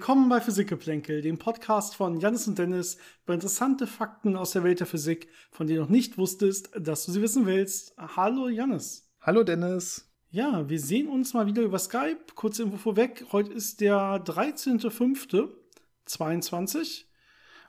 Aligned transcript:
Willkommen 0.00 0.30
bei 0.30 0.40
Physikgeplänkel, 0.40 1.20
dem 1.20 1.36
Podcast 1.36 1.94
von 1.94 2.18
Janis 2.18 2.48
und 2.48 2.58
Dennis 2.58 2.96
über 3.24 3.34
interessante 3.34 3.86
Fakten 3.86 4.34
aus 4.34 4.52
der 4.52 4.64
Welt 4.64 4.80
der 4.80 4.86
Physik, 4.86 5.28
von 5.50 5.66
denen 5.66 5.76
du 5.76 5.82
noch 5.82 5.90
nicht 5.90 6.16
wusstest, 6.16 6.70
dass 6.74 7.04
du 7.04 7.12
sie 7.12 7.20
wissen 7.20 7.44
willst. 7.44 7.92
Hallo 7.98 8.48
Janis. 8.48 9.12
Hallo 9.20 9.42
Dennis. 9.42 10.10
Ja, 10.30 10.66
wir 10.70 10.80
sehen 10.80 11.06
uns 11.06 11.34
mal 11.34 11.44
wieder 11.44 11.60
über 11.60 11.78
Skype. 11.78 12.16
Kurze 12.34 12.62
Info 12.62 12.78
vorweg. 12.78 13.26
Heute 13.30 13.52
ist 13.52 13.82
der 13.82 14.24
13.05.22 14.24 17.04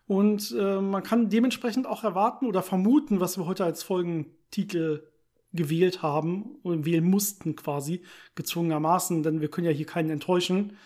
und 0.07 0.55
äh, 0.57 0.79
man 0.79 1.03
kann 1.03 1.27
dementsprechend 1.27 1.85
auch 1.85 2.05
erwarten 2.05 2.45
oder 2.45 2.63
vermuten, 2.63 3.19
was 3.19 3.37
wir 3.37 3.45
heute 3.45 3.65
als 3.65 3.83
Folgentitel 3.83 5.03
gewählt 5.51 6.01
haben 6.01 6.55
und 6.63 6.85
wählen 6.85 7.03
mussten 7.03 7.57
quasi, 7.57 8.03
gezwungenermaßen, 8.35 9.21
denn 9.21 9.41
wir 9.41 9.51
können 9.51 9.67
ja 9.67 9.73
hier 9.73 9.85
keinen 9.85 10.11
enttäuschen. 10.11 10.77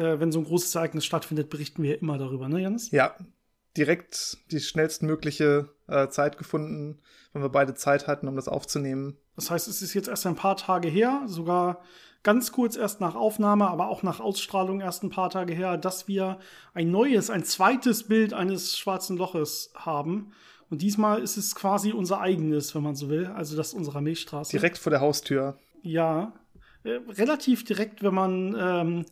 Äh, 0.00 0.18
wenn 0.18 0.32
so 0.32 0.38
ein 0.38 0.46
großes 0.46 0.74
Ereignis 0.74 1.04
stattfindet, 1.04 1.50
berichten 1.50 1.82
wir 1.82 2.00
immer 2.00 2.16
darüber, 2.16 2.48
ne, 2.48 2.62
Janis? 2.62 2.90
Ja, 2.90 3.14
direkt 3.76 4.38
die 4.50 4.60
schnellstmögliche 4.60 5.68
äh, 5.88 6.08
Zeit 6.08 6.38
gefunden, 6.38 7.00
wenn 7.32 7.42
wir 7.42 7.50
beide 7.50 7.74
Zeit 7.74 8.06
hatten, 8.06 8.26
um 8.26 8.34
das 8.34 8.48
aufzunehmen. 8.48 9.18
Das 9.36 9.50
heißt, 9.50 9.68
es 9.68 9.82
ist 9.82 9.92
jetzt 9.92 10.08
erst 10.08 10.26
ein 10.26 10.36
paar 10.36 10.56
Tage 10.56 10.88
her, 10.88 11.22
sogar 11.26 11.82
ganz 12.22 12.50
kurz 12.50 12.76
erst 12.76 13.00
nach 13.00 13.14
Aufnahme, 13.14 13.68
aber 13.68 13.88
auch 13.88 14.02
nach 14.02 14.20
Ausstrahlung 14.20 14.80
erst 14.80 15.02
ein 15.02 15.10
paar 15.10 15.30
Tage 15.30 15.52
her, 15.52 15.76
dass 15.76 16.08
wir 16.08 16.38
ein 16.72 16.90
neues, 16.90 17.28
ein 17.28 17.44
zweites 17.44 18.08
Bild 18.08 18.32
eines 18.32 18.78
schwarzen 18.78 19.18
Loches 19.18 19.70
haben. 19.74 20.32
Und 20.70 20.82
diesmal 20.82 21.20
ist 21.20 21.36
es 21.36 21.54
quasi 21.54 21.92
unser 21.92 22.20
eigenes, 22.20 22.74
wenn 22.74 22.82
man 22.82 22.94
so 22.94 23.10
will, 23.10 23.26
also 23.26 23.54
das 23.54 23.74
unserer 23.74 24.00
Milchstraße. 24.00 24.50
Direkt 24.50 24.78
vor 24.78 24.90
der 24.90 25.00
Haustür. 25.00 25.58
Ja, 25.82 26.32
äh, 26.84 27.00
relativ 27.08 27.64
direkt, 27.64 28.02
wenn 28.02 28.14
man, 28.14 28.56
ähm, 28.58 29.04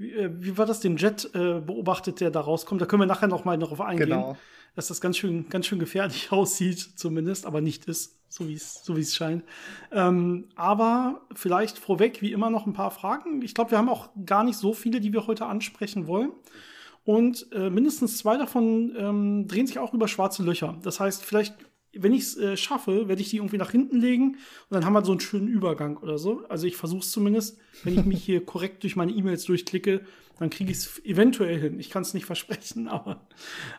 wie, 0.00 0.12
äh, 0.12 0.30
wie, 0.32 0.56
war 0.56 0.66
das, 0.66 0.80
den 0.80 0.96
Jet 0.96 1.30
äh, 1.34 1.60
beobachtet, 1.60 2.20
der 2.20 2.30
da 2.30 2.40
rauskommt. 2.40 2.80
Da 2.80 2.86
können 2.86 3.02
wir 3.02 3.06
nachher 3.06 3.28
noch 3.28 3.44
mal 3.44 3.58
darauf 3.58 3.80
eingehen, 3.80 4.08
genau. 4.08 4.36
dass 4.74 4.88
das 4.88 5.00
ganz 5.00 5.18
schön, 5.18 5.48
ganz 5.50 5.66
schön 5.66 5.78
gefährlich 5.78 6.32
aussieht, 6.32 6.78
zumindest, 6.96 7.46
aber 7.46 7.60
nicht 7.60 7.84
ist, 7.84 8.18
so 8.28 8.48
wie 8.48 8.54
es 8.54 8.82
so 8.82 8.96
es 8.96 9.14
scheint. 9.14 9.44
Ähm, 9.92 10.48
aber 10.56 11.20
vielleicht 11.34 11.78
vorweg, 11.78 12.22
wie 12.22 12.32
immer, 12.32 12.48
noch 12.48 12.66
ein 12.66 12.72
paar 12.72 12.90
Fragen. 12.90 13.42
Ich 13.42 13.54
glaube, 13.54 13.72
wir 13.72 13.78
haben 13.78 13.88
auch 13.88 14.08
gar 14.24 14.42
nicht 14.42 14.56
so 14.56 14.72
viele, 14.72 15.00
die 15.00 15.12
wir 15.12 15.26
heute 15.26 15.46
ansprechen 15.46 16.06
wollen. 16.06 16.32
Und 17.04 17.50
äh, 17.52 17.70
mindestens 17.70 18.18
zwei 18.18 18.36
davon 18.36 18.94
ähm, 18.96 19.48
drehen 19.48 19.66
sich 19.66 19.78
auch 19.78 19.92
über 19.94 20.06
schwarze 20.06 20.42
Löcher. 20.42 20.78
Das 20.82 21.00
heißt, 21.00 21.24
vielleicht, 21.24 21.56
wenn 21.92 22.12
ich 22.12 22.22
es 22.22 22.36
äh, 22.36 22.56
schaffe, 22.56 23.08
werde 23.08 23.20
ich 23.20 23.30
die 23.30 23.36
irgendwie 23.36 23.56
nach 23.56 23.70
hinten 23.70 23.98
legen 23.98 24.36
und 24.68 24.70
dann 24.70 24.84
haben 24.84 24.92
wir 24.92 25.04
so 25.04 25.12
einen 25.12 25.20
schönen 25.20 25.48
Übergang 25.48 25.96
oder 25.96 26.18
so. 26.18 26.44
Also 26.48 26.66
ich 26.66 26.76
versuche 26.76 27.00
es 27.00 27.10
zumindest, 27.10 27.58
wenn 27.84 27.98
ich 27.98 28.04
mich 28.04 28.24
hier 28.24 28.44
korrekt 28.46 28.82
durch 28.82 28.96
meine 28.96 29.12
E-Mails 29.12 29.44
durchklicke, 29.44 30.02
dann 30.38 30.50
kriege 30.50 30.70
ich 30.70 30.78
es 30.78 31.04
eventuell 31.04 31.58
hin. 31.58 31.80
Ich 31.80 31.90
kann 31.90 32.02
es 32.02 32.14
nicht 32.14 32.26
versprechen, 32.26 32.88
aber, 32.88 33.26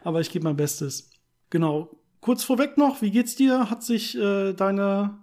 aber 0.03 0.21
ich 0.21 0.31
gebe 0.31 0.43
mein 0.43 0.57
Bestes. 0.57 1.09
Genau. 1.49 1.97
Kurz 2.19 2.43
vorweg 2.43 2.77
noch, 2.77 3.01
wie 3.01 3.11
geht's 3.11 3.35
dir? 3.35 3.69
Hat 3.69 3.83
sich 3.83 4.17
äh, 4.17 4.53
deine 4.53 5.17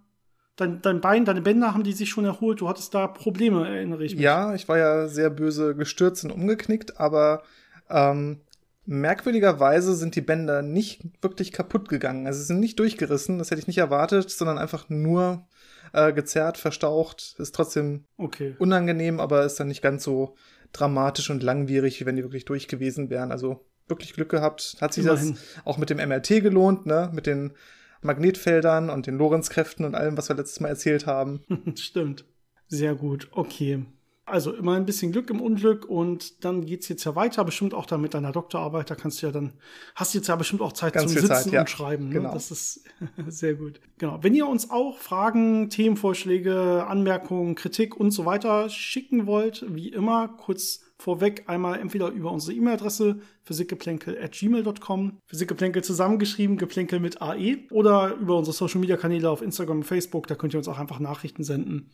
dein, 0.56 0.82
dein 0.82 1.00
Bein, 1.00 1.24
deine 1.24 1.40
Bänder 1.40 1.72
haben 1.72 1.84
die 1.84 1.92
sich 1.92 2.10
schon 2.10 2.24
erholt. 2.24 2.60
Du 2.60 2.68
hattest 2.68 2.94
da 2.94 3.06
Probleme, 3.06 3.66
erinnere 3.66 4.04
ich 4.04 4.14
mich. 4.14 4.22
Ja, 4.22 4.54
ich 4.54 4.68
war 4.68 4.78
ja 4.78 5.08
sehr 5.08 5.30
böse 5.30 5.74
gestürzt 5.74 6.24
und 6.24 6.32
umgeknickt, 6.32 6.98
aber 6.98 7.42
ähm, 7.88 8.40
merkwürdigerweise 8.88 9.94
sind 9.94 10.16
die 10.16 10.22
Bänder 10.22 10.62
nicht 10.62 11.02
wirklich 11.20 11.52
kaputt 11.52 11.88
gegangen. 11.88 12.26
Also 12.26 12.40
sie 12.40 12.46
sind 12.46 12.60
nicht 12.60 12.78
durchgerissen, 12.78 13.38
das 13.38 13.50
hätte 13.50 13.60
ich 13.60 13.66
nicht 13.66 13.78
erwartet, 13.78 14.30
sondern 14.30 14.56
einfach 14.56 14.88
nur 14.88 15.46
äh, 15.92 16.12
gezerrt, 16.12 16.56
verstaucht. 16.56 17.36
Ist 17.38 17.54
trotzdem 17.54 18.06
okay. 18.16 18.56
unangenehm, 18.58 19.20
aber 19.20 19.44
ist 19.44 19.60
dann 19.60 19.68
nicht 19.68 19.82
ganz 19.82 20.04
so 20.04 20.36
dramatisch 20.72 21.28
und 21.28 21.42
langwierig, 21.42 22.00
wie 22.00 22.06
wenn 22.06 22.16
die 22.16 22.22
wirklich 22.22 22.46
durch 22.46 22.66
gewesen 22.66 23.10
wären. 23.10 23.30
Also 23.30 23.66
wirklich 23.88 24.14
Glück 24.14 24.30
gehabt. 24.30 24.76
Hat 24.80 24.94
sich 24.94 25.04
Immerhin. 25.04 25.32
das 25.34 25.66
auch 25.66 25.76
mit 25.76 25.90
dem 25.90 25.98
MRT 25.98 26.42
gelohnt, 26.42 26.86
ne? 26.86 27.10
Mit 27.12 27.26
den 27.26 27.52
Magnetfeldern 28.00 28.88
und 28.88 29.06
den 29.06 29.18
Lorenzkräften 29.18 29.84
und 29.84 29.94
allem, 29.94 30.16
was 30.16 30.30
wir 30.30 30.36
letztes 30.36 30.60
Mal 30.60 30.68
erzählt 30.68 31.06
haben. 31.06 31.42
Stimmt. 31.76 32.24
Sehr 32.68 32.94
gut. 32.94 33.28
Okay. 33.32 33.84
Also 34.28 34.52
immer 34.52 34.74
ein 34.74 34.86
bisschen 34.86 35.12
Glück 35.12 35.30
im 35.30 35.40
Unglück 35.40 35.84
und 35.86 36.44
dann 36.44 36.66
geht 36.66 36.82
es 36.82 36.88
jetzt 36.88 37.04
ja 37.04 37.14
weiter, 37.14 37.44
bestimmt 37.44 37.74
auch 37.74 37.86
dann 37.86 38.00
mit 38.00 38.14
deiner 38.14 38.32
Doktorarbeit. 38.32 38.90
Da 38.90 38.94
kannst 38.94 39.22
du 39.22 39.26
ja 39.26 39.32
dann, 39.32 39.54
hast 39.94 40.14
du 40.14 40.18
jetzt 40.18 40.28
ja 40.28 40.36
bestimmt 40.36 40.62
auch 40.62 40.72
Zeit 40.72 40.92
Ganz 40.92 41.12
zum 41.12 41.20
Sitzen 41.20 41.34
Zeit, 41.34 41.52
ja. 41.52 41.60
und 41.60 41.70
Schreiben. 41.70 42.08
Ne? 42.08 42.14
Genau. 42.14 42.32
Das 42.32 42.50
ist 42.50 42.84
sehr 43.28 43.54
gut. 43.54 43.80
Genau. 43.98 44.18
Wenn 44.22 44.34
ihr 44.34 44.46
uns 44.46 44.70
auch 44.70 44.98
Fragen, 44.98 45.70
Themenvorschläge, 45.70 46.86
Anmerkungen, 46.86 47.54
Kritik 47.54 47.96
und 47.96 48.10
so 48.10 48.24
weiter 48.24 48.68
schicken 48.68 49.26
wollt, 49.26 49.64
wie 49.68 49.88
immer, 49.88 50.28
kurz 50.28 50.84
vorweg 50.98 51.44
einmal 51.46 51.78
entweder 51.78 52.08
über 52.08 52.32
unsere 52.32 52.56
E-Mail-Adresse 52.56 53.20
physikgeplänkel@gmail.com, 53.44 55.18
Physikgeplänkel 55.26 55.84
zusammengeschrieben, 55.84 56.56
Geplänkel 56.56 56.98
mit 56.98 57.22
AE 57.22 57.68
oder 57.70 58.14
über 58.16 58.36
unsere 58.36 58.54
Social-Media-Kanäle 58.54 59.30
auf 59.30 59.40
Instagram 59.40 59.78
und 59.78 59.84
Facebook, 59.84 60.26
da 60.26 60.34
könnt 60.34 60.54
ihr 60.54 60.58
uns 60.58 60.68
auch 60.68 60.78
einfach 60.78 60.98
Nachrichten 60.98 61.44
senden. 61.44 61.90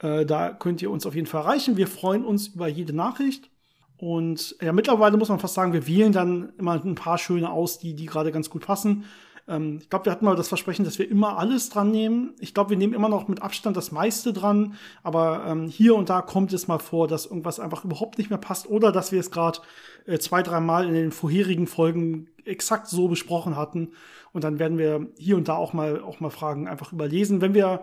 Äh, 0.00 0.24
da 0.26 0.50
könnt 0.50 0.82
ihr 0.82 0.90
uns 0.90 1.06
auf 1.06 1.14
jeden 1.14 1.26
Fall 1.26 1.42
erreichen. 1.42 1.76
Wir 1.76 1.86
freuen 1.86 2.24
uns 2.24 2.48
über 2.48 2.68
jede 2.68 2.94
Nachricht. 2.94 3.50
Und 3.96 4.56
ja, 4.62 4.72
mittlerweile 4.72 5.16
muss 5.16 5.28
man 5.28 5.40
fast 5.40 5.54
sagen, 5.54 5.72
wir 5.72 5.86
wählen 5.86 6.12
dann 6.12 6.52
immer 6.56 6.82
ein 6.84 6.94
paar 6.94 7.18
schöne 7.18 7.50
aus, 7.50 7.78
die, 7.78 7.94
die 7.94 8.06
gerade 8.06 8.30
ganz 8.30 8.48
gut 8.48 8.64
passen. 8.64 9.04
Ähm, 9.48 9.78
ich 9.80 9.90
glaube, 9.90 10.04
wir 10.04 10.12
hatten 10.12 10.24
mal 10.24 10.36
das 10.36 10.48
Versprechen, 10.48 10.84
dass 10.84 11.00
wir 11.00 11.10
immer 11.10 11.38
alles 11.38 11.68
dran 11.70 11.90
nehmen. 11.90 12.34
Ich 12.38 12.54
glaube, 12.54 12.70
wir 12.70 12.76
nehmen 12.76 12.92
immer 12.92 13.08
noch 13.08 13.26
mit 13.26 13.42
Abstand 13.42 13.76
das 13.76 13.90
meiste 13.90 14.32
dran. 14.32 14.74
Aber 15.02 15.44
ähm, 15.46 15.66
hier 15.66 15.96
und 15.96 16.10
da 16.10 16.22
kommt 16.22 16.52
es 16.52 16.68
mal 16.68 16.78
vor, 16.78 17.08
dass 17.08 17.26
irgendwas 17.26 17.58
einfach 17.58 17.84
überhaupt 17.84 18.18
nicht 18.18 18.30
mehr 18.30 18.38
passt 18.38 18.68
oder 18.68 18.92
dass 18.92 19.10
wir 19.10 19.18
es 19.18 19.32
gerade 19.32 19.60
äh, 20.06 20.18
zwei, 20.18 20.42
drei 20.42 20.60
Mal 20.60 20.86
in 20.86 20.94
den 20.94 21.10
vorherigen 21.10 21.66
Folgen 21.66 22.28
exakt 22.44 22.86
so 22.86 23.08
besprochen 23.08 23.56
hatten. 23.56 23.92
Und 24.32 24.44
dann 24.44 24.60
werden 24.60 24.78
wir 24.78 25.08
hier 25.18 25.36
und 25.36 25.48
da 25.48 25.56
auch 25.56 25.72
mal, 25.72 26.00
auch 26.02 26.20
mal 26.20 26.30
Fragen 26.30 26.68
einfach 26.68 26.92
überlesen. 26.92 27.40
Wenn 27.40 27.54
wir 27.54 27.82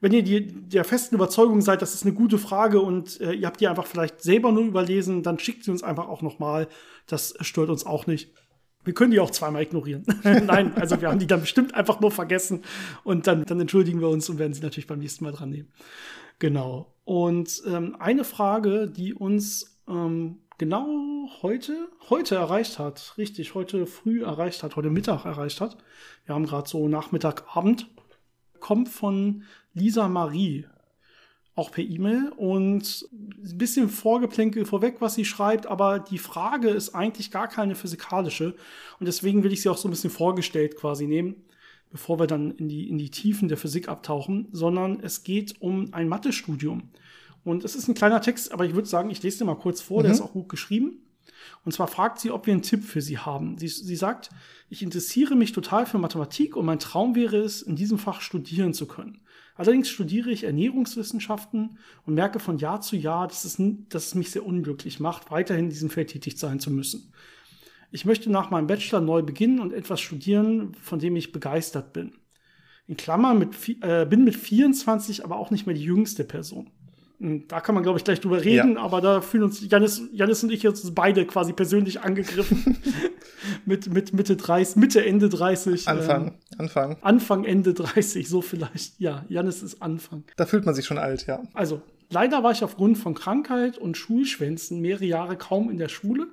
wenn 0.00 0.12
ihr 0.12 0.22
die, 0.22 0.46
der 0.46 0.84
festen 0.84 1.14
Überzeugung 1.14 1.62
seid, 1.62 1.82
das 1.82 1.94
ist 1.94 2.04
eine 2.04 2.12
gute 2.12 2.38
Frage 2.38 2.80
und 2.80 3.20
äh, 3.20 3.32
ihr 3.32 3.46
habt 3.46 3.60
die 3.60 3.68
einfach 3.68 3.86
vielleicht 3.86 4.20
selber 4.20 4.52
nur 4.52 4.64
überlesen, 4.64 5.22
dann 5.22 5.38
schickt 5.38 5.64
sie 5.64 5.70
uns 5.70 5.82
einfach 5.82 6.08
auch 6.08 6.22
nochmal. 6.22 6.68
Das 7.06 7.34
stört 7.40 7.70
uns 7.70 7.86
auch 7.86 8.06
nicht. 8.06 8.32
Wir 8.84 8.94
können 8.94 9.10
die 9.10 9.20
auch 9.20 9.30
zweimal 9.30 9.62
ignorieren. 9.62 10.04
Nein, 10.22 10.74
also 10.76 11.00
wir 11.00 11.08
haben 11.08 11.18
die 11.18 11.26
dann 11.26 11.40
bestimmt 11.40 11.74
einfach 11.74 12.00
nur 12.00 12.12
vergessen 12.12 12.62
und 13.04 13.26
dann, 13.26 13.44
dann 13.44 13.60
entschuldigen 13.60 14.00
wir 14.00 14.08
uns 14.08 14.28
und 14.28 14.38
werden 14.38 14.54
sie 14.54 14.62
natürlich 14.62 14.86
beim 14.86 15.00
nächsten 15.00 15.24
Mal 15.24 15.32
dran 15.32 15.50
nehmen. 15.50 15.72
Genau. 16.38 16.94
Und 17.04 17.62
ähm, 17.66 17.96
eine 17.98 18.24
Frage, 18.24 18.88
die 18.88 19.14
uns 19.14 19.80
ähm, 19.88 20.38
genau 20.58 21.28
heute, 21.42 21.88
heute 22.10 22.36
erreicht 22.36 22.78
hat, 22.78 23.14
richtig, 23.18 23.54
heute 23.54 23.86
früh 23.86 24.22
erreicht 24.22 24.62
hat, 24.62 24.76
heute 24.76 24.90
Mittag 24.90 25.24
erreicht 25.24 25.60
hat. 25.60 25.76
Wir 26.24 26.34
haben 26.34 26.46
gerade 26.46 26.68
so 26.68 26.86
Nachmittag, 26.88 27.56
Abend, 27.56 27.88
kommt 28.60 28.88
von 28.88 29.44
Lisa 29.74 30.08
Marie, 30.08 30.66
auch 31.54 31.70
per 31.70 31.84
E-Mail 31.84 32.32
und 32.36 33.08
ein 33.12 33.58
bisschen 33.58 33.88
Vorgeplänkel 33.88 34.66
vorweg, 34.66 34.96
was 35.00 35.14
sie 35.14 35.24
schreibt, 35.24 35.66
aber 35.66 35.98
die 35.98 36.18
Frage 36.18 36.68
ist 36.68 36.94
eigentlich 36.94 37.30
gar 37.30 37.48
keine 37.48 37.74
physikalische 37.74 38.54
und 39.00 39.06
deswegen 39.06 39.42
will 39.42 39.52
ich 39.52 39.62
sie 39.62 39.70
auch 39.70 39.78
so 39.78 39.88
ein 39.88 39.90
bisschen 39.90 40.10
vorgestellt 40.10 40.76
quasi 40.76 41.06
nehmen, 41.06 41.36
bevor 41.90 42.18
wir 42.18 42.26
dann 42.26 42.50
in 42.52 42.68
die, 42.68 42.88
in 42.88 42.98
die 42.98 43.10
Tiefen 43.10 43.48
der 43.48 43.56
Physik 43.56 43.88
abtauchen, 43.88 44.48
sondern 44.52 45.00
es 45.00 45.24
geht 45.24 45.60
um 45.60 45.94
ein 45.94 46.08
Mathestudium. 46.08 46.90
Und 47.42 47.64
es 47.64 47.74
ist 47.76 47.88
ein 47.88 47.94
kleiner 47.94 48.20
Text, 48.20 48.52
aber 48.52 48.66
ich 48.66 48.74
würde 48.74 48.88
sagen, 48.88 49.08
ich 49.08 49.22
lese 49.22 49.38
dir 49.38 49.44
mal 49.44 49.54
kurz 49.54 49.80
vor, 49.80 50.00
mhm. 50.00 50.02
der 50.02 50.12
ist 50.12 50.20
auch 50.20 50.32
gut 50.32 50.48
geschrieben. 50.48 50.98
Und 51.64 51.72
zwar 51.72 51.88
fragt 51.88 52.20
sie, 52.20 52.30
ob 52.30 52.46
wir 52.46 52.52
einen 52.52 52.62
Tipp 52.62 52.84
für 52.84 53.00
sie 53.00 53.18
haben. 53.18 53.58
Sie, 53.58 53.68
sie 53.68 53.96
sagt, 53.96 54.30
ich 54.68 54.82
interessiere 54.82 55.34
mich 55.34 55.52
total 55.52 55.86
für 55.86 55.98
Mathematik 55.98 56.56
und 56.56 56.66
mein 56.66 56.78
Traum 56.78 57.14
wäre 57.14 57.38
es, 57.38 57.62
in 57.62 57.76
diesem 57.76 57.98
Fach 57.98 58.20
studieren 58.20 58.74
zu 58.74 58.86
können. 58.86 59.20
Allerdings 59.56 59.88
studiere 59.88 60.30
ich 60.30 60.44
Ernährungswissenschaften 60.44 61.78
und 62.04 62.14
merke 62.14 62.40
von 62.40 62.58
Jahr 62.58 62.82
zu 62.82 62.96
Jahr, 62.96 63.26
dass 63.26 63.44
es, 63.44 63.56
dass 63.88 64.06
es 64.08 64.14
mich 64.14 64.30
sehr 64.30 64.44
unglücklich 64.44 65.00
macht, 65.00 65.30
weiterhin 65.30 65.64
in 65.64 65.70
diesem 65.70 65.90
Feld 65.90 66.10
tätig 66.10 66.38
sein 66.38 66.60
zu 66.60 66.70
müssen. 66.70 67.12
Ich 67.90 68.04
möchte 68.04 68.30
nach 68.30 68.50
meinem 68.50 68.66
Bachelor 68.66 69.00
neu 69.00 69.22
beginnen 69.22 69.60
und 69.60 69.72
etwas 69.72 70.00
studieren, 70.00 70.74
von 70.74 70.98
dem 70.98 71.16
ich 71.16 71.32
begeistert 71.32 71.92
bin. 71.92 72.12
In 72.86 72.96
Klammern 72.96 73.38
mit, 73.38 73.54
äh, 73.82 74.04
bin 74.04 74.24
mit 74.24 74.36
24 74.36 75.24
aber 75.24 75.36
auch 75.36 75.50
nicht 75.50 75.66
mehr 75.66 75.74
die 75.74 75.84
jüngste 75.84 76.24
Person. 76.24 76.70
Hm, 77.18 77.48
da 77.48 77.60
kann 77.60 77.74
man, 77.74 77.82
glaube 77.82 77.98
ich, 77.98 78.04
gleich 78.04 78.20
drüber 78.20 78.44
reden, 78.44 78.74
ja. 78.74 78.80
aber 78.80 79.00
da 79.00 79.20
fühlen 79.20 79.44
uns 79.44 79.68
Janis, 79.68 80.02
Janis 80.12 80.42
und 80.42 80.52
ich 80.52 80.62
jetzt 80.62 80.94
beide 80.94 81.24
quasi 81.26 81.52
persönlich 81.52 82.00
angegriffen. 82.00 82.76
mit, 83.64 83.92
mit 83.92 84.12
Mitte 84.12 84.36
30, 84.36 84.76
Mitte, 84.76 85.04
Ende 85.04 85.28
30. 85.28 85.88
Anfang, 85.88 86.26
ähm, 86.26 86.34
Anfang. 86.58 86.96
Anfang, 87.00 87.44
Ende 87.44 87.74
30, 87.74 88.28
so 88.28 88.42
vielleicht. 88.42 89.00
Ja, 89.00 89.24
Janis 89.28 89.62
ist 89.62 89.80
Anfang. 89.82 90.24
Da 90.36 90.46
fühlt 90.46 90.66
man 90.66 90.74
sich 90.74 90.84
schon 90.84 90.98
alt, 90.98 91.26
ja. 91.26 91.42
Also, 91.54 91.82
leider 92.10 92.42
war 92.42 92.52
ich 92.52 92.62
aufgrund 92.62 92.98
von 92.98 93.14
Krankheit 93.14 93.78
und 93.78 93.96
Schulschwänzen 93.96 94.80
mehrere 94.80 95.06
Jahre 95.06 95.36
kaum 95.36 95.70
in 95.70 95.78
der 95.78 95.88
Schule 95.88 96.28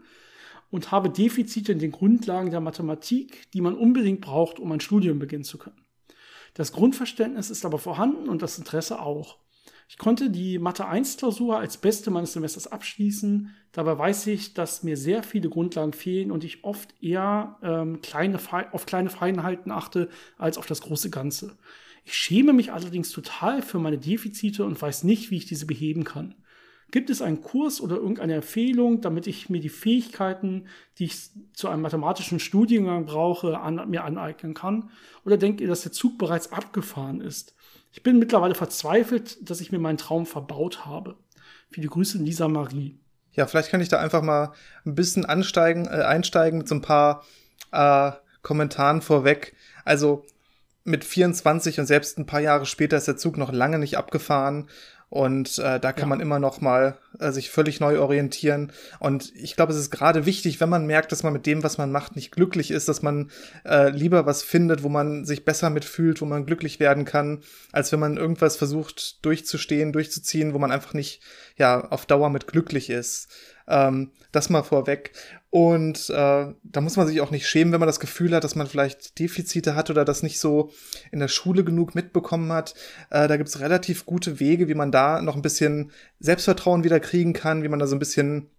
und 0.70 0.92
habe 0.92 1.10
Defizite 1.10 1.72
in 1.72 1.80
den 1.80 1.92
Grundlagen 1.92 2.50
der 2.50 2.60
Mathematik, 2.60 3.52
die 3.52 3.62
man 3.62 3.76
unbedingt 3.76 4.22
braucht, 4.22 4.60
um 4.60 4.72
ein 4.72 4.80
Studium 4.80 5.20
beginnen 5.20 5.44
zu 5.44 5.58
können. 5.58 5.78
Das 6.56 6.72
Grundverständnis 6.72 7.50
ist 7.50 7.66
aber 7.66 7.80
vorhanden 7.80 8.30
und 8.30 8.42
das 8.42 8.58
Interesse 8.58 9.00
auch. 9.00 9.38
Ich 9.88 9.98
konnte 9.98 10.30
die 10.30 10.60
Mathe 10.60 10.88
1 10.88 11.18
Klausur 11.18 11.58
als 11.58 11.78
beste 11.78 12.10
meines 12.10 12.34
Semesters 12.34 12.68
abschließen. 12.68 13.54
Dabei 13.72 13.98
weiß 13.98 14.28
ich, 14.28 14.54
dass 14.54 14.84
mir 14.84 14.98
sehr 14.98 15.24
viele 15.24 15.50
Grundlagen 15.50 15.94
fehlen 15.94 16.32
und 16.32 16.44
ich 16.44 16.64
oft 16.64 16.94
eher 17.02 17.58
ähm, 17.62 18.02
kleine, 18.02 18.40
auf 18.72 18.86
kleine 18.86 19.10
Feinheiten 19.10 19.72
achte 19.72 20.10
als 20.38 20.58
auf 20.58 20.66
das 20.66 20.82
große 20.82 21.10
Ganze. 21.10 21.58
Ich 22.06 22.16
schäme 22.16 22.54
mich 22.54 22.72
allerdings 22.72 23.12
total 23.12 23.62
für 23.62 23.80
meine 23.80 23.98
Defizite 23.98 24.66
und 24.66 24.82
weiß 24.82 25.04
nicht, 25.04 25.32
wie 25.32 25.38
ich 25.38 25.46
diese 25.46 25.66
beheben 25.66 26.04
kann. 26.04 26.36
Gibt 26.92 27.10
es 27.10 27.24
einen 27.24 27.42
Kurs 27.42 27.82
oder 27.82 27.96
irgendeine 27.96 28.36
Empfehlung, 28.36 29.02
damit 29.02 29.26
ich 29.26 29.50
mir 29.50 29.60
die 29.60 29.70
Fähigkeiten, 29.70 30.68
die 31.00 31.06
ich 31.06 31.30
zu 31.54 31.68
einem 31.68 31.82
mathematischen 31.82 32.40
Studiengang 32.40 33.08
brauche, 33.08 33.60
an, 33.60 33.90
mir 33.90 34.04
aneignen 34.04 34.54
kann? 34.54 34.92
Oder 35.26 35.38
denkt 35.38 35.60
ihr, 35.60 35.68
dass 35.68 35.82
der 35.82 35.92
Zug 35.92 36.20
bereits 36.20 36.52
abgefahren 36.52 37.20
ist? 37.20 37.56
Ich 37.94 38.02
bin 38.02 38.18
mittlerweile 38.18 38.56
verzweifelt, 38.56 39.38
dass 39.48 39.62
ich 39.62 39.72
mir 39.72 39.78
meinen 39.78 40.00
Traum 40.00 40.26
verbaut 40.26 40.84
habe. 40.84 41.16
Viele 41.70 41.88
Grüße, 41.88 42.18
Lisa 42.18 42.48
Marie. 42.48 43.00
Ja, 43.34 43.46
vielleicht 43.46 43.70
kann 43.70 43.82
ich 43.82 43.90
da 43.90 44.00
einfach 44.00 44.24
mal 44.24 44.52
ein 44.84 44.96
bisschen 44.96 45.26
ansteigen, 45.26 45.86
äh, 45.86 46.02
einsteigen 46.02 46.58
mit 46.58 46.68
so 46.68 46.76
ein 46.76 46.82
paar 46.82 47.24
äh, 47.72 48.12
Kommentaren 48.42 49.02
vorweg. 49.02 49.56
Also 49.86 50.26
mit 50.84 51.06
24 51.06 51.80
und 51.80 51.86
selbst 51.86 52.18
ein 52.18 52.26
paar 52.26 52.42
Jahre 52.42 52.66
später 52.66 52.98
ist 52.98 53.08
der 53.08 53.18
Zug 53.18 53.38
noch 53.38 53.54
lange 53.54 53.78
nicht 53.78 53.96
abgefahren. 53.96 54.70
Und 55.10 55.60
äh, 55.60 55.80
da 55.80 55.94
kann 55.94 56.06
ja. 56.06 56.08
man 56.08 56.20
immer 56.20 56.40
noch 56.40 56.62
mal 56.62 56.98
sich 57.20 57.50
völlig 57.50 57.80
neu 57.80 58.00
orientieren. 58.00 58.72
Und 59.00 59.32
ich 59.36 59.56
glaube, 59.56 59.74
es 59.74 59.80
ist 59.80 59.92
gerade 59.92 60.26
wichtig, 60.26 60.60
wenn 60.60 60.70
man 60.70 60.86
merkt, 60.86 61.12
dass 61.12 61.24
man 61.24 61.34
mit 61.34 61.46
dem, 61.46 61.64
was 61.64 61.78
man 61.78 61.92
macht, 61.92 62.16
nicht 62.16 62.32
glücklich 62.32 62.72
ist, 62.72 62.88
dass 62.88 63.02
man 63.02 63.32
äh, 63.66 63.90
lieber 63.90 64.26
was 64.26 64.44
findet, 64.44 64.84
wo 64.84 64.90
man 64.90 65.26
sich 65.26 65.46
besser 65.46 65.70
mitfühlt, 65.70 66.22
wo 66.22 66.26
man 66.26 66.46
glücklich 66.46 66.80
werden 66.80 67.06
kann, 67.06 67.44
als 67.72 67.92
wenn 67.92 68.00
man 68.00 68.18
irgendwas 68.18 68.58
versucht 68.58 69.24
durchzustehen, 69.26 69.94
durchzuziehen, 69.94 70.54
wo 70.54 70.60
man 70.60 70.72
einfach 70.72 70.94
nicht 70.94 71.22
ja 71.58 71.90
auf 71.90 72.06
Dauer 72.06 72.30
mit 72.30 72.48
glücklich 72.48 72.90
ist. 72.90 73.28
Ähm, 73.68 74.12
das 74.32 74.50
mal 74.50 74.64
vorweg. 74.64 75.12
Und 75.50 76.10
äh, 76.10 76.48
da 76.64 76.82
muss 76.82 76.98
man 76.98 77.06
sich 77.06 77.22
auch 77.22 77.30
nicht 77.30 77.48
schämen, 77.48 77.72
wenn 77.72 77.80
man 77.80 77.88
das 77.88 78.00
Gefühl 78.00 78.34
hat, 78.34 78.44
dass 78.44 78.56
man 78.56 78.66
vielleicht 78.66 79.20
Defizite 79.20 79.76
hat 79.76 79.92
oder 79.92 80.04
das 80.04 80.24
nicht 80.24 80.40
so 80.40 80.72
in 81.12 81.20
der 81.20 81.28
Schule 81.28 81.64
genug 81.64 81.94
mitbekommen 81.94 82.52
hat. 82.52 82.74
Äh, 83.12 83.28
da 83.28 83.38
gibt's 83.38 83.60
relativ 83.60 84.08
gute 84.08 84.40
Wege, 84.40 84.68
wie 84.68 84.74
man 84.74 84.92
da 84.92 85.22
noch 85.22 85.36
ein 85.36 85.44
bisschen 85.44 85.92
Selbstvertrauen 86.24 86.86
wieder 86.86 87.02
kriegen 87.02 87.34
kann, 87.34 87.64
wie 87.64 87.68
man 87.68 87.80
da 87.80 87.86
so 87.86 87.96
ein 87.96 88.00
bisschen 88.00 88.50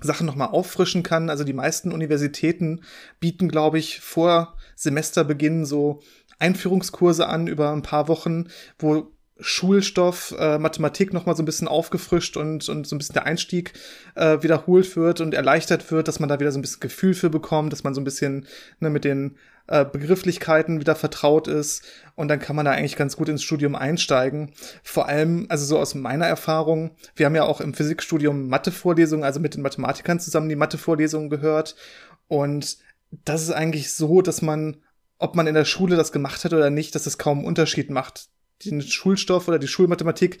Sachen 0.00 0.26
nochmal 0.26 0.48
auffrischen 0.48 1.02
kann. 1.02 1.30
Also 1.30 1.44
die 1.44 1.54
meisten 1.54 1.90
Universitäten 1.90 2.82
bieten, 3.20 3.48
glaube 3.48 3.78
ich, 3.78 4.00
vor 4.00 4.56
Semesterbeginn 4.76 5.64
so 5.64 6.02
Einführungskurse 6.38 7.26
an 7.26 7.46
über 7.46 7.72
ein 7.72 7.80
paar 7.80 8.08
Wochen, 8.08 8.48
wo 8.78 9.10
Schulstoff, 9.38 10.34
äh, 10.38 10.58
Mathematik 10.58 11.14
noch 11.14 11.24
mal 11.24 11.34
so 11.36 11.42
ein 11.42 11.46
bisschen 11.46 11.68
aufgefrischt 11.68 12.36
und, 12.36 12.68
und 12.68 12.86
so 12.86 12.94
ein 12.94 12.98
bisschen 12.98 13.14
der 13.14 13.24
Einstieg 13.24 13.72
äh, 14.14 14.42
wiederholt 14.42 14.94
wird 14.96 15.22
und 15.22 15.32
erleichtert 15.32 15.90
wird, 15.90 16.08
dass 16.08 16.20
man 16.20 16.28
da 16.28 16.38
wieder 16.38 16.52
so 16.52 16.58
ein 16.58 16.62
bisschen 16.62 16.80
Gefühl 16.80 17.14
für 17.14 17.30
bekommt, 17.30 17.72
dass 17.72 17.84
man 17.84 17.94
so 17.94 18.00
ein 18.00 18.04
bisschen 18.04 18.46
ne, 18.80 18.90
mit 18.90 19.04
den 19.04 19.36
äh, 19.68 19.84
Begrifflichkeiten 19.84 20.80
wieder 20.80 20.94
vertraut 20.94 21.48
ist 21.48 21.82
und 22.14 22.28
dann 22.28 22.38
kann 22.38 22.56
man 22.56 22.64
da 22.64 22.72
eigentlich 22.72 22.96
ganz 22.96 23.16
gut 23.16 23.28
ins 23.28 23.42
Studium 23.42 23.74
einsteigen. 23.74 24.52
Vor 24.82 25.08
allem, 25.08 25.46
also 25.48 25.64
so 25.64 25.78
aus 25.78 25.94
meiner 25.94 26.26
Erfahrung, 26.26 26.92
wir 27.14 27.26
haben 27.26 27.34
ja 27.36 27.44
auch 27.44 27.60
im 27.60 27.74
Physikstudium 27.74 28.48
Mathe-Vorlesungen, 28.48 29.24
also 29.24 29.40
mit 29.40 29.54
den 29.54 29.62
Mathematikern 29.62 30.20
zusammen 30.20 30.48
die 30.48 30.56
Mathe-Vorlesungen 30.56 31.30
gehört 31.30 31.76
und 32.28 32.78
das 33.24 33.42
ist 33.42 33.52
eigentlich 33.52 33.92
so, 33.92 34.22
dass 34.22 34.42
man 34.42 34.78
ob 35.18 35.34
man 35.34 35.46
in 35.46 35.54
der 35.54 35.64
Schule 35.64 35.96
das 35.96 36.12
gemacht 36.12 36.44
hat 36.44 36.52
oder 36.52 36.68
nicht, 36.68 36.94
dass 36.94 37.06
es 37.06 37.16
kaum 37.16 37.38
einen 37.38 37.46
Unterschied 37.46 37.90
macht 37.90 38.28
den 38.64 38.82
Schulstoff 38.82 39.48
oder 39.48 39.58
die 39.58 39.68
Schulmathematik, 39.68 40.38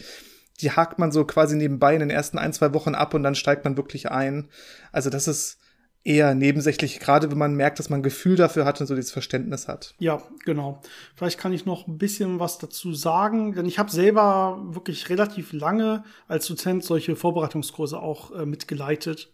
die 0.60 0.70
hakt 0.70 0.98
man 0.98 1.12
so 1.12 1.24
quasi 1.24 1.56
nebenbei 1.56 1.94
in 1.94 2.00
den 2.00 2.10
ersten 2.10 2.38
ein, 2.38 2.52
zwei 2.52 2.72
Wochen 2.72 2.94
ab 2.94 3.14
und 3.14 3.22
dann 3.22 3.34
steigt 3.34 3.64
man 3.64 3.76
wirklich 3.76 4.10
ein. 4.10 4.48
Also 4.92 5.10
das 5.10 5.28
ist 5.28 5.58
eher 6.06 6.34
nebensächlich, 6.34 7.00
gerade 7.00 7.30
wenn 7.30 7.38
man 7.38 7.54
merkt, 7.54 7.78
dass 7.78 7.90
man 7.90 8.02
Gefühl 8.02 8.36
dafür 8.36 8.64
hat 8.64 8.80
und 8.80 8.86
so 8.86 8.94
dieses 8.94 9.10
Verständnis 9.10 9.66
hat. 9.66 9.94
Ja, 9.98 10.22
genau. 10.44 10.80
Vielleicht 11.16 11.38
kann 11.38 11.52
ich 11.52 11.66
noch 11.66 11.88
ein 11.88 11.98
bisschen 11.98 12.38
was 12.38 12.58
dazu 12.58 12.94
sagen, 12.94 13.54
denn 13.54 13.66
ich 13.66 13.78
habe 13.78 13.90
selber 13.90 14.62
wirklich 14.68 15.08
relativ 15.08 15.52
lange 15.52 16.04
als 16.28 16.46
Dozent 16.46 16.84
solche 16.84 17.16
Vorbereitungskurse 17.16 17.98
auch 17.98 18.30
äh, 18.30 18.46
mitgeleitet. 18.46 19.32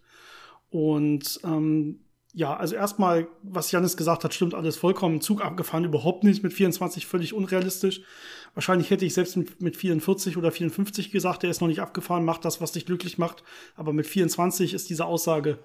Und 0.71 1.39
ähm, 1.43 1.99
ja, 2.33 2.55
also 2.57 2.75
erstmal, 2.75 3.27
was 3.43 3.71
Janis 3.71 3.95
gesagt 3.95 4.23
hat, 4.23 4.33
stimmt 4.33 4.55
alles 4.55 4.75
vollkommen. 4.75 5.21
Zug 5.21 5.45
abgefahren, 5.45 5.85
überhaupt 5.85 6.23
nicht 6.23 6.41
mit 6.41 6.53
24, 6.53 7.05
völlig 7.05 7.35
unrealistisch. 7.35 8.01
Wahrscheinlich 8.55 8.89
hätte 8.89 9.05
ich 9.05 9.13
selbst 9.13 9.37
mit, 9.37 9.61
mit 9.61 9.77
44 9.77 10.37
oder 10.37 10.51
54 10.51 11.11
gesagt, 11.11 11.43
der 11.43 11.51
ist 11.51 11.61
noch 11.61 11.67
nicht 11.67 11.81
abgefahren, 11.81 12.25
macht 12.25 12.45
das, 12.45 12.59
was 12.59 12.71
dich 12.71 12.87
glücklich 12.87 13.19
macht. 13.19 13.43
Aber 13.75 13.93
mit 13.93 14.07
24 14.07 14.73
ist 14.73 14.89
diese 14.89 15.05
Aussage 15.05 15.59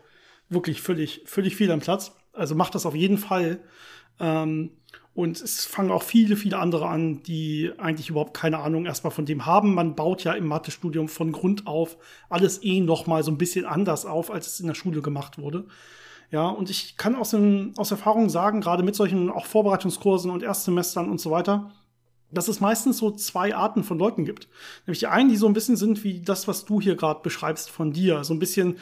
wirklich 0.48 0.82
völlig, 0.82 1.22
völlig 1.26 1.56
viel 1.56 1.70
am 1.70 1.80
Platz. 1.80 2.12
Also 2.32 2.54
macht 2.54 2.74
das 2.74 2.86
auf 2.86 2.94
jeden 2.94 3.18
Fall. 3.18 3.60
Ähm, 4.20 4.70
und 5.14 5.40
es 5.40 5.66
fangen 5.66 5.90
auch 5.90 6.04
viele, 6.04 6.36
viele 6.36 6.58
andere 6.58 6.86
an, 6.86 7.24
die 7.24 7.72
eigentlich 7.78 8.08
überhaupt 8.08 8.34
keine 8.34 8.58
Ahnung 8.58 8.86
erstmal 8.86 9.10
von 9.10 9.26
dem 9.26 9.46
haben. 9.46 9.74
Man 9.74 9.96
baut 9.96 10.22
ja 10.22 10.32
im 10.34 10.46
Mathestudium 10.46 11.08
von 11.08 11.32
Grund 11.32 11.66
auf 11.66 11.96
alles 12.28 12.62
eh 12.62 12.80
noch 12.80 13.08
mal 13.08 13.24
so 13.24 13.32
ein 13.32 13.38
bisschen 13.38 13.64
anders 13.64 14.06
auf, 14.06 14.30
als 14.30 14.46
es 14.46 14.60
in 14.60 14.68
der 14.68 14.74
Schule 14.74 15.02
gemacht 15.02 15.38
wurde. 15.38 15.66
Ja, 16.30 16.46
und 16.46 16.70
ich 16.70 16.96
kann 16.96 17.16
aus, 17.16 17.30
den, 17.30 17.72
aus 17.78 17.90
Erfahrung 17.90 18.28
sagen, 18.28 18.60
gerade 18.60 18.82
mit 18.84 18.94
solchen 18.94 19.30
auch 19.30 19.46
Vorbereitungskursen 19.46 20.30
und 20.30 20.42
Erstsemestern 20.42 21.10
und 21.10 21.20
so 21.20 21.32
weiter, 21.32 21.72
dass 22.30 22.48
es 22.48 22.60
meistens 22.60 22.98
so 22.98 23.10
zwei 23.10 23.56
Arten 23.56 23.82
von 23.82 23.98
Leuten 23.98 24.24
gibt. 24.24 24.48
Nämlich 24.86 24.98
die 24.98 25.06
einen, 25.06 25.30
die 25.30 25.36
so 25.36 25.46
ein 25.46 25.54
bisschen 25.54 25.76
sind 25.76 26.04
wie 26.04 26.20
das, 26.20 26.46
was 26.46 26.64
du 26.64 26.80
hier 26.80 26.94
gerade 26.94 27.22
beschreibst 27.22 27.70
von 27.70 27.92
dir. 27.92 28.22
So 28.22 28.34
ein 28.34 28.38
bisschen 28.38 28.76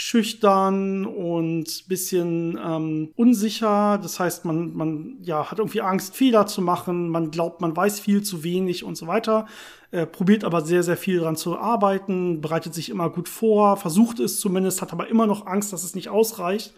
schüchtern 0.00 1.06
und 1.06 1.88
bisschen 1.88 2.56
ähm, 2.64 3.10
unsicher. 3.16 3.98
Das 4.00 4.20
heißt, 4.20 4.44
man, 4.44 4.72
man 4.76 5.16
ja, 5.22 5.50
hat 5.50 5.58
irgendwie 5.58 5.80
Angst, 5.80 6.14
Fehler 6.14 6.46
zu 6.46 6.62
machen. 6.62 7.08
Man 7.08 7.32
glaubt, 7.32 7.60
man 7.60 7.76
weiß 7.76 7.98
viel 7.98 8.22
zu 8.22 8.44
wenig 8.44 8.84
und 8.84 8.96
so 8.96 9.08
weiter. 9.08 9.46
Äh, 9.90 10.06
probiert 10.06 10.44
aber 10.44 10.64
sehr, 10.64 10.84
sehr 10.84 10.96
viel 10.96 11.18
daran 11.18 11.34
zu 11.34 11.58
arbeiten, 11.58 12.40
bereitet 12.40 12.74
sich 12.74 12.90
immer 12.90 13.10
gut 13.10 13.28
vor, 13.28 13.76
versucht 13.76 14.20
es 14.20 14.38
zumindest, 14.38 14.82
hat 14.82 14.92
aber 14.92 15.08
immer 15.08 15.26
noch 15.26 15.46
Angst, 15.46 15.72
dass 15.72 15.82
es 15.82 15.96
nicht 15.96 16.10
ausreicht. 16.10 16.74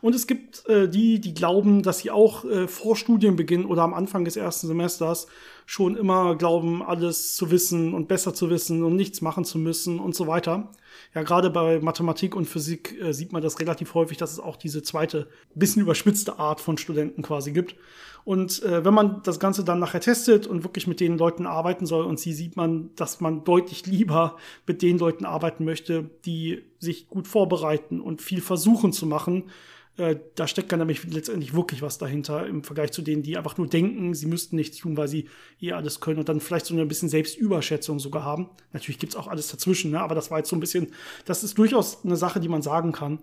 Und 0.00 0.16
es 0.16 0.26
gibt 0.26 0.68
äh, 0.68 0.88
die, 0.88 1.20
die 1.20 1.32
glauben, 1.32 1.84
dass 1.84 2.00
sie 2.00 2.10
auch 2.10 2.44
äh, 2.44 2.66
vor 2.66 2.96
Studienbeginn 2.96 3.66
oder 3.66 3.82
am 3.82 3.94
Anfang 3.94 4.24
des 4.24 4.34
ersten 4.34 4.66
Semesters 4.66 5.28
schon 5.64 5.96
immer 5.96 6.34
glauben, 6.34 6.82
alles 6.82 7.36
zu 7.36 7.52
wissen 7.52 7.94
und 7.94 8.08
besser 8.08 8.34
zu 8.34 8.50
wissen 8.50 8.82
und 8.82 8.96
nichts 8.96 9.20
machen 9.20 9.44
zu 9.44 9.58
müssen 9.58 10.00
und 10.00 10.16
so 10.16 10.26
weiter. 10.26 10.72
Ja, 11.14 11.22
gerade 11.22 11.48
bei 11.48 11.78
Mathematik 11.78 12.34
und 12.34 12.46
Physik 12.46 13.00
äh, 13.00 13.12
sieht 13.12 13.32
man 13.32 13.40
das 13.40 13.60
relativ 13.60 13.94
häufig, 13.94 14.18
dass 14.18 14.32
es 14.32 14.40
auch 14.40 14.56
diese 14.56 14.82
zweite, 14.82 15.28
bisschen 15.54 15.82
überspitzte 15.82 16.40
Art 16.40 16.60
von 16.60 16.76
Studenten 16.76 17.22
quasi 17.22 17.52
gibt. 17.52 17.76
Und 18.24 18.62
äh, 18.62 18.84
wenn 18.84 18.94
man 18.94 19.22
das 19.22 19.38
Ganze 19.38 19.64
dann 19.64 19.78
nachher 19.78 20.00
testet 20.00 20.46
und 20.46 20.64
wirklich 20.64 20.86
mit 20.86 20.98
den 20.98 21.16
Leuten 21.16 21.46
arbeiten 21.46 21.86
soll 21.86 22.04
und 22.04 22.18
sie 22.18 22.32
sieht 22.32 22.56
man, 22.56 22.90
dass 22.96 23.20
man 23.20 23.44
deutlich 23.44 23.86
lieber 23.86 24.36
mit 24.66 24.82
den 24.82 24.98
Leuten 24.98 25.24
arbeiten 25.24 25.64
möchte, 25.64 26.10
die 26.24 26.64
sich 26.80 27.08
gut 27.08 27.28
vorbereiten 27.28 28.00
und 28.00 28.20
viel 28.20 28.40
versuchen 28.40 28.92
zu 28.92 29.06
machen, 29.06 29.50
äh, 29.96 30.16
da 30.34 30.48
steckt 30.48 30.72
dann 30.72 30.80
nämlich 30.80 31.04
letztendlich 31.04 31.54
wirklich 31.54 31.80
was 31.80 31.98
dahinter 31.98 32.46
im 32.46 32.64
Vergleich 32.64 32.92
zu 32.92 33.02
denen, 33.02 33.22
die 33.22 33.36
einfach 33.36 33.56
nur 33.58 33.68
denken, 33.68 34.14
sie 34.14 34.26
müssten 34.26 34.56
nichts 34.56 34.78
tun, 34.78 34.96
weil 34.96 35.08
sie 35.08 35.28
eh 35.60 35.72
alles 35.72 36.00
können 36.00 36.18
und 36.18 36.28
dann 36.28 36.40
vielleicht 36.40 36.66
so 36.66 36.74
eine 36.74 36.86
bisschen 36.86 37.08
Selbstüberschätzung 37.08 38.00
sogar 38.00 38.24
haben. 38.24 38.50
Natürlich 38.72 38.98
gibt's 38.98 39.14
auch 39.14 39.28
alles 39.28 39.48
dazwischen, 39.48 39.92
ne? 39.92 40.00
aber 40.00 40.14
das 40.14 40.30
war 40.30 40.38
jetzt 40.38 40.50
so 40.50 40.56
ein 40.56 40.60
bisschen, 40.60 40.88
das 41.24 41.44
ist 41.44 41.56
durchaus 41.58 42.04
eine 42.04 42.16
Sache, 42.16 42.40
die 42.40 42.48
man 42.48 42.62
sagen 42.62 42.92
kann. 42.92 43.20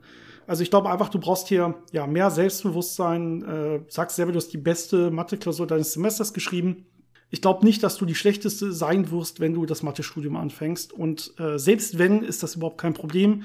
Also 0.48 0.64
ich 0.64 0.70
glaube 0.70 0.90
einfach, 0.90 1.10
du 1.10 1.20
brauchst 1.20 1.48
hier 1.48 1.76
ja 1.92 2.08
mehr 2.08 2.32
Selbstbewusstsein. 2.32 3.44
Äh, 3.44 3.80
sagst 3.88 4.16
selber, 4.16 4.32
du 4.32 4.38
hast 4.38 4.50
die 4.50 4.58
beste 4.58 5.12
Mathe-Klausur 5.12 5.68
deines 5.68 5.94
Semesters 5.94 6.34
geschrieben. 6.34 6.86
Ich 7.30 7.42
glaube 7.42 7.66
nicht, 7.66 7.84
dass 7.84 7.98
du 7.98 8.06
die 8.06 8.16
schlechteste 8.16 8.74
sein 8.74 9.12
wirst, 9.12 9.40
wenn 9.40 9.54
du 9.54 9.66
das 9.66 9.84
Mathe-Studium 9.84 10.36
anfängst. 10.36 10.92
Und 10.92 11.34
äh, 11.40 11.58
selbst 11.58 11.98
wenn, 11.98 12.24
ist 12.24 12.44
das 12.44 12.56
überhaupt 12.56 12.80
kein 12.80 12.94
Problem. 12.94 13.44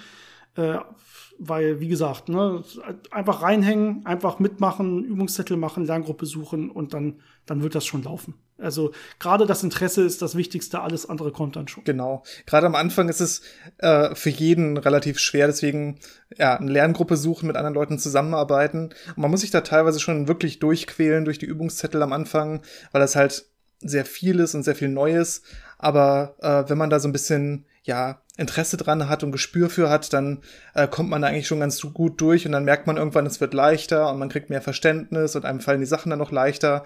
Äh, 0.56 0.78
weil, 1.38 1.80
wie 1.80 1.88
gesagt, 1.88 2.28
ne, 2.28 2.62
einfach 3.10 3.42
reinhängen, 3.42 4.04
einfach 4.06 4.38
mitmachen, 4.38 5.04
Übungszettel 5.04 5.56
machen, 5.56 5.84
Lerngruppe 5.84 6.26
suchen 6.26 6.70
und 6.70 6.94
dann, 6.94 7.20
dann 7.46 7.62
wird 7.62 7.74
das 7.74 7.84
schon 7.84 8.02
laufen. 8.02 8.34
Also 8.58 8.92
gerade 9.18 9.44
das 9.44 9.62
Interesse 9.62 10.02
ist 10.02 10.22
das 10.22 10.34
Wichtigste, 10.34 10.80
alles 10.80 11.08
andere 11.08 11.30
kommt 11.30 11.56
dann 11.56 11.68
schon. 11.68 11.84
Genau. 11.84 12.22
Gerade 12.46 12.66
am 12.66 12.74
Anfang 12.74 13.08
ist 13.08 13.20
es 13.20 13.42
äh, 13.78 14.14
für 14.14 14.30
jeden 14.30 14.78
relativ 14.78 15.18
schwer, 15.18 15.46
deswegen 15.46 15.98
ja, 16.36 16.56
eine 16.56 16.70
Lerngruppe 16.70 17.16
suchen, 17.16 17.48
mit 17.48 17.56
anderen 17.56 17.74
Leuten 17.74 17.98
zusammenarbeiten. 17.98 18.94
Und 19.08 19.18
man 19.18 19.30
muss 19.30 19.42
sich 19.42 19.50
da 19.50 19.60
teilweise 19.60 20.00
schon 20.00 20.26
wirklich 20.26 20.58
durchquälen 20.58 21.26
durch 21.26 21.38
die 21.38 21.46
Übungszettel 21.46 22.02
am 22.02 22.14
Anfang, 22.14 22.62
weil 22.92 23.00
das 23.00 23.14
halt 23.14 23.44
sehr 23.80 24.06
viel 24.06 24.40
ist 24.40 24.54
und 24.54 24.62
sehr 24.62 24.74
viel 24.74 24.88
Neues. 24.88 25.42
Aber 25.76 26.36
äh, 26.40 26.70
wenn 26.70 26.78
man 26.78 26.88
da 26.88 26.98
so 26.98 27.08
ein 27.08 27.12
bisschen 27.12 27.66
ja 27.86 28.20
Interesse 28.36 28.76
dran 28.76 29.08
hat 29.08 29.22
und 29.22 29.32
Gespür 29.32 29.70
für 29.70 29.88
hat, 29.88 30.12
dann 30.12 30.42
äh, 30.74 30.86
kommt 30.86 31.08
man 31.08 31.22
da 31.22 31.28
eigentlich 31.28 31.46
schon 31.46 31.60
ganz 31.60 31.80
gut 31.80 32.20
durch 32.20 32.44
und 32.44 32.52
dann 32.52 32.64
merkt 32.64 32.86
man 32.86 32.96
irgendwann, 32.98 33.26
es 33.26 33.40
wird 33.40 33.54
leichter 33.54 34.10
und 34.10 34.18
man 34.18 34.28
kriegt 34.28 34.50
mehr 34.50 34.60
Verständnis 34.60 35.34
und 35.36 35.44
einem 35.44 35.60
fallen 35.60 35.80
die 35.80 35.86
Sachen 35.86 36.10
dann 36.10 36.18
noch 36.18 36.32
leichter. 36.32 36.84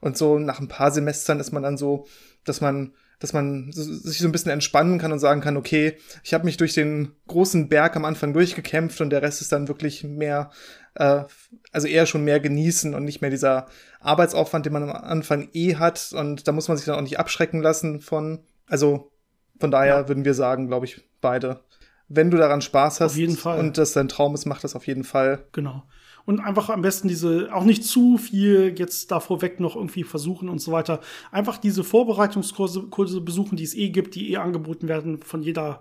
Und 0.00 0.16
so 0.16 0.38
nach 0.38 0.60
ein 0.60 0.68
paar 0.68 0.92
Semestern 0.92 1.40
ist 1.40 1.52
man 1.52 1.62
dann 1.62 1.76
so, 1.76 2.06
dass 2.44 2.60
man 2.60 2.94
dass 3.18 3.32
man 3.32 3.72
sich 3.72 4.18
so 4.18 4.28
ein 4.28 4.32
bisschen 4.32 4.52
entspannen 4.52 4.98
kann 4.98 5.10
und 5.10 5.18
sagen 5.18 5.40
kann, 5.40 5.56
okay, 5.56 5.96
ich 6.22 6.34
habe 6.34 6.44
mich 6.44 6.56
durch 6.56 6.74
den 6.74 7.16
großen 7.26 7.68
Berg 7.68 7.96
am 7.96 8.04
Anfang 8.04 8.32
durchgekämpft 8.32 9.00
und 9.00 9.10
der 9.10 9.22
Rest 9.22 9.40
ist 9.40 9.50
dann 9.50 9.66
wirklich 9.66 10.04
mehr, 10.04 10.50
äh, 10.94 11.24
also 11.72 11.88
eher 11.88 12.06
schon 12.06 12.22
mehr 12.22 12.38
genießen 12.38 12.94
und 12.94 13.04
nicht 13.04 13.20
mehr 13.20 13.30
dieser 13.30 13.66
Arbeitsaufwand, 13.98 14.66
den 14.66 14.72
man 14.72 14.84
am 14.84 14.92
Anfang 14.92 15.48
eh 15.52 15.74
hat 15.76 16.12
und 16.12 16.46
da 16.46 16.52
muss 16.52 16.68
man 16.68 16.76
sich 16.76 16.86
dann 16.86 16.94
auch 16.94 17.02
nicht 17.02 17.18
abschrecken 17.18 17.60
lassen 17.60 18.00
von, 18.00 18.44
also 18.66 19.10
von 19.58 19.70
daher 19.70 20.00
ja. 20.00 20.08
würden 20.08 20.24
wir 20.24 20.34
sagen, 20.34 20.68
glaube 20.68 20.86
ich, 20.86 21.02
beide. 21.20 21.60
Wenn 22.08 22.30
du 22.30 22.38
daran 22.38 22.62
Spaß 22.62 23.00
hast 23.00 23.18
und 23.18 23.76
das 23.76 23.92
dein 23.92 24.08
Traum 24.08 24.34
ist, 24.34 24.46
mach 24.46 24.60
das 24.60 24.74
auf 24.74 24.86
jeden 24.86 25.04
Fall. 25.04 25.44
Genau 25.52 25.82
und 26.28 26.40
einfach 26.40 26.68
am 26.68 26.82
besten 26.82 27.08
diese, 27.08 27.48
auch 27.54 27.64
nicht 27.64 27.84
zu 27.84 28.18
viel 28.18 28.74
jetzt 28.76 29.10
da 29.10 29.18
vorweg 29.18 29.60
noch 29.60 29.76
irgendwie 29.76 30.04
versuchen 30.04 30.50
und 30.50 30.60
so 30.60 30.72
weiter. 30.72 31.00
Einfach 31.32 31.56
diese 31.56 31.82
Vorbereitungskurse 31.82 32.82
Kurse 32.82 33.22
besuchen, 33.22 33.56
die 33.56 33.64
es 33.64 33.74
eh 33.74 33.88
gibt, 33.88 34.14
die 34.14 34.32
eh 34.32 34.36
angeboten 34.36 34.88
werden 34.88 35.22
von 35.22 35.40
jeder 35.40 35.80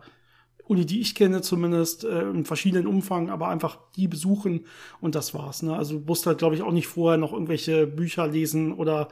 Uni, 0.63 0.85
die 0.85 1.01
ich 1.01 1.15
kenne 1.15 1.41
zumindest, 1.41 2.05
äh, 2.05 2.29
in 2.29 2.45
verschiedenen 2.45 2.87
Umfang, 2.87 3.29
aber 3.29 3.49
einfach 3.49 3.77
die 3.97 4.07
besuchen 4.07 4.65
und 5.01 5.15
das 5.15 5.33
war's. 5.33 5.63
Ne? 5.63 5.75
Also 5.75 5.99
du 5.99 6.05
musst 6.05 6.25
halt, 6.25 6.37
glaube 6.37 6.55
ich, 6.55 6.61
auch 6.61 6.71
nicht 6.71 6.87
vorher 6.87 7.17
noch 7.17 7.33
irgendwelche 7.33 7.85
Bücher 7.85 8.25
lesen 8.25 8.71
oder 8.71 9.09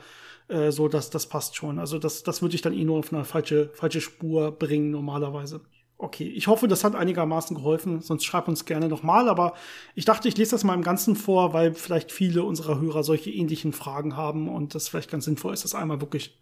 äh, 0.48 0.72
so, 0.72 0.88
dass 0.88 1.10
das 1.10 1.28
passt 1.28 1.56
schon. 1.56 1.80
Also 1.80 2.00
das, 2.00 2.24
das 2.24 2.42
würde 2.42 2.56
ich 2.56 2.62
dann 2.62 2.74
eh 2.74 2.84
nur 2.84 3.00
auf 3.00 3.14
eine 3.14 3.26
falsche, 3.26 3.70
falsche 3.74 4.02
Spur 4.02 4.52
bringen 4.52 4.92
normalerweise. 4.92 5.62
Okay, 5.98 6.28
ich 6.28 6.48
hoffe, 6.48 6.68
das 6.68 6.84
hat 6.84 6.94
einigermaßen 6.94 7.56
geholfen, 7.56 8.02
sonst 8.02 8.26
schreib 8.26 8.50
uns 8.50 8.66
gerne 8.66 8.90
nochmal, 8.90 9.30
aber 9.30 9.54
ich 9.96 10.04
dachte, 10.04 10.28
ich 10.28 10.36
lese 10.36 10.52
das 10.52 10.66
mal 10.66 10.74
im 10.74 10.84
Ganzen 10.84 11.16
vor, 11.16 11.54
weil 11.54 11.74
vielleicht 11.74 12.12
viele 12.12 12.44
unserer 12.44 12.82
Hörer 12.82 13.02
solche 13.04 13.32
ähnlichen 13.32 13.72
Fragen 13.72 14.18
haben 14.18 14.50
und 14.50 14.76
das 14.76 14.90
vielleicht 14.90 15.10
ganz 15.10 15.24
sinnvoll 15.24 15.54
ist, 15.54 15.64
das 15.64 15.74
einmal 15.74 16.02
wirklich 16.02 16.38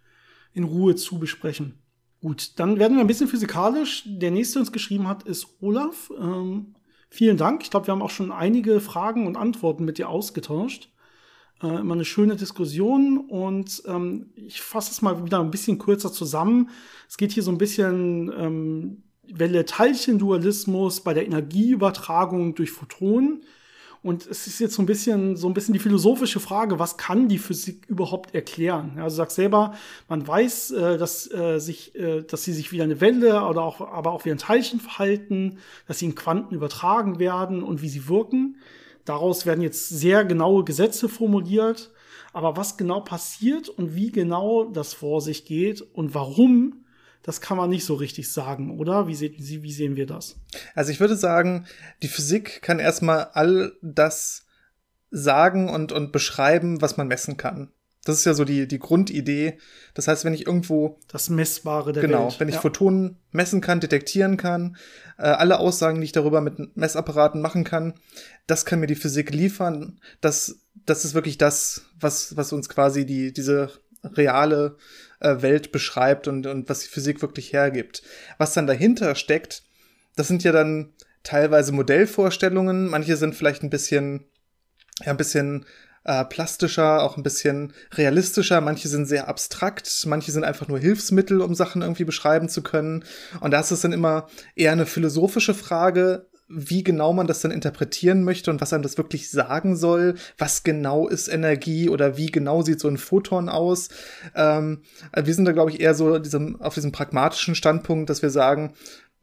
in 0.54 0.64
Ruhe 0.64 0.96
zu 0.96 1.20
besprechen. 1.20 1.78
Gut, 2.20 2.58
dann 2.58 2.80
werden 2.80 2.96
wir 2.96 3.04
ein 3.04 3.08
bisschen 3.08 3.28
physikalisch. 3.28 4.04
Der 4.06 4.32
nächste, 4.32 4.54
der 4.56 4.62
uns 4.62 4.72
geschrieben 4.72 5.08
hat, 5.08 5.24
ist 5.24 5.58
Olaf. 5.62 6.10
Ähm, 6.18 6.74
vielen 7.10 7.38
Dank. 7.38 7.64
Ich 7.64 7.70
glaube, 7.70 7.88
wir 7.88 7.92
haben 7.92 8.02
auch 8.02 8.10
schon 8.10 8.32
einige 8.32 8.80
Fragen 8.80 9.28
und 9.28 9.36
Antworten 9.36 9.84
mit 9.84 9.98
dir 9.98 10.10
ausgetauscht. 10.10 10.90
Äh, 11.64 11.80
immer 11.80 11.94
eine 11.94 12.06
schöne 12.06 12.36
Diskussion 12.36 13.18
und 13.30 13.84
ähm, 13.88 14.28
ich 14.36 14.62
fasse 14.62 14.92
es 14.92 15.02
mal 15.02 15.26
wieder 15.26 15.40
ein 15.40 15.52
bisschen 15.52 15.80
kürzer 15.80 16.12
zusammen. 16.12 16.70
Es 17.08 17.16
geht 17.16 17.32
hier 17.32 17.44
so 17.44 17.52
ein 17.52 17.58
bisschen 17.58 18.32
ähm, 18.38 19.04
Welle-Teilchen-Dualismus 19.32 21.02
bei 21.02 21.14
der 21.14 21.26
Energieübertragung 21.26 22.56
durch 22.56 22.72
Photonen. 22.72 23.44
Und 24.02 24.28
es 24.28 24.48
ist 24.48 24.60
jetzt 24.60 24.74
so 24.74 24.82
ein 24.82 24.86
bisschen, 24.86 25.38
so 25.38 25.48
ein 25.48 25.54
bisschen 25.54 25.74
die 25.74 25.80
philosophische 25.80 26.42
Frage, 26.42 26.78
was 26.78 26.98
kann 26.98 27.30
die 27.30 27.38
Physik 27.38 27.86
überhaupt 27.88 28.36
erklären? 28.36 29.00
Also 29.00 29.16
sag 29.16 29.32
selber, 29.32 29.76
man 30.10 30.28
weiß, 30.28 30.72
äh, 30.72 30.98
dass, 30.98 31.32
äh, 31.32 31.60
sich, 31.60 31.96
äh, 31.96 32.24
dass 32.24 32.44
sie 32.44 32.52
sich 32.52 32.74
wie 32.74 32.82
eine 32.82 33.00
Welle 33.00 33.46
oder 33.46 33.62
auch, 33.62 33.80
aber 33.80 34.12
auch 34.12 34.26
wie 34.26 34.32
ein 34.32 34.38
Teilchen 34.38 34.82
verhalten, 34.82 35.60
dass 35.88 36.00
sie 36.00 36.08
in 36.08 36.16
Quanten 36.16 36.54
übertragen 36.54 37.20
werden 37.20 37.64
und 37.64 37.82
wie 37.82 37.88
sie 37.88 38.10
wirken. 38.10 38.58
Daraus 39.06 39.46
werden 39.46 39.62
jetzt 39.62 39.90
sehr 39.90 40.26
genaue 40.26 40.64
Gesetze 40.64 41.10
formuliert. 41.10 41.92
Aber 42.32 42.58
was 42.58 42.78
genau 42.78 43.02
passiert 43.02 43.70
und 43.70 43.96
wie 43.96 44.12
genau 44.12 44.66
das 44.66 44.94
vor 44.94 45.22
sich 45.22 45.46
geht 45.46 45.82
und 45.82 46.16
warum 46.16 46.84
das 47.24 47.40
kann 47.40 47.56
man 47.56 47.70
nicht 47.70 47.86
so 47.86 47.94
richtig 47.96 48.32
sagen, 48.32 48.78
oder? 48.78 49.08
Wie, 49.08 49.16
se 49.16 49.32
wie 49.38 49.72
sehen 49.72 49.96
wir 49.96 50.06
das? 50.06 50.36
Also 50.76 50.92
ich 50.92 51.00
würde 51.00 51.16
sagen, 51.16 51.66
die 52.02 52.10
Physik 52.10 52.62
kann 52.62 52.80
erstmal 52.80 53.30
all 53.34 53.72
das 53.82 54.46
sagen 55.10 55.70
und, 55.70 55.94
und 55.94 56.12
beschreiben, 56.12 56.82
was 56.82 56.98
man 56.98 57.08
messen 57.08 57.38
kann. 57.38 57.72
Das 58.06 58.18
ist 58.18 58.26
ja 58.26 58.34
so 58.34 58.44
die, 58.44 58.68
die 58.68 58.80
Grundidee. 58.80 59.58
Das 59.94 60.08
heißt, 60.08 60.26
wenn 60.26 60.34
ich 60.34 60.46
irgendwo. 60.46 61.00
Das 61.08 61.30
Messbare 61.30 61.94
der 61.94 62.02
genau, 62.02 62.24
Welt. 62.24 62.30
Genau, 62.30 62.40
wenn 62.40 62.50
ich 62.50 62.56
ja. 62.56 62.62
Photonen 62.62 63.18
messen 63.32 63.62
kann, 63.62 63.80
detektieren 63.80 64.38
kann, 64.38 64.76
äh, 65.18 65.24
alle 65.24 65.60
Aussagen, 65.60 66.00
die 66.00 66.06
ich 66.06 66.12
darüber 66.12 66.42
mit 66.42 66.76
Messapparaten 66.76 67.42
machen 67.42 67.64
kann, 67.64 67.94
das 68.46 68.66
kann 68.66 68.80
mir 68.80 68.88
die 68.88 68.96
Physik 68.96 69.32
liefern. 69.32 70.00
Das, 70.20 70.60
das 70.86 71.06
ist 71.06 71.14
wirklich 71.14 71.38
das, 71.38 71.86
was, 72.00 72.36
was 72.36 72.52
uns 72.52 72.68
quasi 72.68 73.06
die, 73.06 73.32
diese 73.32 73.72
reale 74.04 74.76
äh, 75.22 75.42
Welt 75.42 75.72
beschreibt 75.72 76.28
und, 76.28 76.46
und 76.46 76.70
was 76.70 76.82
die 76.82 76.90
Physik 76.90 77.22
wirklich 77.22 77.54
hergibt. 77.54 78.04
Was 78.38 78.54
dann 78.54 78.68
dahinter 78.68 79.16
steckt, 79.16 79.64
das 80.16 80.28
sind 80.28 80.44
ja 80.44 80.52
dann 80.52 80.94
teilweise 81.24 81.72
Modellvorstellungen, 81.72 82.90
manche 82.90 83.16
sind 83.16 83.34
vielleicht 83.34 83.64
ein 83.64 83.70
bisschen, 83.70 84.26
ja, 85.00 85.12
ein 85.12 85.18
bisschen 85.18 85.66
äh, 86.06 86.26
plastischer, 86.26 87.04
auch 87.04 87.18
ein 87.18 87.24
bisschen 87.24 87.74
realistischer, 87.94 88.62
manche 88.62 88.88
sind 88.88 89.06
sehr 89.06 89.28
abstrakt, 89.28 90.06
manche 90.08 90.32
sind 90.32 90.44
einfach 90.44 90.68
nur 90.68 90.80
Hilfsmittel, 90.80 91.42
um 91.42 91.56
Sachen 91.56 91.82
irgendwie 91.82 92.04
beschreiben 92.04 92.50
zu 92.50 92.62
können. 92.62 93.04
Und 93.40 93.52
da 93.52 93.60
ist 93.60 93.72
es 93.72 93.82
dann 93.82 93.94
immer 93.94 94.28
eher 94.56 94.72
eine 94.72 94.86
philosophische 94.86 95.54
Frage, 95.54 96.28
wie 96.56 96.84
genau 96.84 97.14
man 97.14 97.26
das 97.26 97.42
dann 97.42 97.52
interpretieren 97.52 98.24
möchte 98.24 98.52
und 98.52 98.62
was 98.62 98.74
einem 98.74 98.84
das 98.84 98.98
wirklich 98.98 99.32
sagen 99.32 99.76
soll. 99.76 100.16
Was 100.38 100.64
genau 100.64 101.08
ist 101.08 101.28
Energie 101.28 101.90
oder 101.90 102.18
wie 102.18 102.28
genau 102.28 102.62
sieht 102.62 102.80
so 102.80 102.88
ein 102.88 102.98
Photon 102.98 103.50
aus? 103.50 103.90
Ähm, 104.36 104.82
wir 105.16 105.34
sind 105.34 105.46
da, 105.46 105.52
glaube 105.52 105.72
ich, 105.72 105.80
eher 105.80 105.96
so 105.96 106.20
diesem, 106.20 106.62
auf 106.62 106.76
diesem 106.76 106.92
pragmatischen 106.92 107.56
Standpunkt, 107.56 108.10
dass 108.10 108.22
wir 108.22 108.30
sagen, 108.30 108.74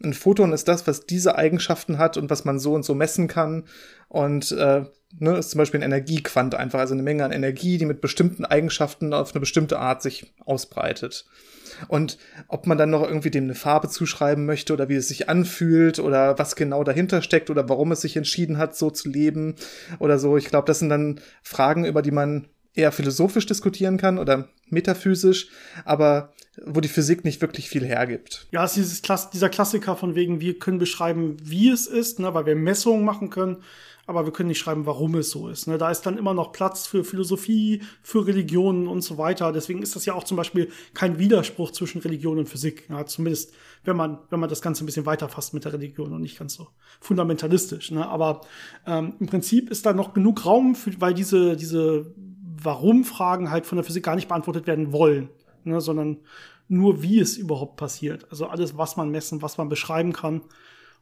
ein 0.03 0.15
Photon 0.15 0.53
ist 0.53 0.69
das, 0.69 0.87
was 0.87 1.07
diese 1.07 1.37
Eigenschaften 1.37 1.99
hat 1.99 2.17
und 2.17 2.31
was 2.31 2.45
man 2.45 2.59
so 2.59 2.75
und 2.75 2.85
so 2.85 2.95
messen 2.95 3.29
kann. 3.29 3.65
Und 4.09 4.53
äh, 4.53 4.85
ne, 5.19 5.37
ist 5.37 5.51
zum 5.51 5.59
Beispiel 5.59 5.81
ein 5.81 5.85
Energiequant 5.85 6.55
einfach, 6.55 6.81
also 6.81 6.95
eine 6.95 7.03
Menge 7.03 7.25
an 7.25 7.33
Energie, 7.33 7.79
die 7.79 7.87
mit 7.87 8.01
bestimmten 8.01 8.45
Eigenschaften 8.45 9.13
auf 9.13 9.33
eine 9.33 9.41
bestimmte 9.41 9.79
Art 9.79 10.03
sich 10.03 10.33
ausbreitet. 10.45 11.27
Und 11.89 12.19
ob 12.49 12.67
man 12.67 12.79
dann 12.79 12.91
noch 12.91 13.03
irgendwie 13.03 13.31
dem 13.31 13.45
eine 13.45 13.55
Farbe 13.55 13.89
zuschreiben 13.89 14.45
möchte 14.45 14.73
oder 14.73 14.89
wie 14.89 14.97
es 14.97 15.09
sich 15.09 15.29
anfühlt 15.29 15.99
oder 15.99 16.39
was 16.39 16.57
genau 16.57 16.85
dahinter 16.85 17.23
steckt 17.23 17.51
oder 17.51 17.69
warum 17.69 17.93
es 17.93 18.01
sich 18.01 18.17
entschieden 18.17 18.59
hat, 18.59 18.77
so 18.77 18.91
zu 18.91 19.09
leben 19.09 19.55
oder 19.99 20.19
so. 20.19 20.37
Ich 20.37 20.47
glaube, 20.47 20.67
das 20.67 20.81
sind 20.81 20.89
dann 20.89 21.21
Fragen, 21.43 21.85
über 21.85 22.03
die 22.03 22.11
man 22.11 22.49
eher 22.75 22.93
philosophisch 22.93 23.47
diskutieren 23.47 23.97
kann 23.97 24.19
oder 24.19 24.49
metaphysisch, 24.69 25.49
aber 25.85 26.33
wo 26.65 26.81
die 26.81 26.89
Physik 26.89 27.25
nicht 27.25 27.41
wirklich 27.41 27.69
viel 27.69 27.85
hergibt. 27.85 28.47
Ja, 28.53 28.65
es 28.65 28.77
ist 28.77 29.03
Klass 29.03 29.31
dieser 29.31 29.49
Klassiker 29.49 29.97
von 29.97 30.15
wegen, 30.15 30.41
wir 30.41 30.59
können 30.59 30.79
beschreiben, 30.79 31.37
wie 31.43 31.71
es 31.71 31.87
ist, 31.87 32.19
ne, 32.19 32.33
weil 32.35 32.47
wir 32.47 32.57
Messungen 32.57 33.05
machen 33.05 33.31
können 33.31 33.59
aber 34.11 34.25
wir 34.25 34.33
können 34.33 34.49
nicht 34.49 34.59
schreiben, 34.59 34.87
warum 34.87 35.15
es 35.15 35.31
so 35.31 35.49
ist. 35.49 35.69
Ne? 35.69 35.79
Da 35.79 35.89
ist 35.89 36.03
dann 36.03 36.19
immer 36.19 36.35
noch 36.35 36.51
Platz 36.51 36.85
für 36.85 37.05
Philosophie, 37.05 37.83
für 38.03 38.27
Religionen 38.27 38.89
und 38.89 39.03
so 39.03 39.19
weiter. 39.19 39.53
Deswegen 39.53 39.83
ist 39.83 39.95
das 39.95 40.05
ja 40.05 40.15
auch 40.15 40.25
zum 40.25 40.37
Beispiel 40.37 40.69
kein 40.95 41.21
Widerspruch 41.21 41.71
zwischen 41.71 42.01
Religion 42.01 42.39
und 42.39 42.49
Physik. 42.49 42.91
Ja? 42.91 43.07
Zumindest, 43.07 43.55
wenn 43.85 43.97
man, 43.97 44.19
wenn 44.29 44.41
man 44.41 44.49
das 44.49 44.63
Ganze 44.63 44.83
ein 44.83 44.87
bisschen 44.87 45.07
weiterfasst 45.07 45.55
mit 45.55 45.65
der 45.65 45.75
Religion 45.75 46.13
und 46.13 46.23
nicht 46.23 46.37
ganz 46.37 46.55
so 46.55 46.67
fundamentalistisch. 47.01 47.93
Ne? 47.93 48.05
Aber 48.05 48.41
ähm, 48.85 49.15
im 49.21 49.29
Prinzip 49.29 49.71
ist 49.71 49.87
da 49.87 49.93
noch 49.93 50.13
genug 50.13 50.45
Raum, 50.45 50.75
für, 50.75 51.01
weil 51.01 51.15
diese, 51.15 51.57
diese 51.57 52.13
Warum-Fragen 52.63 53.51
halt 53.51 53.67
von 53.67 53.77
der 53.77 53.85
Physik 53.85 54.05
gar 54.05 54.17
nicht 54.17 54.29
beantwortet 54.29 54.67
werden 54.67 54.93
wollen, 54.93 55.31
ne? 55.65 55.81
sondern 55.81 56.19
nur, 56.69 57.03
wie 57.03 57.19
es 57.19 57.37
überhaupt 57.37 57.77
passiert. 57.77 58.27
Also 58.31 58.47
alles, 58.47 58.77
was 58.79 58.97
man 58.97 59.11
messen, 59.11 59.43
was 59.43 59.59
man 59.59 59.69
beschreiben 59.69 60.13
kann. 60.13 60.43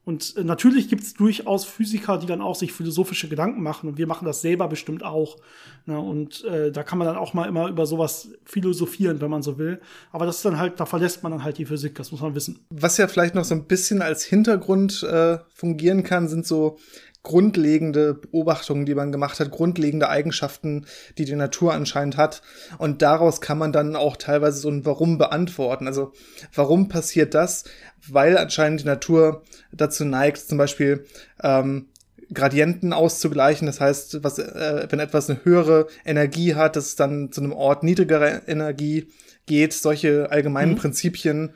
Und 0.08 0.38
äh, 0.38 0.44
natürlich 0.44 0.88
gibt 0.88 1.02
es 1.02 1.12
durchaus 1.12 1.66
Physiker, 1.66 2.16
die 2.16 2.26
dann 2.26 2.40
auch 2.40 2.54
sich 2.54 2.72
philosophische 2.72 3.28
Gedanken 3.28 3.62
machen. 3.62 3.90
Und 3.90 3.98
wir 3.98 4.06
machen 4.06 4.24
das 4.24 4.40
selber 4.40 4.66
bestimmt 4.66 5.04
auch. 5.04 5.36
Ne? 5.84 6.00
Und 6.00 6.44
äh, 6.44 6.72
da 6.72 6.82
kann 6.82 6.96
man 6.96 7.06
dann 7.06 7.18
auch 7.18 7.34
mal 7.34 7.46
immer 7.46 7.68
über 7.68 7.84
sowas 7.84 8.30
philosophieren, 8.46 9.20
wenn 9.20 9.28
man 9.30 9.42
so 9.42 9.58
will. 9.58 9.82
Aber 10.10 10.24
das 10.24 10.36
ist 10.36 10.46
dann 10.46 10.58
halt, 10.58 10.80
da 10.80 10.86
verlässt 10.86 11.22
man 11.22 11.32
dann 11.32 11.44
halt 11.44 11.58
die 11.58 11.66
Physik, 11.66 11.96
das 11.96 12.10
muss 12.10 12.22
man 12.22 12.34
wissen. 12.34 12.60
Was 12.70 12.96
ja 12.96 13.06
vielleicht 13.06 13.34
noch 13.34 13.44
so 13.44 13.54
ein 13.54 13.64
bisschen 13.66 14.00
als 14.00 14.24
Hintergrund 14.24 15.02
äh, 15.02 15.38
fungieren 15.52 16.04
kann, 16.04 16.26
sind 16.28 16.46
so 16.46 16.78
grundlegende 17.22 18.14
Beobachtungen, 18.14 18.86
die 18.86 18.94
man 18.94 19.12
gemacht 19.12 19.40
hat, 19.40 19.50
grundlegende 19.50 20.08
Eigenschaften, 20.08 20.86
die 21.18 21.24
die 21.24 21.34
Natur 21.34 21.74
anscheinend 21.74 22.16
hat. 22.16 22.42
Und 22.78 23.02
daraus 23.02 23.40
kann 23.40 23.58
man 23.58 23.72
dann 23.72 23.96
auch 23.96 24.16
teilweise 24.16 24.60
so 24.60 24.70
ein 24.70 24.86
Warum 24.86 25.18
beantworten. 25.18 25.86
Also 25.86 26.12
warum 26.54 26.88
passiert 26.88 27.34
das? 27.34 27.64
Weil 28.08 28.38
anscheinend 28.38 28.80
die 28.80 28.86
Natur 28.86 29.42
dazu 29.72 30.04
neigt, 30.04 30.38
zum 30.38 30.58
Beispiel 30.58 31.04
ähm, 31.42 31.88
Gradienten 32.32 32.92
auszugleichen. 32.92 33.66
Das 33.66 33.80
heißt, 33.80 34.22
was, 34.22 34.38
äh, 34.38 34.86
wenn 34.88 35.00
etwas 35.00 35.28
eine 35.28 35.44
höhere 35.44 35.88
Energie 36.04 36.54
hat, 36.54 36.76
dass 36.76 36.86
es 36.86 36.96
dann 36.96 37.32
zu 37.32 37.40
einem 37.40 37.52
Ort 37.52 37.82
niedrigerer 37.82 38.46
Energie 38.48 39.08
geht. 39.46 39.72
Solche 39.72 40.30
allgemeinen 40.30 40.72
mhm. 40.72 40.76
Prinzipien 40.76 41.54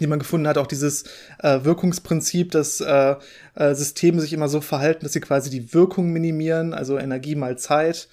die 0.00 0.06
man 0.06 0.18
gefunden 0.18 0.48
hat, 0.48 0.58
auch 0.58 0.66
dieses 0.66 1.04
äh, 1.42 1.64
Wirkungsprinzip, 1.64 2.50
dass 2.50 2.80
äh, 2.80 3.16
äh, 3.54 3.74
Systeme 3.74 4.20
sich 4.20 4.32
immer 4.32 4.48
so 4.48 4.60
verhalten, 4.60 5.04
dass 5.04 5.12
sie 5.12 5.20
quasi 5.20 5.50
die 5.50 5.72
Wirkung 5.72 6.12
minimieren, 6.12 6.74
also 6.74 6.98
Energie 6.98 7.34
mal 7.34 7.58
Zeit. 7.58 8.08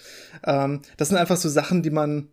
Ähm, 0.45 0.81
das 0.97 1.09
sind 1.09 1.17
einfach 1.17 1.37
so 1.37 1.49
Sachen, 1.49 1.83
die 1.83 1.91
man 1.91 2.29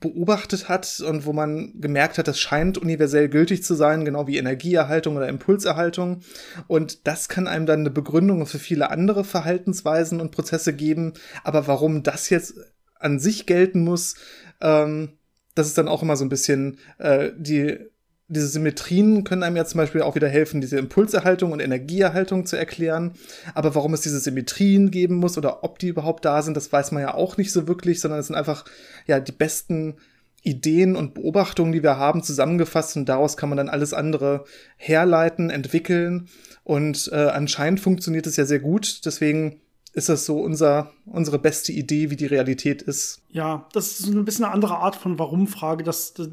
beobachtet 0.00 0.68
hat 0.68 1.00
und 1.06 1.26
wo 1.26 1.32
man 1.32 1.80
gemerkt 1.80 2.18
hat, 2.18 2.28
das 2.28 2.38
scheint 2.38 2.76
universell 2.76 3.28
gültig 3.28 3.62
zu 3.62 3.74
sein, 3.74 4.04
genau 4.04 4.26
wie 4.26 4.36
Energieerhaltung 4.36 5.16
oder 5.16 5.28
Impulserhaltung. 5.28 6.20
Und 6.66 7.06
das 7.06 7.28
kann 7.28 7.46
einem 7.46 7.66
dann 7.66 7.80
eine 7.80 7.90
Begründung 7.90 8.46
für 8.46 8.58
viele 8.58 8.90
andere 8.90 9.24
Verhaltensweisen 9.24 10.20
und 10.20 10.32
Prozesse 10.32 10.74
geben. 10.74 11.14
Aber 11.44 11.66
warum 11.66 12.02
das 12.02 12.30
jetzt 12.30 12.54
an 12.98 13.18
sich 13.18 13.46
gelten 13.46 13.84
muss, 13.84 14.16
ähm, 14.60 15.12
das 15.54 15.68
ist 15.68 15.78
dann 15.78 15.88
auch 15.88 16.02
immer 16.02 16.16
so 16.16 16.24
ein 16.24 16.30
bisschen 16.30 16.78
äh, 16.98 17.30
die 17.36 17.78
diese 18.28 18.48
Symmetrien 18.48 19.22
können 19.22 19.44
einem 19.44 19.56
ja 19.56 19.64
zum 19.64 19.78
Beispiel 19.78 20.02
auch 20.02 20.16
wieder 20.16 20.28
helfen, 20.28 20.60
diese 20.60 20.78
Impulserhaltung 20.78 21.52
und 21.52 21.60
Energieerhaltung 21.60 22.44
zu 22.44 22.56
erklären. 22.56 23.12
Aber 23.54 23.74
warum 23.74 23.94
es 23.94 24.00
diese 24.00 24.18
Symmetrien 24.18 24.90
geben 24.90 25.16
muss 25.16 25.38
oder 25.38 25.62
ob 25.62 25.78
die 25.78 25.88
überhaupt 25.88 26.24
da 26.24 26.42
sind, 26.42 26.56
das 26.56 26.72
weiß 26.72 26.90
man 26.92 27.02
ja 27.02 27.14
auch 27.14 27.36
nicht 27.36 27.52
so 27.52 27.68
wirklich, 27.68 28.00
sondern 28.00 28.18
es 28.18 28.26
sind 28.26 28.36
einfach 28.36 28.64
ja 29.06 29.20
die 29.20 29.32
besten 29.32 29.96
Ideen 30.42 30.96
und 30.96 31.14
Beobachtungen, 31.14 31.72
die 31.72 31.82
wir 31.82 31.98
haben, 31.98 32.22
zusammengefasst 32.22 32.96
und 32.96 33.08
daraus 33.08 33.36
kann 33.36 33.48
man 33.48 33.58
dann 33.58 33.68
alles 33.68 33.92
andere 33.92 34.44
herleiten, 34.76 35.50
entwickeln. 35.50 36.28
Und 36.62 37.10
äh, 37.12 37.16
anscheinend 37.16 37.80
funktioniert 37.80 38.26
es 38.26 38.36
ja 38.36 38.44
sehr 38.44 38.60
gut. 38.60 39.04
Deswegen 39.04 39.60
ist 39.92 40.08
das 40.08 40.26
so 40.26 40.40
unser, 40.40 40.92
unsere 41.06 41.38
beste 41.38 41.72
Idee, 41.72 42.10
wie 42.10 42.16
die 42.16 42.26
Realität 42.26 42.82
ist. 42.82 43.22
Ja, 43.30 43.66
das 43.72 43.98
ist 43.98 44.06
ein 44.08 44.24
bisschen 44.24 44.44
eine 44.44 44.54
andere 44.54 44.76
Art 44.76 44.94
von 44.94 45.18
Warum-Frage. 45.18 45.82
Das, 45.84 46.12
das 46.12 46.28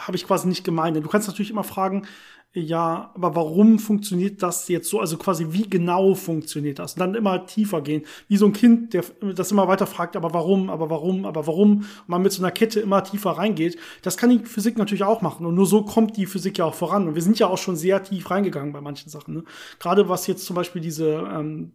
habe 0.00 0.16
ich 0.16 0.26
quasi 0.26 0.48
nicht 0.48 0.64
gemeint. 0.64 0.96
Du 0.96 1.08
kannst 1.08 1.28
natürlich 1.28 1.50
immer 1.50 1.64
fragen, 1.64 2.06
ja, 2.52 3.12
aber 3.14 3.36
warum 3.36 3.78
funktioniert 3.78 4.42
das 4.42 4.66
jetzt 4.66 4.88
so? 4.88 4.98
Also 4.98 5.16
quasi, 5.18 5.46
wie 5.50 5.70
genau 5.70 6.16
funktioniert 6.16 6.80
das? 6.80 6.94
Und 6.94 6.98
dann 6.98 7.14
immer 7.14 7.46
tiefer 7.46 7.80
gehen. 7.80 8.02
Wie 8.26 8.36
so 8.36 8.46
ein 8.46 8.52
Kind, 8.52 8.92
der 8.92 9.04
das 9.36 9.52
immer 9.52 9.68
weiter 9.68 9.86
fragt, 9.86 10.16
aber 10.16 10.34
warum, 10.34 10.68
aber 10.68 10.90
warum, 10.90 11.26
aber 11.26 11.46
warum? 11.46 11.76
Und 11.78 12.08
man 12.08 12.22
mit 12.22 12.32
so 12.32 12.42
einer 12.42 12.50
Kette 12.50 12.80
immer 12.80 13.04
tiefer 13.04 13.30
reingeht. 13.30 13.78
Das 14.02 14.16
kann 14.16 14.30
die 14.30 14.40
Physik 14.40 14.78
natürlich 14.78 15.04
auch 15.04 15.22
machen. 15.22 15.46
Und 15.46 15.54
nur 15.54 15.66
so 15.66 15.84
kommt 15.84 16.16
die 16.16 16.26
Physik 16.26 16.58
ja 16.58 16.64
auch 16.64 16.74
voran. 16.74 17.06
Und 17.06 17.14
wir 17.14 17.22
sind 17.22 17.38
ja 17.38 17.46
auch 17.46 17.58
schon 17.58 17.76
sehr 17.76 18.02
tief 18.02 18.28
reingegangen 18.32 18.72
bei 18.72 18.80
manchen 18.80 19.10
Sachen. 19.10 19.34
Ne? 19.34 19.44
Gerade 19.78 20.08
was 20.08 20.26
jetzt 20.26 20.44
zum 20.44 20.56
Beispiel 20.56 20.82
diese 20.82 21.30
ähm, 21.32 21.70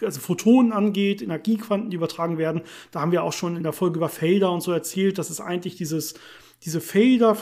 also 0.00 0.18
Photonen 0.18 0.72
angeht, 0.72 1.20
Energiequanten, 1.20 1.90
die 1.90 1.96
übertragen 1.96 2.38
werden, 2.38 2.62
da 2.90 3.02
haben 3.02 3.12
wir 3.12 3.22
auch 3.22 3.34
schon 3.34 3.54
in 3.54 3.62
der 3.62 3.74
Folge 3.74 3.98
über 3.98 4.08
Felder 4.08 4.50
und 4.50 4.62
so 4.62 4.72
erzählt, 4.72 5.18
dass 5.18 5.28
es 5.28 5.42
eigentlich 5.42 5.76
dieses 5.76 6.14
diese 6.64 6.80
Felder 6.80 7.36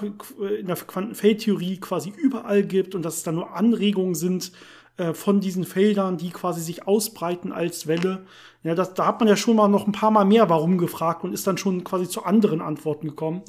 in 0.59 0.67
der 0.67 0.77
Quantenfeldtheorie 0.77 1.79
quasi 1.79 2.11
überall 2.11 2.63
gibt 2.65 2.95
und 2.95 3.03
dass 3.03 3.19
es 3.19 3.23
dann 3.23 3.37
nur 3.37 3.55
Anregungen 3.55 4.15
sind 4.15 4.53
äh, 4.97 5.15
von 5.15 5.41
diesen 5.41 5.65
Feldern, 5.65 6.19
die 6.19 6.31
quasi 6.31 6.61
sich 6.61 6.87
ausbreiten 6.87 7.53
als 7.53 7.87
Welle. 7.87 8.27
Ja, 8.65 8.75
das, 8.75 8.95
da 8.95 9.07
hat 9.07 9.21
man 9.21 9.29
ja 9.29 9.37
schon 9.37 9.57
mal 9.57 9.69
noch 9.69 9.87
ein 9.87 9.93
paar 9.93 10.11
Mal 10.11 10.25
mehr 10.25 10.49
Warum 10.49 10.77
gefragt 10.77 11.25
und 11.25 11.33
ist 11.33 11.47
dann 11.47 11.59
schon 11.59 11.85
quasi 11.85 12.09
zu 12.09 12.25
anderen 12.25 12.61
Antworten 12.61 13.09
gekommen. 13.09 13.43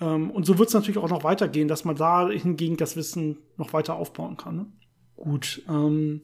Ähm, 0.00 0.30
und 0.30 0.44
so 0.44 0.58
wird 0.58 0.68
es 0.68 0.74
natürlich 0.74 0.98
auch 0.98 1.08
noch 1.08 1.24
weitergehen, 1.24 1.68
dass 1.68 1.84
man 1.84 1.96
da 1.96 2.28
hingegen 2.28 2.76
das 2.76 2.96
Wissen 2.96 3.38
noch 3.56 3.72
weiter 3.72 3.94
aufbauen 3.94 4.36
kann. 4.36 4.56
Ne? 4.56 4.66
Gut. 5.16 5.62
Ähm, 5.68 6.20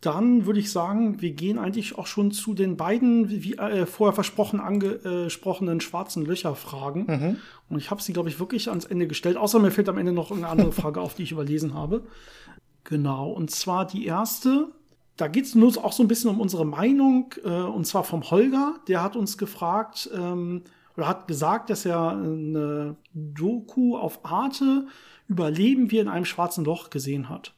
dann 0.00 0.46
würde 0.46 0.60
ich 0.60 0.72
sagen, 0.72 1.20
wir 1.20 1.32
gehen 1.32 1.58
eigentlich 1.58 1.98
auch 1.98 2.06
schon 2.06 2.30
zu 2.32 2.54
den 2.54 2.76
beiden, 2.78 3.28
wie 3.28 3.58
äh, 3.58 3.84
vorher 3.84 4.14
versprochen 4.14 4.58
angesprochenen 4.58 5.80
schwarzen 5.80 6.24
Löcher-Fragen. 6.24 7.04
Mhm. 7.06 7.36
Und 7.68 7.78
ich 7.78 7.90
habe 7.90 8.02
sie, 8.02 8.14
glaube 8.14 8.30
ich, 8.30 8.40
wirklich 8.40 8.70
ans 8.70 8.86
Ende 8.86 9.06
gestellt. 9.06 9.36
Außer 9.36 9.58
mir 9.58 9.70
fällt 9.70 9.90
am 9.90 9.98
Ende 9.98 10.12
noch 10.12 10.30
eine 10.30 10.48
andere 10.48 10.72
Frage 10.72 11.00
auf, 11.00 11.14
die 11.14 11.24
ich 11.24 11.32
überlesen 11.32 11.74
habe. 11.74 12.02
Genau. 12.84 13.30
Und 13.30 13.50
zwar 13.50 13.86
die 13.86 14.06
erste. 14.06 14.68
Da 15.18 15.28
geht 15.28 15.44
es 15.44 15.54
nur 15.54 15.68
auch 15.84 15.92
so 15.92 16.02
ein 16.02 16.08
bisschen 16.08 16.30
um 16.30 16.40
unsere 16.40 16.64
Meinung. 16.64 17.34
Äh, 17.44 17.48
und 17.48 17.86
zwar 17.86 18.04
vom 18.04 18.30
Holger. 18.30 18.76
Der 18.88 19.02
hat 19.02 19.16
uns 19.16 19.36
gefragt 19.36 20.08
ähm, 20.14 20.62
oder 20.96 21.08
hat 21.08 21.28
gesagt, 21.28 21.68
dass 21.68 21.84
er 21.84 22.12
eine 22.12 22.96
Doku 23.12 23.98
auf 23.98 24.24
Arte 24.24 24.86
Überleben 25.28 25.92
wir 25.92 26.02
in 26.02 26.08
einem 26.08 26.24
schwarzen 26.24 26.64
Loch 26.64 26.90
gesehen 26.90 27.28
hat 27.28 27.54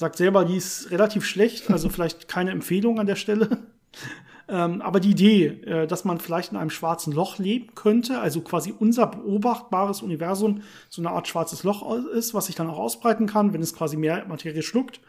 sagt 0.00 0.16
selber, 0.16 0.46
die 0.46 0.56
ist 0.56 0.90
relativ 0.90 1.26
schlecht, 1.26 1.70
also 1.70 1.88
vielleicht 1.90 2.26
keine 2.26 2.52
Empfehlung 2.52 2.98
an 2.98 3.06
der 3.06 3.16
Stelle. 3.16 3.68
ähm, 4.48 4.80
aber 4.80 4.98
die 4.98 5.10
Idee, 5.10 5.46
äh, 5.46 5.86
dass 5.86 6.06
man 6.06 6.18
vielleicht 6.18 6.52
in 6.52 6.56
einem 6.56 6.70
schwarzen 6.70 7.12
Loch 7.12 7.38
leben 7.38 7.74
könnte, 7.74 8.18
also 8.18 8.40
quasi 8.40 8.74
unser 8.76 9.08
beobachtbares 9.08 10.00
Universum 10.00 10.62
so 10.88 11.02
eine 11.02 11.10
Art 11.10 11.28
schwarzes 11.28 11.64
Loch 11.64 11.94
ist, 12.14 12.32
was 12.32 12.46
sich 12.46 12.54
dann 12.54 12.70
auch 12.70 12.78
ausbreiten 12.78 13.26
kann, 13.26 13.52
wenn 13.52 13.60
es 13.60 13.74
quasi 13.74 13.98
mehr 13.98 14.24
Materie 14.26 14.62
schluckt. 14.62 15.02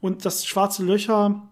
Und 0.00 0.24
dass 0.24 0.44
schwarze 0.44 0.84
Löcher, 0.84 1.48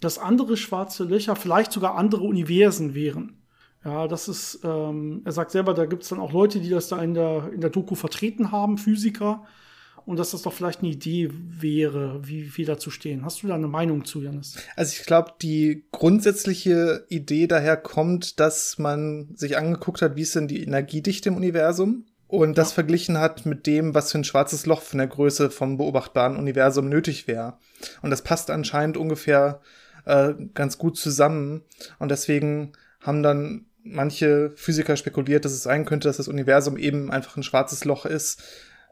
dass 0.00 0.18
andere 0.18 0.56
schwarze 0.56 1.04
Löcher 1.04 1.36
vielleicht 1.36 1.70
sogar 1.70 1.94
andere 1.94 2.24
Universen 2.24 2.96
wären. 2.96 3.40
Ja, 3.84 4.08
das 4.08 4.26
ist, 4.26 4.62
ähm, 4.64 5.22
er 5.24 5.30
sagt 5.30 5.52
selber, 5.52 5.74
da 5.74 5.86
gibt 5.86 6.02
es 6.02 6.08
dann 6.08 6.18
auch 6.18 6.32
Leute, 6.32 6.58
die 6.58 6.70
das 6.70 6.88
da 6.88 7.00
in 7.00 7.14
der, 7.14 7.52
in 7.52 7.60
der 7.60 7.70
Doku 7.70 7.94
vertreten 7.94 8.50
haben, 8.50 8.78
Physiker, 8.78 9.44
und 10.06 10.18
dass 10.18 10.30
das 10.30 10.42
doch 10.42 10.52
vielleicht 10.52 10.80
eine 10.80 10.90
Idee 10.90 11.30
wäre, 11.32 12.26
wie 12.26 12.56
wir 12.56 12.64
dazu 12.64 12.90
stehen. 12.90 13.24
Hast 13.24 13.42
du 13.42 13.48
da 13.48 13.56
eine 13.56 13.66
Meinung 13.66 14.04
zu, 14.04 14.22
Janis? 14.22 14.56
Also 14.76 14.94
ich 14.98 15.04
glaube, 15.04 15.32
die 15.42 15.84
grundsätzliche 15.90 17.04
Idee 17.08 17.48
daher 17.48 17.76
kommt, 17.76 18.38
dass 18.38 18.78
man 18.78 19.34
sich 19.34 19.58
angeguckt 19.58 20.00
hat, 20.00 20.16
wie 20.16 20.22
ist 20.22 20.36
denn 20.36 20.46
die 20.46 20.62
Energiedichte 20.62 21.28
im 21.28 21.36
Universum 21.36 22.06
und 22.28 22.56
das 22.56 22.72
verglichen 22.72 23.18
hat 23.18 23.46
mit 23.46 23.66
dem, 23.66 23.94
was 23.94 24.12
für 24.12 24.18
ein 24.18 24.24
schwarzes 24.24 24.64
Loch 24.64 24.82
von 24.82 24.98
der 24.98 25.08
Größe 25.08 25.50
vom 25.50 25.76
beobachtbaren 25.76 26.36
Universum 26.36 26.88
nötig 26.88 27.26
wäre. 27.26 27.58
Und 28.00 28.10
das 28.10 28.22
passt 28.22 28.50
anscheinend 28.50 28.96
ungefähr 28.96 29.60
äh, 30.04 30.34
ganz 30.54 30.78
gut 30.78 30.96
zusammen. 30.96 31.62
Und 31.98 32.10
deswegen 32.10 32.72
haben 33.00 33.24
dann 33.24 33.66
manche 33.82 34.52
Physiker 34.54 34.96
spekuliert, 34.96 35.44
dass 35.44 35.52
es 35.52 35.64
sein 35.64 35.84
könnte, 35.84 36.08
dass 36.08 36.16
das 36.16 36.28
Universum 36.28 36.76
eben 36.76 37.10
einfach 37.10 37.36
ein 37.36 37.42
schwarzes 37.42 37.84
Loch 37.84 38.06
ist, 38.06 38.42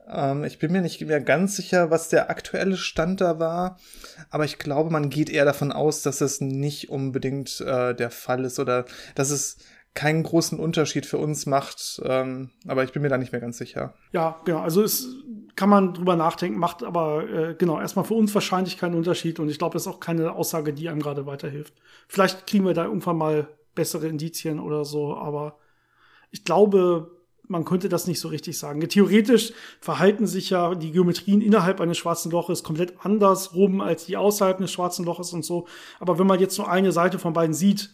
ähm, 0.08 0.44
ich 0.44 0.58
bin 0.58 0.72
mir 0.72 0.80
nicht 0.80 1.00
mehr 1.00 1.20
ganz 1.20 1.56
sicher, 1.56 1.90
was 1.90 2.08
der 2.08 2.30
aktuelle 2.30 2.76
Stand 2.76 3.20
da 3.20 3.38
war, 3.38 3.78
aber 4.30 4.44
ich 4.44 4.58
glaube, 4.58 4.90
man 4.90 5.10
geht 5.10 5.30
eher 5.30 5.44
davon 5.44 5.72
aus, 5.72 6.02
dass 6.02 6.20
es 6.20 6.40
nicht 6.40 6.90
unbedingt 6.90 7.60
äh, 7.60 7.94
der 7.94 8.10
Fall 8.10 8.44
ist 8.44 8.58
oder 8.58 8.84
dass 9.14 9.30
es 9.30 9.58
keinen 9.94 10.24
großen 10.24 10.58
Unterschied 10.58 11.06
für 11.06 11.18
uns 11.18 11.46
macht, 11.46 12.02
ähm, 12.04 12.50
aber 12.66 12.82
ich 12.82 12.92
bin 12.92 13.02
mir 13.02 13.08
da 13.08 13.16
nicht 13.16 13.32
mehr 13.32 13.40
ganz 13.40 13.58
sicher. 13.58 13.94
Ja, 14.12 14.40
genau. 14.44 14.58
Also 14.58 14.82
es 14.82 15.08
kann 15.54 15.68
man 15.68 15.94
drüber 15.94 16.16
nachdenken, 16.16 16.58
macht 16.58 16.82
aber 16.82 17.28
äh, 17.28 17.54
genau 17.54 17.80
erstmal 17.80 18.04
für 18.04 18.14
uns 18.14 18.34
wahrscheinlich 18.34 18.76
keinen 18.76 18.96
Unterschied 18.96 19.38
und 19.38 19.48
ich 19.48 19.58
glaube, 19.58 19.74
das 19.74 19.82
ist 19.82 19.92
auch 19.92 20.00
keine 20.00 20.32
Aussage, 20.32 20.72
die 20.72 20.88
einem 20.88 21.00
gerade 21.00 21.26
weiterhilft. 21.26 21.74
Vielleicht 22.08 22.46
kriegen 22.48 22.66
wir 22.66 22.74
da 22.74 22.84
irgendwann 22.84 23.16
mal 23.16 23.48
bessere 23.76 24.08
Indizien 24.08 24.58
oder 24.58 24.84
so, 24.84 25.16
aber 25.16 25.58
ich 26.32 26.44
glaube, 26.44 27.12
man 27.48 27.64
könnte 27.64 27.88
das 27.88 28.06
nicht 28.06 28.20
so 28.20 28.28
richtig 28.28 28.58
sagen. 28.58 28.80
Theoretisch 28.88 29.52
verhalten 29.80 30.26
sich 30.26 30.50
ja 30.50 30.74
die 30.74 30.92
Geometrien 30.92 31.40
innerhalb 31.40 31.80
eines 31.80 31.98
schwarzen 31.98 32.30
Loches 32.30 32.62
komplett 32.62 32.94
andersrum 33.04 33.80
als 33.80 34.06
die 34.06 34.16
außerhalb 34.16 34.58
eines 34.58 34.72
schwarzen 34.72 35.04
Loches 35.04 35.32
und 35.32 35.44
so. 35.44 35.66
Aber 36.00 36.18
wenn 36.18 36.26
man 36.26 36.40
jetzt 36.40 36.58
nur 36.58 36.70
eine 36.70 36.92
Seite 36.92 37.18
von 37.18 37.32
beiden 37.32 37.54
sieht, 37.54 37.90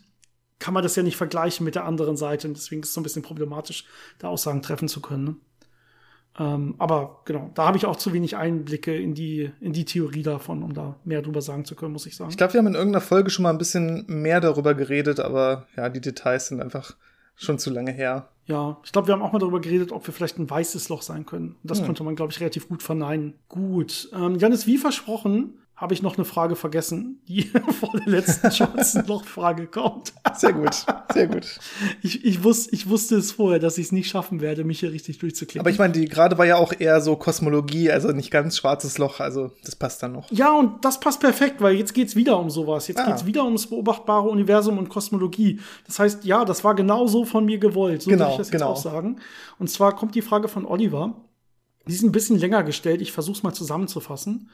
kann 0.58 0.74
man 0.74 0.82
das 0.82 0.94
ja 0.96 1.02
nicht 1.02 1.16
vergleichen 1.16 1.64
mit 1.64 1.74
der 1.74 1.84
anderen 1.84 2.16
Seite. 2.16 2.46
Und 2.46 2.56
deswegen 2.56 2.82
ist 2.82 2.88
es 2.88 2.94
so 2.94 3.00
ein 3.00 3.04
bisschen 3.04 3.22
problematisch, 3.22 3.86
da 4.18 4.28
Aussagen 4.28 4.62
treffen 4.62 4.88
zu 4.88 5.00
können. 5.00 5.24
Ne? 5.24 5.36
Ähm, 6.38 6.74
aber 6.78 7.22
genau, 7.24 7.50
da 7.54 7.66
habe 7.66 7.76
ich 7.76 7.86
auch 7.86 7.96
zu 7.96 8.12
wenig 8.12 8.36
Einblicke 8.36 8.96
in 8.96 9.14
die, 9.14 9.50
in 9.60 9.72
die 9.72 9.84
Theorie 9.84 10.22
davon, 10.22 10.62
um 10.62 10.74
da 10.74 10.96
mehr 11.04 11.22
drüber 11.22 11.42
sagen 11.42 11.64
zu 11.64 11.74
können, 11.74 11.92
muss 11.92 12.06
ich 12.06 12.16
sagen. 12.16 12.30
Ich 12.30 12.36
glaube, 12.36 12.52
wir 12.52 12.58
haben 12.58 12.68
in 12.68 12.74
irgendeiner 12.74 13.00
Folge 13.00 13.30
schon 13.30 13.42
mal 13.42 13.50
ein 13.50 13.58
bisschen 13.58 14.04
mehr 14.06 14.40
darüber 14.40 14.74
geredet, 14.74 15.18
aber 15.18 15.66
ja, 15.76 15.88
die 15.88 16.00
Details 16.00 16.48
sind 16.48 16.60
einfach 16.60 16.96
schon 17.40 17.58
zu 17.58 17.70
lange 17.70 17.90
her. 17.90 18.28
Ja, 18.46 18.78
ich 18.84 18.92
glaube, 18.92 19.08
wir 19.08 19.14
haben 19.14 19.22
auch 19.22 19.32
mal 19.32 19.38
darüber 19.38 19.60
geredet, 19.60 19.92
ob 19.92 20.06
wir 20.06 20.12
vielleicht 20.12 20.38
ein 20.38 20.50
weißes 20.50 20.88
Loch 20.88 21.02
sein 21.02 21.24
können. 21.24 21.56
Das 21.62 21.78
hm. 21.78 21.86
konnte 21.86 22.02
man, 22.02 22.16
glaube 22.16 22.32
ich, 22.32 22.40
relativ 22.40 22.68
gut 22.68 22.82
verneinen. 22.82 23.34
Gut. 23.48 24.10
Ähm, 24.12 24.36
Janis, 24.38 24.66
wie 24.66 24.76
versprochen, 24.76 25.58
habe 25.80 25.94
ich 25.94 26.02
noch 26.02 26.18
eine 26.18 26.26
Frage 26.26 26.56
vergessen, 26.56 27.22
die 27.26 27.44
vor 27.80 27.92
der 27.94 28.06
letzten 28.06 28.50
schwarzen 28.50 29.06
Loch-Frage 29.06 29.66
kommt. 29.70 30.12
Sehr 30.36 30.52
gut, 30.52 30.84
sehr 31.14 31.26
gut. 31.26 31.58
Ich, 32.02 32.22
ich, 32.22 32.44
wusste, 32.44 32.74
ich 32.74 32.90
wusste 32.90 33.16
es 33.16 33.32
vorher, 33.32 33.58
dass 33.58 33.78
ich 33.78 33.86
es 33.86 33.92
nicht 33.92 34.10
schaffen 34.10 34.42
werde, 34.42 34.62
mich 34.64 34.80
hier 34.80 34.92
richtig 34.92 35.18
durchzuklicken. 35.18 35.60
Aber 35.60 35.70
ich 35.70 35.78
meine, 35.78 35.94
die 35.94 36.04
gerade 36.04 36.36
war 36.36 36.44
ja 36.44 36.56
auch 36.56 36.74
eher 36.78 37.00
so 37.00 37.16
Kosmologie, 37.16 37.90
also 37.90 38.12
nicht 38.12 38.30
ganz 38.30 38.58
schwarzes 38.58 38.98
Loch, 38.98 39.20
also 39.20 39.52
das 39.64 39.74
passt 39.74 40.02
dann 40.02 40.12
noch. 40.12 40.30
Ja, 40.30 40.52
und 40.52 40.84
das 40.84 41.00
passt 41.00 41.20
perfekt, 41.20 41.62
weil 41.62 41.76
jetzt 41.76 41.94
geht's 41.94 42.14
wieder 42.14 42.38
um 42.38 42.50
sowas. 42.50 42.86
Jetzt 42.86 43.00
ah. 43.00 43.06
geht's 43.06 43.24
wieder 43.24 43.46
ums 43.46 43.66
beobachtbare 43.66 44.28
Universum 44.28 44.76
und 44.76 44.90
Kosmologie. 44.90 45.60
Das 45.86 45.98
heißt, 45.98 46.26
ja, 46.26 46.44
das 46.44 46.62
war 46.62 46.74
genau 46.74 47.06
so 47.06 47.24
von 47.24 47.46
mir 47.46 47.56
gewollt. 47.56 48.02
So 48.02 48.10
genau, 48.10 48.24
würde 48.24 48.32
ich 48.32 48.38
das 48.38 48.48
jetzt 48.48 48.52
genau. 48.52 48.72
auch 48.72 48.76
sagen. 48.76 49.16
Und 49.58 49.70
zwar 49.70 49.96
kommt 49.96 50.14
die 50.14 50.22
Frage 50.22 50.48
von 50.48 50.66
Oliver. 50.66 51.14
Die 51.88 51.94
ist 51.94 52.02
ein 52.02 52.12
bisschen 52.12 52.38
länger 52.38 52.64
gestellt. 52.64 53.00
Ich 53.00 53.12
versuche 53.12 53.38
es 53.38 53.42
mal 53.42 53.54
zusammenzufassen. 53.54 54.50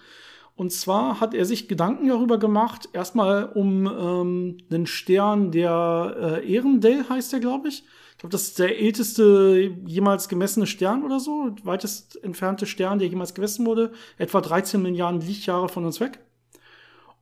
Und 0.57 0.73
zwar 0.73 1.21
hat 1.21 1.35
er 1.35 1.45
sich 1.45 1.69
Gedanken 1.69 2.09
darüber 2.09 2.39
gemacht, 2.39 2.89
erstmal 2.95 3.45
um 3.45 3.87
ähm, 3.87 4.59
einen 4.71 4.87
Stern, 4.87 5.53
der 5.53 6.41
äh, 6.43 6.51
Ehrendell 6.51 7.05
heißt 7.07 7.35
der, 7.35 7.41
glaube 7.41 7.69
ich. 7.69 7.85
Ich 8.13 8.19
glaube, 8.19 8.33
das 8.33 8.45
ist 8.45 8.59
der 8.59 8.81
älteste 8.81 9.77
jemals 9.85 10.31
gemessene 10.31 10.67
Stern 10.67 11.05
oder 11.05 11.21
so, 11.21 11.55
weitest 11.63 12.23
entfernte 12.25 12.65
Stern, 12.65 12.99
der 12.99 13.09
jemals 13.09 13.35
gemessen 13.35 13.67
wurde, 13.67 13.93
etwa 14.17 14.41
13 14.41 14.81
Milliarden 14.81 15.21
Lichtjahre 15.21 15.69
von 15.69 15.85
uns 15.85 16.01
weg. 16.01 16.21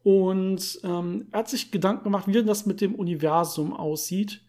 Und 0.04 0.78
ähm, 0.84 1.26
er 1.32 1.40
hat 1.40 1.48
sich 1.48 1.72
Gedanken 1.72 2.04
gemacht, 2.04 2.28
wie 2.28 2.32
denn 2.32 2.46
das 2.46 2.66
mit 2.66 2.80
dem 2.80 2.94
Universum 2.94 3.72
aussieht. 3.72 4.42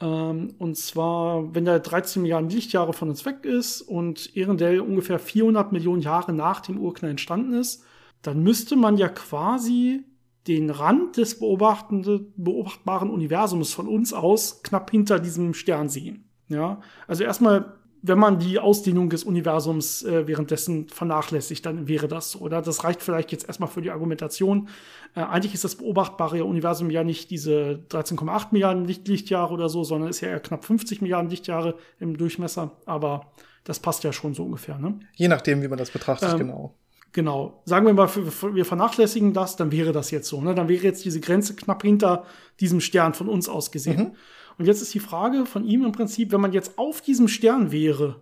Ähm, 0.00 0.54
und 0.58 0.78
zwar, 0.78 1.54
wenn 1.54 1.66
der 1.66 1.80
13 1.80 2.22
Milliarden 2.22 2.48
Lichtjahre 2.48 2.94
von 2.94 3.10
uns 3.10 3.26
weg 3.26 3.44
ist 3.44 3.82
und 3.82 4.34
Ehrendell 4.34 4.80
ungefähr 4.80 5.18
400 5.18 5.72
Millionen 5.72 6.00
Jahre 6.00 6.32
nach 6.32 6.60
dem 6.60 6.78
Urknall 6.78 7.10
entstanden 7.10 7.52
ist, 7.52 7.84
dann 8.26 8.42
müsste 8.42 8.76
man 8.76 8.96
ja 8.96 9.08
quasi 9.08 10.04
den 10.46 10.70
Rand 10.70 11.16
des 11.16 11.38
beobachtbaren 11.38 13.10
Universums 13.10 13.72
von 13.72 13.88
uns 13.88 14.12
aus 14.12 14.62
knapp 14.62 14.90
hinter 14.90 15.18
diesem 15.18 15.54
Stern 15.54 15.88
sehen. 15.88 16.28
Ja, 16.48 16.80
also 17.06 17.24
erstmal 17.24 17.78
wenn 18.06 18.18
man 18.18 18.38
die 18.38 18.58
Ausdehnung 18.58 19.08
des 19.08 19.24
Universums 19.24 20.02
äh, 20.02 20.26
währenddessen 20.26 20.88
vernachlässigt, 20.90 21.64
dann 21.64 21.88
wäre 21.88 22.06
das 22.06 22.32
so, 22.32 22.40
oder? 22.40 22.60
Das 22.60 22.84
reicht 22.84 23.00
vielleicht 23.00 23.32
jetzt 23.32 23.46
erstmal 23.46 23.70
für 23.70 23.80
die 23.80 23.90
Argumentation. 23.90 24.68
Äh, 25.14 25.20
eigentlich 25.20 25.54
ist 25.54 25.64
das 25.64 25.76
beobachtbare 25.76 26.44
Universum 26.44 26.90
ja 26.90 27.02
nicht 27.02 27.30
diese 27.30 27.82
13,8 27.88 28.48
Milliarden 28.50 28.84
Licht 28.84 29.08
Lichtjahre 29.08 29.54
oder 29.54 29.70
so, 29.70 29.84
sondern 29.84 30.10
ist 30.10 30.20
ja 30.20 30.28
eher 30.28 30.40
knapp 30.40 30.66
50 30.66 31.00
Milliarden 31.00 31.30
Lichtjahre 31.30 31.76
im 31.98 32.18
Durchmesser. 32.18 32.72
Aber 32.84 33.32
das 33.64 33.80
passt 33.80 34.04
ja 34.04 34.12
schon 34.12 34.34
so 34.34 34.44
ungefähr, 34.44 34.78
ne? 34.78 35.00
Je 35.14 35.28
nachdem, 35.28 35.62
wie 35.62 35.68
man 35.68 35.78
das 35.78 35.90
betrachtet, 35.90 36.32
ähm, 36.32 36.38
genau. 36.38 36.74
Genau. 37.14 37.62
Sagen 37.64 37.86
wir 37.86 37.94
mal, 37.94 38.08
wir 38.12 38.64
vernachlässigen 38.64 39.32
das, 39.32 39.54
dann 39.54 39.70
wäre 39.70 39.92
das 39.92 40.10
jetzt 40.10 40.28
so. 40.28 40.40
Ne? 40.40 40.52
Dann 40.52 40.68
wäre 40.68 40.82
jetzt 40.82 41.04
diese 41.04 41.20
Grenze 41.20 41.54
knapp 41.54 41.82
hinter 41.82 42.24
diesem 42.58 42.80
Stern 42.80 43.14
von 43.14 43.28
uns 43.28 43.48
aus 43.48 43.70
gesehen. 43.70 43.98
Mhm. 43.98 44.16
Und 44.58 44.66
jetzt 44.66 44.82
ist 44.82 44.92
die 44.94 45.00
Frage 45.00 45.46
von 45.46 45.64
ihm 45.64 45.84
im 45.84 45.92
Prinzip, 45.92 46.32
wenn 46.32 46.40
man 46.40 46.52
jetzt 46.52 46.76
auf 46.76 47.00
diesem 47.00 47.28
Stern 47.28 47.70
wäre, 47.70 48.20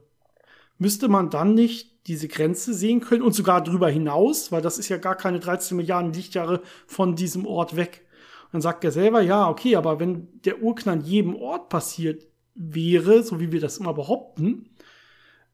müsste 0.77 1.09
man 1.09 1.31
dann 1.31 1.55
nicht 1.55 2.07
diese 2.07 2.29
Grenze 2.29 2.75
sehen 2.75 3.01
können 3.01 3.23
und 3.23 3.33
sogar 3.33 3.65
drüber 3.65 3.89
hinaus, 3.89 4.53
weil 4.53 4.61
das 4.61 4.79
ist 4.79 4.91
ja 4.91 4.99
gar 4.99 5.17
keine 5.17 5.41
13 5.41 5.75
Milliarden 5.75 6.13
Lichtjahre 6.13 6.61
von 6.87 7.17
diesem 7.17 7.47
Ort 7.47 7.77
weg. 7.77 8.07
Und 8.45 8.55
dann 8.55 8.61
sagt 8.61 8.85
er 8.85 8.93
selber, 8.93 9.23
ja, 9.23 9.49
okay, 9.49 9.75
aber 9.77 10.01
wenn 10.01 10.29
der 10.43 10.61
Urknall 10.61 10.99
an 10.99 11.05
jedem 11.05 11.35
Ort 11.35 11.71
passiert 11.71 12.27
wäre, 12.55 13.23
so 13.23 13.41
wie 13.41 13.53
wir 13.53 13.61
das 13.61 13.79
immer 13.79 13.95
behaupten, 13.95 14.69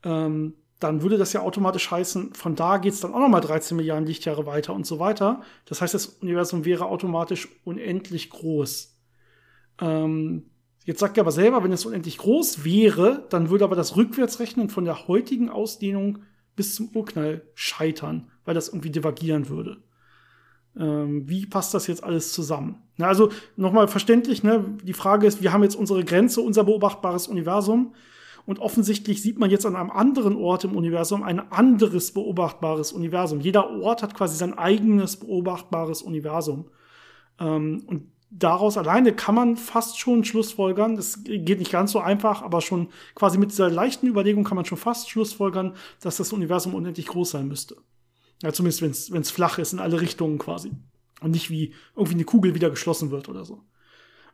ähm, 0.02 0.54
dann 0.80 1.02
würde 1.02 1.18
das 1.18 1.32
ja 1.32 1.40
automatisch 1.40 1.90
heißen, 1.90 2.34
von 2.34 2.54
da 2.54 2.78
geht's 2.78 3.00
dann 3.00 3.12
auch 3.12 3.20
nochmal 3.20 3.40
13 3.40 3.76
Milliarden 3.76 4.06
Lichtjahre 4.06 4.46
weiter 4.46 4.74
und 4.74 4.86
so 4.86 4.98
weiter. 4.98 5.42
Das 5.64 5.80
heißt, 5.80 5.94
das 5.94 6.06
Universum 6.06 6.64
wäre 6.64 6.86
automatisch 6.86 7.48
unendlich 7.64 8.30
groß. 8.30 8.96
Ähm, 9.80 10.50
Jetzt 10.88 11.00
sagt 11.00 11.18
er 11.18 11.20
aber 11.20 11.32
selber, 11.32 11.62
wenn 11.62 11.72
es 11.72 11.84
unendlich 11.84 12.16
groß 12.16 12.64
wäre, 12.64 13.26
dann 13.28 13.50
würde 13.50 13.64
aber 13.64 13.76
das 13.76 13.96
Rückwärtsrechnen 13.96 14.70
von 14.70 14.86
der 14.86 15.06
heutigen 15.06 15.50
Ausdehnung 15.50 16.20
bis 16.56 16.76
zum 16.76 16.88
Urknall 16.94 17.42
scheitern, 17.52 18.30
weil 18.46 18.54
das 18.54 18.68
irgendwie 18.68 18.88
divergieren 18.88 19.50
würde. 19.50 19.82
Ähm, 20.78 21.28
wie 21.28 21.44
passt 21.44 21.74
das 21.74 21.88
jetzt 21.88 22.02
alles 22.02 22.32
zusammen? 22.32 22.84
Na, 22.96 23.08
also 23.08 23.30
nochmal 23.54 23.86
verständlich, 23.86 24.42
ne? 24.42 24.64
die 24.82 24.94
Frage 24.94 25.26
ist, 25.26 25.42
wir 25.42 25.52
haben 25.52 25.62
jetzt 25.62 25.76
unsere 25.76 26.04
Grenze, 26.04 26.40
unser 26.40 26.64
beobachtbares 26.64 27.28
Universum. 27.28 27.94
Und 28.48 28.60
offensichtlich 28.60 29.20
sieht 29.20 29.38
man 29.38 29.50
jetzt 29.50 29.66
an 29.66 29.76
einem 29.76 29.90
anderen 29.90 30.34
Ort 30.34 30.64
im 30.64 30.74
Universum 30.74 31.22
ein 31.22 31.52
anderes 31.52 32.14
beobachtbares 32.14 32.92
Universum. 32.92 33.40
Jeder 33.40 33.68
Ort 33.78 34.02
hat 34.02 34.14
quasi 34.14 34.38
sein 34.38 34.56
eigenes 34.56 35.18
beobachtbares 35.18 36.00
Universum. 36.00 36.70
Ähm, 37.38 37.82
und 37.86 38.10
daraus 38.30 38.78
alleine 38.78 39.12
kann 39.12 39.34
man 39.34 39.58
fast 39.58 39.98
schon 39.98 40.24
Schlussfolgern, 40.24 40.96
das 40.96 41.24
geht 41.24 41.58
nicht 41.58 41.70
ganz 41.70 41.92
so 41.92 42.00
einfach, 42.00 42.40
aber 42.40 42.62
schon 42.62 42.88
quasi 43.14 43.36
mit 43.36 43.50
dieser 43.50 43.68
leichten 43.68 44.06
Überlegung 44.06 44.44
kann 44.44 44.56
man 44.56 44.64
schon 44.64 44.78
fast 44.78 45.10
Schlussfolgern, 45.10 45.76
dass 46.00 46.16
das 46.16 46.32
Universum 46.32 46.72
unendlich 46.72 47.08
groß 47.08 47.32
sein 47.32 47.48
müsste. 47.48 47.76
Ja, 48.42 48.50
zumindest 48.54 49.12
wenn 49.12 49.20
es 49.20 49.30
flach 49.30 49.58
ist 49.58 49.74
in 49.74 49.78
alle 49.78 50.00
Richtungen 50.00 50.38
quasi. 50.38 50.72
Und 51.20 51.32
nicht 51.32 51.50
wie 51.50 51.74
irgendwie 51.94 52.14
eine 52.14 52.24
Kugel 52.24 52.54
wieder 52.54 52.70
geschlossen 52.70 53.10
wird 53.10 53.28
oder 53.28 53.44
so. 53.44 53.60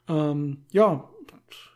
Ähm, 0.07 0.67
ja, 0.71 1.11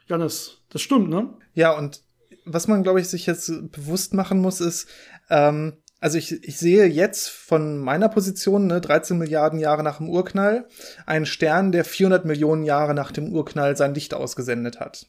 Janis, 0.06 0.62
das 0.68 0.82
stimmt, 0.82 1.08
ne? 1.08 1.34
Ja, 1.54 1.76
und 1.76 2.06
was 2.52 2.68
man, 2.68 2.82
glaube 2.82 3.00
ich, 3.00 3.08
sich 3.08 3.26
jetzt 3.26 3.50
bewusst 3.72 4.14
machen 4.14 4.40
muss, 4.40 4.60
ist, 4.60 4.88
ähm, 5.30 5.74
also 6.00 6.16
ich, 6.16 6.44
ich 6.44 6.58
sehe 6.58 6.86
jetzt 6.86 7.28
von 7.28 7.78
meiner 7.78 8.08
Position, 8.08 8.66
ne, 8.66 8.80
13 8.80 9.18
Milliarden 9.18 9.58
Jahre 9.58 9.82
nach 9.82 9.98
dem 9.98 10.08
Urknall, 10.08 10.66
einen 11.06 11.26
Stern, 11.26 11.72
der 11.72 11.84
400 11.84 12.24
Millionen 12.24 12.64
Jahre 12.64 12.94
nach 12.94 13.10
dem 13.10 13.32
Urknall 13.32 13.76
sein 13.76 13.94
Licht 13.94 14.14
ausgesendet 14.14 14.78
hat. 14.78 15.06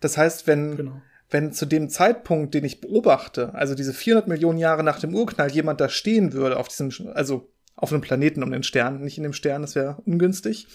Das 0.00 0.16
heißt, 0.16 0.46
wenn, 0.46 0.76
genau. 0.76 1.02
wenn 1.30 1.52
zu 1.52 1.66
dem 1.66 1.88
Zeitpunkt, 1.88 2.54
den 2.54 2.64
ich 2.64 2.80
beobachte, 2.80 3.52
also 3.54 3.74
diese 3.74 3.92
400 3.92 4.28
Millionen 4.28 4.58
Jahre 4.58 4.84
nach 4.84 5.00
dem 5.00 5.14
Urknall, 5.14 5.50
jemand 5.50 5.80
da 5.80 5.88
stehen 5.88 6.32
würde 6.32 6.56
auf 6.56 6.68
diesem, 6.68 6.92
also 7.14 7.50
auf 7.76 7.92
einem 7.92 8.00
Planeten 8.00 8.42
um 8.42 8.50
den 8.50 8.62
Stern, 8.62 9.02
nicht 9.02 9.18
in 9.18 9.22
dem 9.22 9.34
Stern, 9.34 9.62
das 9.62 9.74
wäre 9.74 10.02
ungünstig, 10.06 10.66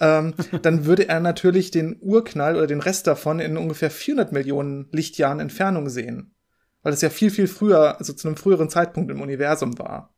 ähm, 0.00 0.34
dann 0.62 0.86
würde 0.86 1.08
er 1.08 1.20
natürlich 1.20 1.70
den 1.70 1.96
Urknall 2.00 2.56
oder 2.56 2.66
den 2.66 2.80
Rest 2.80 3.06
davon 3.06 3.38
in 3.38 3.56
ungefähr 3.56 3.90
400 3.90 4.32
Millionen 4.32 4.88
Lichtjahren 4.90 5.40
Entfernung 5.40 5.88
sehen 5.88 6.34
weil 6.82 6.92
es 6.92 7.02
ja 7.02 7.10
viel, 7.10 7.30
viel 7.30 7.48
früher, 7.48 7.98
also 7.98 8.12
zu 8.12 8.28
einem 8.28 8.36
früheren 8.36 8.70
Zeitpunkt 8.70 9.10
im 9.10 9.20
Universum 9.20 9.78
war. 9.78 10.14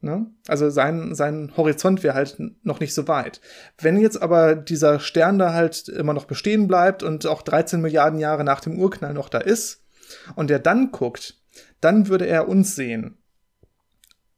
Ne? 0.00 0.26
Also 0.48 0.68
sein, 0.70 1.14
sein 1.14 1.52
Horizont 1.56 2.02
wäre 2.02 2.14
halt 2.14 2.36
noch 2.62 2.80
nicht 2.80 2.92
so 2.92 3.06
weit. 3.06 3.40
Wenn 3.80 3.98
jetzt 3.98 4.20
aber 4.20 4.56
dieser 4.56 4.98
Stern 4.98 5.38
da 5.38 5.52
halt 5.52 5.88
immer 5.88 6.12
noch 6.12 6.24
bestehen 6.24 6.66
bleibt 6.66 7.02
und 7.02 7.26
auch 7.26 7.42
13 7.42 7.80
Milliarden 7.80 8.18
Jahre 8.18 8.44
nach 8.44 8.60
dem 8.60 8.78
Urknall 8.78 9.14
noch 9.14 9.28
da 9.28 9.38
ist 9.38 9.84
und 10.34 10.50
er 10.50 10.58
dann 10.58 10.90
guckt, 10.90 11.40
dann 11.80 12.08
würde 12.08 12.26
er 12.26 12.48
uns 12.48 12.74
sehen 12.74 13.21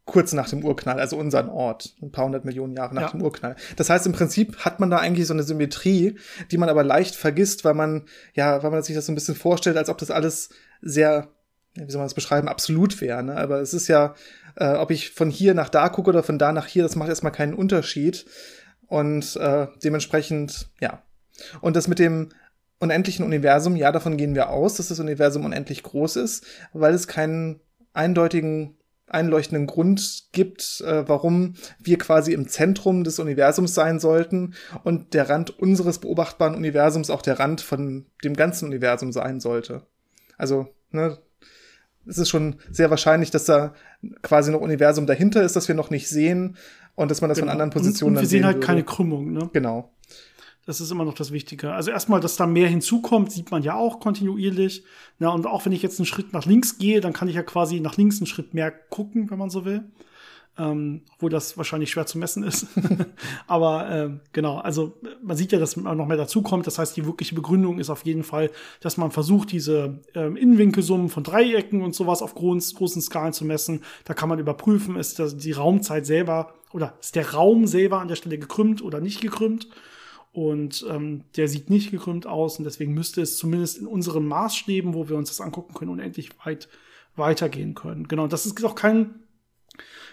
kurz 0.04 0.32
nach 0.34 0.48
dem 0.48 0.64
Urknall, 0.64 1.00
also 1.00 1.16
unseren 1.16 1.48
Ort, 1.48 1.94
ein 2.02 2.12
paar 2.12 2.26
hundert 2.26 2.44
Millionen 2.44 2.74
Jahre 2.74 2.94
nach 2.94 3.02
ja. 3.02 3.10
dem 3.10 3.22
Urknall. 3.22 3.56
Das 3.76 3.88
heißt, 3.88 4.06
im 4.06 4.12
Prinzip 4.12 4.58
hat 4.58 4.78
man 4.78 4.90
da 4.90 4.98
eigentlich 4.98 5.26
so 5.26 5.32
eine 5.32 5.42
Symmetrie, 5.42 6.18
die 6.50 6.58
man 6.58 6.68
aber 6.68 6.84
leicht 6.84 7.14
vergisst, 7.14 7.64
weil 7.64 7.74
man, 7.74 8.04
ja, 8.34 8.62
weil 8.62 8.70
man 8.70 8.82
sich 8.82 8.94
das 8.94 9.06
so 9.06 9.12
ein 9.12 9.14
bisschen 9.14 9.34
vorstellt, 9.34 9.76
als 9.76 9.88
ob 9.88 9.98
das 9.98 10.10
alles 10.10 10.50
sehr, 10.82 11.28
wie 11.74 11.90
soll 11.90 12.00
man 12.00 12.06
das 12.06 12.14
beschreiben, 12.14 12.48
absolut 12.48 13.00
wäre. 13.00 13.22
Ne? 13.22 13.36
Aber 13.36 13.60
es 13.60 13.72
ist 13.72 13.88
ja, 13.88 14.14
äh, 14.56 14.74
ob 14.74 14.90
ich 14.90 15.10
von 15.10 15.30
hier 15.30 15.54
nach 15.54 15.70
da 15.70 15.88
gucke 15.88 16.10
oder 16.10 16.22
von 16.22 16.38
da 16.38 16.52
nach 16.52 16.66
hier, 16.66 16.82
das 16.82 16.96
macht 16.96 17.08
erstmal 17.08 17.32
keinen 17.32 17.54
Unterschied. 17.54 18.26
Und 18.86 19.36
äh, 19.36 19.68
dementsprechend, 19.82 20.68
ja. 20.80 21.02
Und 21.62 21.74
das 21.74 21.88
mit 21.88 21.98
dem 21.98 22.28
unendlichen 22.78 23.24
Universum, 23.24 23.74
ja, 23.76 23.90
davon 23.90 24.18
gehen 24.18 24.34
wir 24.34 24.50
aus, 24.50 24.74
dass 24.74 24.88
das 24.88 25.00
Universum 25.00 25.46
unendlich 25.46 25.82
groß 25.82 26.16
ist, 26.16 26.44
weil 26.74 26.92
es 26.92 27.08
keinen 27.08 27.60
eindeutigen 27.94 28.76
einleuchtenden 29.06 29.66
Grund 29.66 30.24
gibt, 30.32 30.82
äh, 30.86 31.06
warum 31.06 31.54
wir 31.78 31.98
quasi 31.98 32.32
im 32.32 32.48
Zentrum 32.48 33.04
des 33.04 33.18
Universums 33.18 33.74
sein 33.74 34.00
sollten 34.00 34.54
und 34.82 35.14
der 35.14 35.28
Rand 35.28 35.58
unseres 35.58 35.98
beobachtbaren 35.98 36.54
Universums 36.54 37.10
auch 37.10 37.22
der 37.22 37.38
Rand 37.38 37.60
von 37.60 38.06
dem 38.24 38.34
ganzen 38.34 38.66
Universum 38.66 39.12
sein 39.12 39.40
sollte. 39.40 39.82
Also, 40.38 40.68
ne, 40.90 41.18
es 42.06 42.18
ist 42.18 42.28
schon 42.28 42.56
sehr 42.70 42.90
wahrscheinlich, 42.90 43.30
dass 43.30 43.44
da 43.44 43.74
quasi 44.22 44.50
noch 44.50 44.60
Universum 44.60 45.06
dahinter 45.06 45.42
ist, 45.42 45.56
das 45.56 45.68
wir 45.68 45.74
noch 45.74 45.90
nicht 45.90 46.08
sehen 46.08 46.56
und 46.94 47.10
dass 47.10 47.20
man 47.20 47.28
das 47.28 47.38
genau. 47.38 47.46
von 47.46 47.52
anderen 47.52 47.70
Positionen 47.70 48.16
und, 48.16 48.16
und 48.18 48.22
wir 48.22 48.28
sehen 48.28 48.44
halt 48.44 48.56
würde. 48.56 48.66
keine 48.66 48.84
Krümmung, 48.84 49.32
ne? 49.32 49.50
Genau. 49.52 49.90
Das 50.66 50.80
ist 50.80 50.90
immer 50.90 51.04
noch 51.04 51.14
das 51.14 51.30
Wichtige. 51.30 51.72
Also 51.72 51.90
erstmal, 51.90 52.20
dass 52.20 52.36
da 52.36 52.46
mehr 52.46 52.68
hinzukommt, 52.68 53.30
sieht 53.30 53.50
man 53.50 53.62
ja 53.62 53.74
auch 53.74 54.00
kontinuierlich. 54.00 54.82
Ja, 55.18 55.28
und 55.28 55.46
auch 55.46 55.64
wenn 55.66 55.72
ich 55.72 55.82
jetzt 55.82 55.98
einen 56.00 56.06
Schritt 56.06 56.32
nach 56.32 56.46
links 56.46 56.78
gehe, 56.78 57.00
dann 57.00 57.12
kann 57.12 57.28
ich 57.28 57.34
ja 57.34 57.42
quasi 57.42 57.80
nach 57.80 57.96
links 57.96 58.18
einen 58.18 58.26
Schritt 58.26 58.54
mehr 58.54 58.70
gucken, 58.70 59.30
wenn 59.30 59.38
man 59.38 59.50
so 59.50 59.64
will. 59.64 59.84
Ähm, 60.56 61.02
obwohl 61.16 61.30
das 61.30 61.58
wahrscheinlich 61.58 61.90
schwer 61.90 62.06
zu 62.06 62.16
messen 62.16 62.44
ist. 62.44 62.68
Aber 63.48 63.90
ähm, 63.90 64.20
genau, 64.32 64.58
also 64.58 64.96
man 65.20 65.36
sieht 65.36 65.50
ja, 65.50 65.58
dass 65.58 65.76
noch 65.76 66.06
mehr 66.06 66.16
dazukommt. 66.16 66.66
Das 66.66 66.78
heißt, 66.78 66.96
die 66.96 67.04
wirkliche 67.04 67.34
Begründung 67.34 67.80
ist 67.80 67.90
auf 67.90 68.04
jeden 68.06 68.22
Fall, 68.22 68.50
dass 68.80 68.96
man 68.96 69.10
versucht, 69.10 69.50
diese 69.50 69.98
ähm, 70.14 70.36
Innenwinkelsummen 70.36 71.08
von 71.08 71.24
Dreiecken 71.24 71.82
und 71.82 71.94
sowas 71.94 72.22
auf 72.22 72.36
groß, 72.36 72.76
großen 72.76 73.02
Skalen 73.02 73.32
zu 73.32 73.44
messen. 73.44 73.82
Da 74.04 74.14
kann 74.14 74.28
man 74.28 74.38
überprüfen, 74.38 74.96
ist 74.96 75.18
das 75.18 75.36
die 75.36 75.52
Raumzeit 75.52 76.06
selber 76.06 76.54
oder 76.72 76.94
ist 77.00 77.16
der 77.16 77.32
Raum 77.32 77.66
selber 77.66 77.98
an 77.98 78.08
der 78.08 78.16
Stelle 78.16 78.38
gekrümmt 78.38 78.80
oder 78.80 79.00
nicht 79.00 79.20
gekrümmt. 79.20 79.68
Und 80.34 80.84
ähm, 80.90 81.22
der 81.36 81.46
sieht 81.46 81.70
nicht 81.70 81.92
gekrümmt 81.92 82.26
aus 82.26 82.58
und 82.58 82.64
deswegen 82.64 82.92
müsste 82.92 83.22
es 83.22 83.36
zumindest 83.36 83.78
in 83.78 83.86
unseren 83.86 84.26
Maßstäben, 84.26 84.92
wo 84.92 85.08
wir 85.08 85.16
uns 85.16 85.28
das 85.28 85.40
angucken 85.40 85.74
können, 85.74 85.92
unendlich 85.92 86.30
weit 86.44 86.68
weitergehen 87.14 87.76
können. 87.76 88.08
Genau, 88.08 88.26
das 88.26 88.44
ist 88.44 88.64
auch 88.64 88.74
kein, 88.74 89.14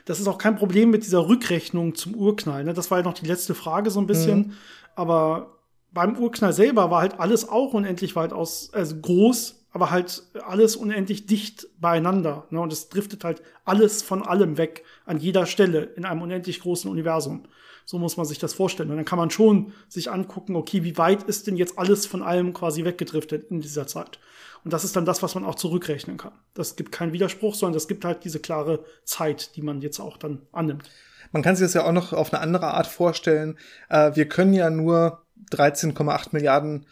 das 0.06 0.20
ist 0.20 0.28
auch 0.28 0.38
kein 0.38 0.58
Problem 0.58 0.92
mit 0.92 1.06
dieser 1.06 1.28
Rückrechnung 1.28 1.96
zum 1.96 2.14
Urknall. 2.14 2.64
Ne? 2.64 2.76
Das 2.76 2.92
war 2.92 3.00
ja 3.00 3.04
noch 3.04 3.16
die 3.16 3.26
letzte 3.26 3.56
Frage 3.56 3.90
so 3.90 4.00
ein 4.00 4.06
bisschen. 4.06 4.38
Mhm. 4.38 4.54
Aber 4.94 5.58
beim 5.92 6.16
Urknall 6.16 6.54
selber 6.54 6.92
war 6.92 7.02
halt 7.02 7.20
alles 7.20 7.50
auch 7.50 7.74
unendlich 7.74 8.16
weit 8.16 8.32
aus, 8.32 8.72
also 8.74 8.98
groß, 9.02 9.66
aber 9.72 9.90
halt 9.90 10.22
alles 10.46 10.76
unendlich 10.76 11.26
dicht 11.26 11.68
beieinander. 11.80 12.46
Ne? 12.52 12.62
Und 12.62 12.72
es 12.72 12.90
driftet 12.90 13.24
halt 13.24 13.42
alles 13.66 14.04
von 14.04 14.22
allem 14.22 14.60
weg 14.60 14.84
an 15.04 15.18
jeder 15.18 15.48
Stelle 15.48 15.82
in 15.82 16.06
einem 16.06 16.22
unendlich 16.22 16.60
großen 16.60 16.92
Universum. 16.92 17.48
So 17.86 18.00
muss 18.00 18.18
man 18.18 18.26
sich 18.26 18.40
das 18.40 18.54
vorstellen. 18.54 18.90
Und 18.90 18.98
dann 18.98 19.06
kann 19.06 19.20
man 19.20 19.30
schon 19.30 19.74
sich 19.90 20.12
angucken, 20.12 20.56
okay, 20.56 20.84
wie 20.84 20.98
weit 20.98 21.24
ist 21.24 21.48
denn 21.48 21.58
jetzt 21.58 21.78
alles 21.78 22.06
von 22.06 22.22
allem 22.22 22.54
quasi 22.54 22.86
weggedriftet 22.86 23.50
in 23.52 23.62
dieser 23.62 23.88
Zeit? 23.88 24.20
Und 24.64 24.74
das 24.74 24.84
ist 24.84 24.96
dann 24.96 25.06
das, 25.06 25.24
was 25.24 25.36
man 25.36 25.46
auch 25.46 25.56
zurückrechnen 25.56 26.18
kann. 26.18 26.34
Das 26.54 26.76
gibt 26.76 26.92
keinen 26.92 27.14
Widerspruch, 27.14 27.56
sondern 27.56 27.74
das 27.74 27.88
gibt 27.88 28.06
halt 28.06 28.24
diese 28.24 28.40
klare 28.40 28.84
Zeit, 29.04 29.56
die 29.56 29.62
man 29.62 29.82
jetzt 29.82 30.00
auch 30.00 30.18
dann 30.18 30.44
annimmt. 30.52 30.90
Man 31.32 31.42
kann 31.42 31.56
sich 31.56 31.66
das 31.66 31.74
ja 31.74 31.86
auch 31.86 31.94
noch 31.94 32.14
auf 32.14 32.34
eine 32.34 32.42
andere 32.42 32.74
Art 32.74 32.88
vorstellen. 32.88 33.58
Äh, 33.90 34.16
wir 34.16 34.28
können 34.28 34.54
ja 34.54 34.70
nur 34.70 35.24
13,8 35.52 36.30
Milliarden 36.32 36.86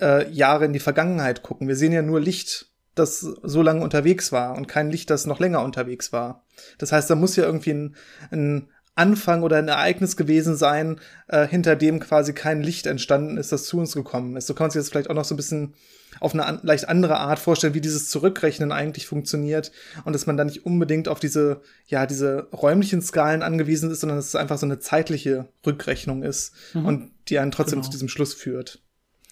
äh, 0.00 0.30
Jahre 0.30 0.64
in 0.64 0.72
die 0.72 0.78
Vergangenheit 0.78 1.42
gucken. 1.42 1.68
Wir 1.68 1.76
sehen 1.76 1.92
ja 1.92 2.02
nur 2.02 2.20
Licht, 2.20 2.70
das 2.94 3.20
so 3.20 3.62
lange 3.62 3.82
unterwegs 3.82 4.32
war 4.32 4.56
und 4.56 4.68
kein 4.68 4.90
Licht, 4.90 5.10
das 5.10 5.26
noch 5.26 5.40
länger 5.40 5.62
unterwegs 5.62 6.12
war. 6.12 6.44
Das 6.78 6.92
heißt, 6.92 7.08
da 7.08 7.14
muss 7.14 7.36
ja 7.36 7.44
irgendwie 7.44 7.70
ein, 7.70 7.96
ein 8.30 8.68
Anfang 8.94 9.42
oder 9.42 9.56
ein 9.56 9.68
Ereignis 9.68 10.16
gewesen 10.16 10.54
sein, 10.54 11.00
äh, 11.28 11.46
hinter 11.46 11.76
dem 11.76 11.98
quasi 11.98 12.34
kein 12.34 12.62
Licht 12.62 12.86
entstanden 12.86 13.38
ist, 13.38 13.50
das 13.52 13.64
zu 13.64 13.78
uns 13.78 13.94
gekommen 13.94 14.36
ist. 14.36 14.46
So 14.46 14.54
kann 14.54 14.64
man 14.64 14.70
sich 14.70 14.80
das 14.80 14.90
vielleicht 14.90 15.08
auch 15.08 15.14
noch 15.14 15.24
so 15.24 15.34
ein 15.34 15.38
bisschen 15.38 15.74
auf 16.20 16.34
eine 16.34 16.44
an 16.44 16.60
leicht 16.62 16.88
andere 16.88 17.18
Art 17.18 17.38
vorstellen, 17.38 17.72
wie 17.72 17.80
dieses 17.80 18.10
Zurückrechnen 18.10 18.70
eigentlich 18.70 19.06
funktioniert 19.06 19.72
und 20.04 20.12
dass 20.12 20.26
man 20.26 20.36
da 20.36 20.44
nicht 20.44 20.66
unbedingt 20.66 21.08
auf 21.08 21.20
diese, 21.20 21.62
ja, 21.86 22.06
diese 22.06 22.48
räumlichen 22.52 23.00
Skalen 23.00 23.42
angewiesen 23.42 23.90
ist, 23.90 24.00
sondern 24.00 24.18
dass 24.18 24.28
es 24.28 24.36
einfach 24.36 24.58
so 24.58 24.66
eine 24.66 24.78
zeitliche 24.78 25.48
Rückrechnung 25.66 26.22
ist 26.22 26.52
mhm. 26.74 26.84
und 26.84 27.10
die 27.28 27.38
einen 27.38 27.50
trotzdem 27.50 27.78
genau. 27.78 27.86
zu 27.86 27.92
diesem 27.92 28.08
Schluss 28.08 28.34
führt. 28.34 28.82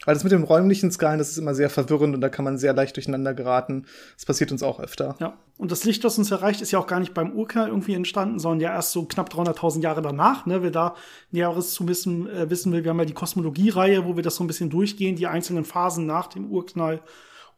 Weil 0.06 0.14
das 0.14 0.24
mit 0.24 0.32
den 0.32 0.42
räumlichen 0.42 0.90
Skalen, 0.90 1.18
das 1.18 1.30
ist 1.30 1.36
immer 1.36 1.54
sehr 1.54 1.68
verwirrend 1.68 2.14
und 2.14 2.22
da 2.22 2.30
kann 2.30 2.44
man 2.44 2.56
sehr 2.56 2.72
leicht 2.72 2.96
durcheinander 2.96 3.34
geraten. 3.34 3.84
Das 4.16 4.24
passiert 4.24 4.50
uns 4.50 4.62
auch 4.62 4.80
öfter. 4.80 5.16
Ja, 5.20 5.36
und 5.58 5.70
das 5.70 5.84
Licht, 5.84 6.02
das 6.04 6.16
uns 6.16 6.30
erreicht, 6.30 6.62
ist 6.62 6.70
ja 6.70 6.78
auch 6.78 6.86
gar 6.86 7.00
nicht 7.00 7.12
beim 7.12 7.32
Urknall 7.32 7.68
irgendwie 7.68 7.94
entstanden, 7.94 8.38
sondern 8.38 8.60
ja 8.60 8.72
erst 8.72 8.92
so 8.92 9.04
knapp 9.04 9.30
300.000 9.30 9.82
Jahre 9.82 10.00
danach. 10.00 10.46
Ne? 10.46 10.62
Wer 10.62 10.70
da 10.70 10.94
Näheres 11.30 11.74
zu 11.74 11.86
wissen, 11.86 12.28
äh, 12.28 12.48
wissen 12.48 12.72
will, 12.72 12.82
wir 12.82 12.90
haben 12.90 12.98
ja 12.98 13.04
die 13.04 13.12
Kosmologie-Reihe, 13.12 14.06
wo 14.06 14.16
wir 14.16 14.22
das 14.22 14.36
so 14.36 14.44
ein 14.44 14.46
bisschen 14.46 14.70
durchgehen, 14.70 15.16
die 15.16 15.26
einzelnen 15.26 15.66
Phasen 15.66 16.06
nach 16.06 16.28
dem 16.28 16.50
Urknall. 16.50 17.02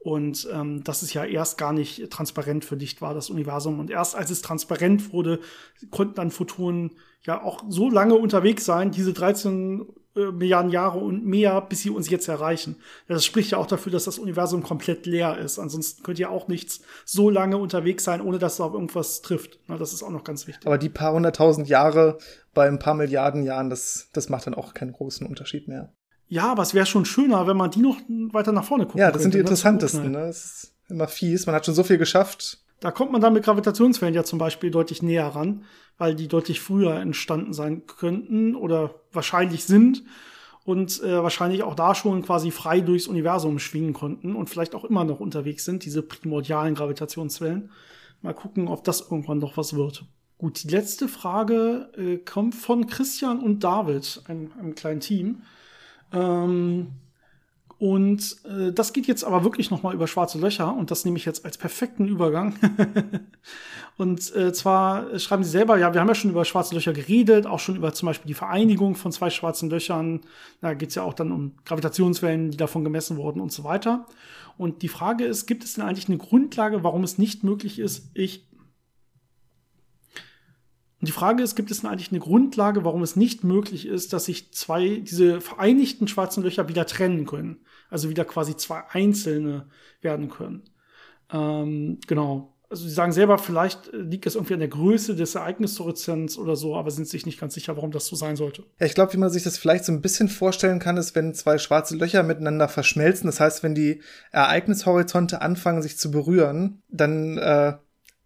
Und 0.01 0.49
ähm, 0.53 0.83
das 0.83 1.05
ist 1.05 1.15
ja 1.15 1.25
erst 1.25 1.59
gar 1.59 1.73
nicht 1.73 2.11
transparent 2.11 2.65
für 2.65 2.75
Licht 2.75 3.01
war, 3.03 3.15
das 3.15 3.31
Universum. 3.31 3.79
Und 3.79 3.89
erst 3.89 4.17
als 4.17 4.31
es 4.31 4.43
transparent 4.43 5.13
wurde, 5.13 5.39
konnten 5.93 6.17
dann 6.17 6.33
Photonen 6.33 6.91
ja 7.25 7.41
auch 7.41 7.63
so 7.69 7.89
lange 7.89 8.15
unterwegs 8.15 8.65
sein, 8.65 8.91
diese 8.91 9.13
13 9.13 9.81
äh, 9.81 9.85
Milliarden 10.15 10.71
Jahre 10.71 10.99
und 10.99 11.25
mehr, 11.25 11.61
bis 11.63 11.81
sie 11.81 11.91
uns 11.91 12.11
jetzt 12.11 12.29
erreichen. 12.29 12.77
Das 13.09 13.25
spricht 13.25 13.53
ja 13.53 13.59
auch 13.59 13.67
dafür, 13.67 13.93
dass 13.93 14.05
das 14.05 14.19
Universum 14.19 14.63
komplett 14.63 15.07
leer 15.07 15.39
ist. 15.39 15.59
Ansonsten 15.59 16.03
könnte 16.03 16.23
ja 16.23 16.29
auch 16.29 16.49
nichts 16.49 16.83
so 17.05 17.31
lange 17.31 17.57
unterwegs 17.57 18.05
sein, 18.05 18.21
ohne 18.21 18.39
dass 18.39 18.55
es 18.55 18.61
auf 18.61 18.75
irgendwas 18.75 19.23
trifft. 19.23 19.59
das 19.69 19.93
ist 19.93 20.03
auch 20.03 20.11
noch 20.11 20.25
ganz 20.25 20.47
wichtig. 20.47 20.67
Aber 20.67 20.79
die 20.79 20.91
paar 20.91 21.15
hunderttausend 21.15 21.69
Jahre 21.69 22.19
bei 22.53 22.69
ein 22.69 22.79
paar 22.79 22.95
Milliarden 22.95 23.43
Jahren, 23.43 23.71
das, 23.71 24.11
das 24.13 24.29
macht 24.29 24.47
dann 24.47 24.55
auch 24.55 24.75
keinen 24.75 24.93
großen 24.93 25.27
Unterschied 25.27 25.69
mehr. 25.69 25.93
Ja, 26.29 26.51
aber 26.51 26.63
es 26.63 26.75
wäre 26.75 26.87
schon 26.87 27.05
schöner, 27.05 27.47
wenn 27.47 27.57
man 27.57 27.71
die 27.71 27.81
noch 27.81 27.99
weiter 28.33 28.53
nach 28.53 28.65
vorne 28.65 28.85
guckt. 28.85 28.99
Ja, 28.99 29.11
das 29.11 29.23
könnte, 29.23 29.23
sind 29.23 29.35
die 29.35 29.39
ne? 29.39 29.43
interessantesten. 29.43 30.11
Ne? 30.13 30.19
Das 30.19 30.45
ist 30.45 30.75
immer 30.89 31.09
fies. 31.09 31.47
Man 31.47 31.55
hat 31.55 31.67
schon 31.67 31.75
so 31.75 31.85
viel 31.85 31.99
geschafft. 31.99 32.62
Da 32.83 32.91
kommt 32.91 33.13
man 33.13 33.21
dann 33.21 33.33
mit 33.33 33.45
Gravitationswellen 33.45 34.13
ja 34.13 34.25
zum 34.25 34.41
Beispiel 34.41 34.73
deutlich 34.73 35.03
näher 35.03 35.29
ran, 35.29 35.65
weil 35.99 36.17
die 36.17 36.27
deutlich 36.27 36.59
früher 36.61 36.97
entstanden 36.97 37.53
sein 37.53 37.87
könnten 37.87 38.57
oder 38.57 38.97
wahrscheinlich 39.13 39.67
sind 39.67 40.03
und 40.65 41.01
äh, 41.01 41.23
wahrscheinlich 41.23 41.63
auch 41.63 41.77
da 41.77 41.95
schon 41.95 42.23
quasi 42.23 42.51
frei 42.51 42.81
durchs 42.81 43.07
Universum 43.07 43.61
schwingen 43.61 43.93
konnten 43.93 44.35
und 44.35 44.51
vielleicht 44.51 44.75
auch 44.75 44.83
immer 44.83 45.05
noch 45.05 45.21
unterwegs 45.21 45.65
sind, 45.65 45.85
diese 45.85 46.03
primordialen 46.03 46.75
Gravitationswellen. 46.75 47.71
Mal 48.21 48.35
gucken, 48.35 48.67
ob 48.67 48.83
das 48.83 49.01
irgendwann 49.01 49.39
noch 49.39 49.57
was 49.57 49.75
wird. 49.75 50.05
Gut, 50.39 50.65
die 50.65 50.69
letzte 50.69 51.07
Frage 51.07 51.89
äh, 51.97 52.17
kommt 52.17 52.57
von 52.57 52.89
Christian 52.89 53.39
und 53.39 53.63
David, 53.63 54.23
einem, 54.27 54.51
einem 54.59 54.75
kleinen 54.75 54.99
Team. 54.99 55.43
Ähm, 56.13 56.89
und 57.83 58.37
äh, 58.45 58.73
das 58.73 58.93
geht 58.93 59.09
jetzt 59.09 59.25
aber 59.25 59.43
wirklich 59.43 59.73
noch 59.73 59.83
mal 59.83 59.93
über 59.93 60.07
schwarze 60.07 60.39
Löcher 60.39 60.73
und 60.73 60.93
das 60.93 61.05
nehme 61.05 61.17
ich 61.17 61.25
jetzt 61.25 61.45
als 61.45 61.59
perfekten 61.59 62.07
Übergang. 62.07 62.55
und 63.97 64.37
äh, 64.37 64.53
zwar 64.53 65.19
schreiben 65.19 65.43
sie 65.43 65.51
selber, 65.51 65.77
ja, 65.79 65.93
wir 65.93 66.01
haben 66.01 66.07
ja 66.07 66.15
schon 66.15 66.31
über 66.31 66.45
schwarze 66.45 66.77
Löcher 66.77 66.93
geredet, 66.93 67.45
auch 67.45 67.59
schon 67.59 67.75
über 67.75 67.93
zum 67.93 68.07
Beispiel 68.07 68.29
die 68.29 68.35
Vereinigung 68.35 68.95
von 68.95 69.11
zwei 69.11 69.31
schwarzen 69.31 69.69
Löchern. 69.69 70.21
Da 70.61 70.75
geht 70.75 70.91
es 70.91 70.95
ja 70.95 71.03
auch 71.03 71.13
dann 71.13 71.33
um 71.33 71.57
Gravitationswellen, 71.65 72.53
die 72.53 72.57
davon 72.57 72.85
gemessen 72.85 73.17
wurden 73.17 73.41
und 73.41 73.51
so 73.51 73.65
weiter. 73.65 74.07
Und 74.57 74.83
die 74.83 74.89
Frage 74.89 75.25
ist, 75.25 75.47
gibt 75.47 75.65
es 75.65 75.75
denn 75.75 75.83
eigentlich 75.83 76.07
eine 76.07 76.19
Grundlage, 76.19 76.85
warum 76.85 77.03
es 77.03 77.19
nicht 77.19 77.43
möglich 77.43 77.81
ist, 77.81 78.13
ich 78.15 78.47
und 81.01 81.09
die 81.09 81.13
Frage 81.13 81.43
ist, 81.43 81.57
gibt 81.57 81.73
es 81.73 81.81
denn 81.81 81.91
eigentlich 81.91 82.13
eine 82.13 82.21
Grundlage, 82.21 82.85
warum 82.85 83.03
es 83.03 83.17
nicht 83.17 83.43
möglich 83.43 83.87
ist, 83.87 84.13
dass 84.13 84.27
sich 84.27 84.53
zwei, 84.53 84.99
diese 84.99 85.41
vereinigten 85.41 86.07
schwarzen 86.07 86.45
Löcher 86.45 86.69
wieder 86.69 86.87
trennen 86.87 87.27
können? 87.27 87.57
Also 87.93 88.09
wieder 88.09 88.25
quasi 88.25 88.57
zwei 88.57 88.83
einzelne 88.91 89.67
werden 90.01 90.31
können. 90.31 90.63
Ähm, 91.33 91.99
genau. 92.07 92.55
Also 92.71 92.85
sie 92.85 92.95
sagen 92.95 93.13
selber, 93.13 93.37
vielleicht 93.37 93.91
liegt 93.93 94.25
es 94.25 94.35
irgendwie 94.35 94.55
an 94.55 94.61
der 94.61 94.69
Größe 94.71 95.15
des 95.15 95.35
Ereignishorizonts 95.35 96.39
oder 96.39 96.57
so, 96.57 96.75
aber 96.75 96.91
sind 96.91 97.07
sich 97.07 97.27
nicht 97.27 97.39
ganz 97.39 97.53
sicher, 97.53 97.77
warum 97.77 97.91
das 97.91 98.07
so 98.07 98.17
sein 98.17 98.35
sollte. 98.35 98.63
Ja, 98.81 98.87
ich 98.87 98.95
glaube, 98.95 99.13
wie 99.13 99.19
man 99.19 99.29
sich 99.29 99.43
das 99.43 99.59
vielleicht 99.59 99.85
so 99.85 99.93
ein 99.93 100.01
bisschen 100.01 100.29
vorstellen 100.29 100.79
kann, 100.79 100.97
ist, 100.97 101.15
wenn 101.15 101.35
zwei 101.35 101.59
schwarze 101.59 101.97
Löcher 101.97 102.23
miteinander 102.23 102.69
verschmelzen. 102.69 103.27
Das 103.27 103.41
heißt, 103.41 103.63
wenn 103.63 103.75
die 103.75 104.01
Ereignishorizonte 104.31 105.43
anfangen, 105.43 105.83
sich 105.83 105.99
zu 105.99 106.11
berühren, 106.11 106.81
dann 106.89 107.37
äh, 107.37 107.75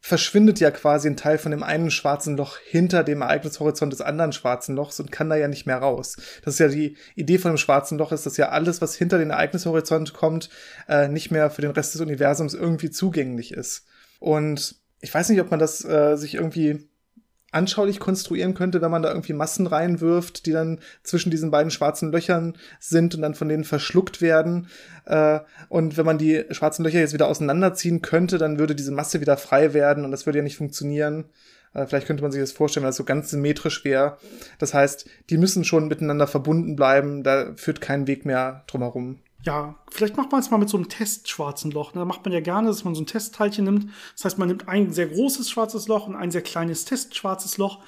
verschwindet 0.06 0.60
ja 0.60 0.70
quasi 0.70 1.08
ein 1.08 1.16
Teil 1.16 1.36
von 1.36 1.50
dem 1.50 1.64
einen 1.64 1.90
schwarzen 1.90 2.36
Loch 2.36 2.58
hinter 2.58 3.02
dem 3.02 3.22
Ereignishorizont 3.22 3.92
des 3.92 4.00
anderen 4.00 4.32
schwarzen 4.32 4.76
Lochs 4.76 5.00
und 5.00 5.10
kann 5.10 5.28
da 5.28 5.34
ja 5.34 5.48
nicht 5.48 5.66
mehr 5.66 5.78
raus. 5.78 6.16
Das 6.44 6.54
ist 6.54 6.60
ja 6.60 6.68
die 6.68 6.96
Idee 7.16 7.38
von 7.38 7.50
dem 7.50 7.58
schwarzen 7.58 7.98
Loch, 7.98 8.12
ist, 8.12 8.24
dass 8.24 8.36
ja 8.36 8.50
alles, 8.50 8.80
was 8.80 8.94
hinter 8.94 9.18
den 9.18 9.30
Ereignishorizont 9.30 10.12
kommt, 10.12 10.48
äh, 10.88 11.08
nicht 11.08 11.32
mehr 11.32 11.50
für 11.50 11.62
den 11.62 11.72
Rest 11.72 11.94
des 11.94 12.00
Universums 12.00 12.54
irgendwie 12.54 12.90
zugänglich 12.90 13.50
ist. 13.50 13.84
Und 14.20 14.76
ich 15.00 15.12
weiß 15.12 15.28
nicht, 15.28 15.40
ob 15.40 15.50
man 15.50 15.58
das 15.58 15.84
äh, 15.84 16.14
sich 16.14 16.36
irgendwie 16.36 16.88
anschaulich 17.52 18.00
konstruieren 18.00 18.54
könnte, 18.54 18.82
wenn 18.82 18.90
man 18.90 19.02
da 19.02 19.08
irgendwie 19.08 19.32
Massen 19.32 19.66
reinwirft, 19.66 20.46
die 20.46 20.52
dann 20.52 20.80
zwischen 21.02 21.30
diesen 21.30 21.50
beiden 21.50 21.70
schwarzen 21.70 22.12
Löchern 22.12 22.56
sind 22.80 23.14
und 23.14 23.22
dann 23.22 23.34
von 23.34 23.48
denen 23.48 23.64
verschluckt 23.64 24.20
werden. 24.20 24.68
Äh, 25.04 25.40
und 25.68 25.96
wenn 25.96 26.06
man 26.06 26.18
die 26.18 26.44
schwarzen 26.50 26.84
Löcher 26.84 26.98
jetzt 26.98 27.14
wieder 27.14 27.28
auseinanderziehen 27.28 28.02
könnte, 28.02 28.38
dann 28.38 28.58
würde 28.58 28.74
diese 28.74 28.92
Masse 28.92 29.20
wieder 29.20 29.36
frei 29.36 29.74
werden 29.74 30.04
und 30.04 30.10
das 30.10 30.26
würde 30.26 30.38
ja 30.38 30.44
nicht 30.44 30.56
funktionieren. 30.56 31.24
Äh, 31.72 31.86
vielleicht 31.86 32.06
könnte 32.06 32.22
man 32.22 32.32
sich 32.32 32.40
das 32.40 32.52
vorstellen, 32.52 32.84
weil 32.84 32.90
es 32.90 32.96
so 32.96 33.04
ganz 33.04 33.30
symmetrisch 33.30 33.84
wäre. 33.84 34.18
Das 34.58 34.74
heißt, 34.74 35.08
die 35.30 35.38
müssen 35.38 35.64
schon 35.64 35.88
miteinander 35.88 36.26
verbunden 36.26 36.76
bleiben, 36.76 37.22
da 37.22 37.52
führt 37.56 37.80
kein 37.80 38.06
Weg 38.06 38.26
mehr 38.26 38.64
drumherum 38.66 39.20
ja, 39.46 39.76
vielleicht 39.90 40.16
macht 40.16 40.32
man 40.32 40.40
es 40.40 40.50
mal 40.50 40.58
mit 40.58 40.68
so 40.68 40.76
einem 40.76 40.88
Testschwarzen 40.88 41.70
Loch. 41.70 41.94
Ne? 41.94 42.00
Da 42.00 42.04
macht 42.04 42.24
man 42.24 42.32
ja 42.32 42.40
gerne, 42.40 42.66
dass 42.66 42.82
man 42.82 42.96
so 42.96 43.02
ein 43.02 43.06
Testteilchen 43.06 43.64
nimmt. 43.64 43.90
Das 44.16 44.24
heißt, 44.24 44.38
man 44.38 44.48
nimmt 44.48 44.66
ein 44.68 44.92
sehr 44.92 45.06
großes 45.06 45.48
schwarzes 45.48 45.86
Loch 45.86 46.08
und 46.08 46.16
ein 46.16 46.32
sehr 46.32 46.42
kleines 46.42 46.84
Testschwarzes 46.84 47.56
Loch. 47.56 47.78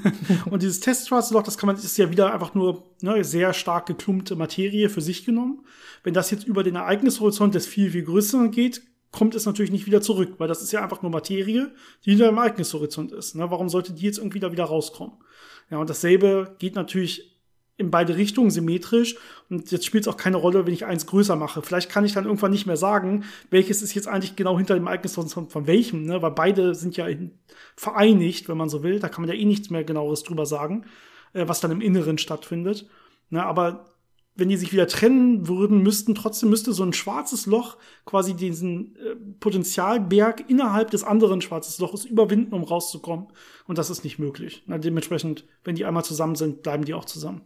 und 0.50 0.64
dieses 0.64 0.80
Testschwarze 0.80 1.32
Loch, 1.32 1.44
das 1.44 1.58
kann 1.58 1.68
man, 1.68 1.76
ist 1.76 1.96
ja 1.96 2.10
wieder 2.10 2.34
einfach 2.34 2.54
nur 2.54 2.82
ne, 3.02 3.22
sehr 3.22 3.54
stark 3.54 3.86
geklumpte 3.86 4.34
Materie 4.34 4.88
für 4.88 5.00
sich 5.00 5.24
genommen. 5.24 5.64
Wenn 6.02 6.12
das 6.12 6.32
jetzt 6.32 6.44
über 6.44 6.64
den 6.64 6.74
Ereignishorizont 6.74 7.54
des 7.54 7.68
viel, 7.68 7.92
viel 7.92 8.02
größeren 8.02 8.50
geht, 8.50 8.82
kommt 9.12 9.36
es 9.36 9.46
natürlich 9.46 9.70
nicht 9.70 9.86
wieder 9.86 10.02
zurück, 10.02 10.34
weil 10.38 10.48
das 10.48 10.60
ist 10.60 10.72
ja 10.72 10.82
einfach 10.82 11.02
nur 11.02 11.12
Materie, 11.12 11.72
die 12.04 12.10
hinter 12.10 12.26
dem 12.26 12.38
Ereignishorizont 12.38 13.12
ist. 13.12 13.36
Ne? 13.36 13.48
Warum 13.48 13.68
sollte 13.68 13.92
die 13.92 14.04
jetzt 14.04 14.18
irgendwie 14.18 14.40
da 14.40 14.50
wieder 14.50 14.64
rauskommen? 14.64 15.14
Ja, 15.70 15.78
und 15.78 15.88
dasselbe 15.88 16.56
geht 16.58 16.74
natürlich 16.74 17.35
in 17.76 17.90
beide 17.90 18.16
Richtungen 18.16 18.50
symmetrisch. 18.50 19.16
Und 19.50 19.70
jetzt 19.70 19.84
spielt 19.84 20.04
es 20.04 20.08
auch 20.08 20.16
keine 20.16 20.36
Rolle, 20.36 20.66
wenn 20.66 20.72
ich 20.72 20.86
eins 20.86 21.06
größer 21.06 21.36
mache. 21.36 21.62
Vielleicht 21.62 21.90
kann 21.90 22.04
ich 22.04 22.12
dann 22.12 22.24
irgendwann 22.24 22.50
nicht 22.50 22.66
mehr 22.66 22.76
sagen, 22.76 23.24
welches 23.50 23.82
ist 23.82 23.94
jetzt 23.94 24.08
eigentlich 24.08 24.36
genau 24.36 24.56
hinter 24.56 24.74
dem 24.74 24.86
Ereignis 24.86 25.14
von, 25.14 25.28
von 25.28 25.66
welchem, 25.66 26.04
ne? 26.04 26.22
weil 26.22 26.30
beide 26.30 26.74
sind 26.74 26.96
ja 26.96 27.06
vereinigt, 27.76 28.48
wenn 28.48 28.56
man 28.56 28.68
so 28.68 28.82
will. 28.82 28.98
Da 28.98 29.08
kann 29.08 29.22
man 29.22 29.34
ja 29.34 29.38
eh 29.38 29.44
nichts 29.44 29.70
mehr 29.70 29.84
genaueres 29.84 30.22
drüber 30.22 30.46
sagen, 30.46 30.86
äh, 31.32 31.46
was 31.46 31.60
dann 31.60 31.70
im 31.70 31.80
Inneren 31.80 32.18
stattfindet. 32.18 32.88
Ne? 33.30 33.44
Aber 33.44 33.96
wenn 34.36 34.50
die 34.50 34.56
sich 34.56 34.72
wieder 34.72 34.86
trennen 34.86 35.48
würden, 35.48 35.82
müssten 35.82 36.14
trotzdem 36.14 36.50
müsste 36.50 36.72
so 36.72 36.82
ein 36.82 36.92
schwarzes 36.92 37.46
Loch 37.46 37.78
quasi 38.04 38.34
diesen 38.34 38.94
äh, 38.96 39.16
Potenzialberg 39.40 40.48
innerhalb 40.48 40.90
des 40.90 41.04
anderen 41.04 41.40
schwarzes 41.40 41.78
Loches 41.78 42.04
überwinden, 42.04 42.54
um 42.54 42.62
rauszukommen. 42.62 43.28
Und 43.66 43.78
das 43.78 43.90
ist 43.90 44.04
nicht 44.04 44.18
möglich. 44.18 44.62
Na, 44.66 44.78
dementsprechend, 44.78 45.44
wenn 45.64 45.74
die 45.74 45.86
einmal 45.86 46.04
zusammen 46.04 46.36
sind, 46.36 46.62
bleiben 46.62 46.84
die 46.84 46.94
auch 46.94 47.06
zusammen. 47.06 47.42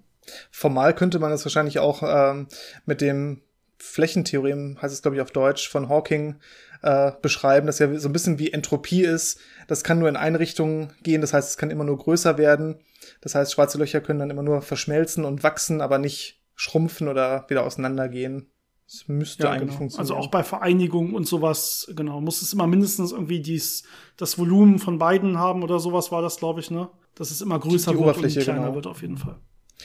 Formal 0.51 0.95
könnte 0.95 1.19
man 1.19 1.31
das 1.31 1.45
wahrscheinlich 1.45 1.79
auch 1.79 2.03
ähm, 2.03 2.49
mit 2.87 3.01
dem 3.01 3.43
Flächentheorem, 3.79 4.79
heißt 4.81 4.95
es 4.95 5.03
glaube 5.03 5.17
ich 5.17 5.23
auf 5.23 5.31
Deutsch, 5.31 5.69
von 5.69 5.89
Hawking 5.89 6.37
äh, 6.83 7.13
beschreiben, 7.23 7.67
das 7.67 7.79
ja 7.79 7.99
so 7.99 8.09
ein 8.09 8.13
bisschen 8.13 8.39
wie 8.39 8.53
Entropie 8.53 9.03
ist. 9.03 9.39
Das 9.69 9.85
kann 9.85 9.99
nur 9.99 10.09
in 10.09 10.17
eine 10.17 10.39
Richtung 10.39 10.93
gehen, 11.03 11.21
das 11.21 11.33
heißt, 11.33 11.51
es 11.51 11.57
kann 11.57 11.71
immer 11.71 11.85
nur 11.85 11.99
größer 11.99 12.39
werden. 12.39 12.81
Das 13.21 13.35
heißt, 13.35 13.53
schwarze 13.53 13.79
Löcher 13.79 14.01
können 14.01 14.19
dann 14.19 14.31
immer 14.31 14.43
nur 14.43 14.63
verschmelzen 14.63 15.25
und 15.25 15.43
wachsen, 15.43 15.81
aber 15.81 15.99
nicht 15.99 16.41
schrumpfen 16.55 17.09
oder 17.09 17.47
wieder 17.49 17.65
auseinandergehen. 17.65 18.51
Das 18.87 19.07
müsste 19.07 19.45
ja, 19.45 19.51
eigentlich 19.51 19.69
genau. 19.69 19.79
funktionieren. 19.79 20.01
Also 20.01 20.17
auch 20.17 20.31
bei 20.31 20.43
Vereinigung 20.43 21.15
und 21.15 21.27
sowas, 21.27 21.91
genau, 21.95 22.21
muss 22.21 22.43
es 22.43 22.53
immer 22.53 22.67
mindestens 22.67 23.13
irgendwie 23.13 23.41
dies, 23.41 23.85
das 24.17 24.37
Volumen 24.37 24.79
von 24.81 24.99
beiden 24.99 25.39
haben 25.39 25.63
oder 25.63 25.79
sowas 25.79 26.11
war 26.11 26.23
das, 26.23 26.39
glaube 26.39 26.61
ich, 26.61 26.71
ne? 26.71 26.89
Dass 27.15 27.31
es 27.31 27.41
immer 27.41 27.59
größer 27.59 27.93
die, 27.93 27.99
die 27.99 28.05
wird 28.05 28.17
und 28.17 28.29
kleiner 28.31 28.61
genau. 28.63 28.75
wird 28.75 28.87
auf 28.87 29.03
jeden 29.03 29.17
Fall. 29.17 29.39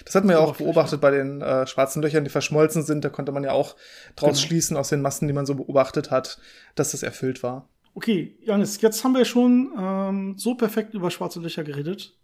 Das 0.03 0.15
hatten 0.15 0.27
wir 0.27 0.35
ja 0.35 0.41
auch 0.41 0.57
beobachtet 0.57 0.99
bei 0.99 1.11
den 1.11 1.41
äh, 1.41 1.65
schwarzen 1.67 2.01
Löchern, 2.01 2.23
die 2.23 2.29
verschmolzen 2.29 2.83
sind. 2.83 3.05
Da 3.05 3.09
konnte 3.09 3.31
man 3.31 3.43
ja 3.43 3.51
auch 3.51 3.75
draus 4.15 4.37
genau. 4.37 4.47
schließen 4.47 4.77
aus 4.77 4.89
den 4.89 5.01
Massen, 5.01 5.27
die 5.27 5.33
man 5.33 5.45
so 5.45 5.55
beobachtet 5.55 6.11
hat, 6.11 6.39
dass 6.75 6.91
das 6.91 7.03
erfüllt 7.03 7.43
war. 7.43 7.69
Okay, 7.93 8.37
Janis, 8.41 8.81
jetzt 8.81 9.03
haben 9.03 9.15
wir 9.15 9.23
schon 9.23 9.71
ähm, 9.79 10.33
so 10.37 10.55
perfekt 10.55 10.93
über 10.93 11.11
schwarze 11.11 11.39
Löcher 11.39 11.63
geredet. 11.63 12.17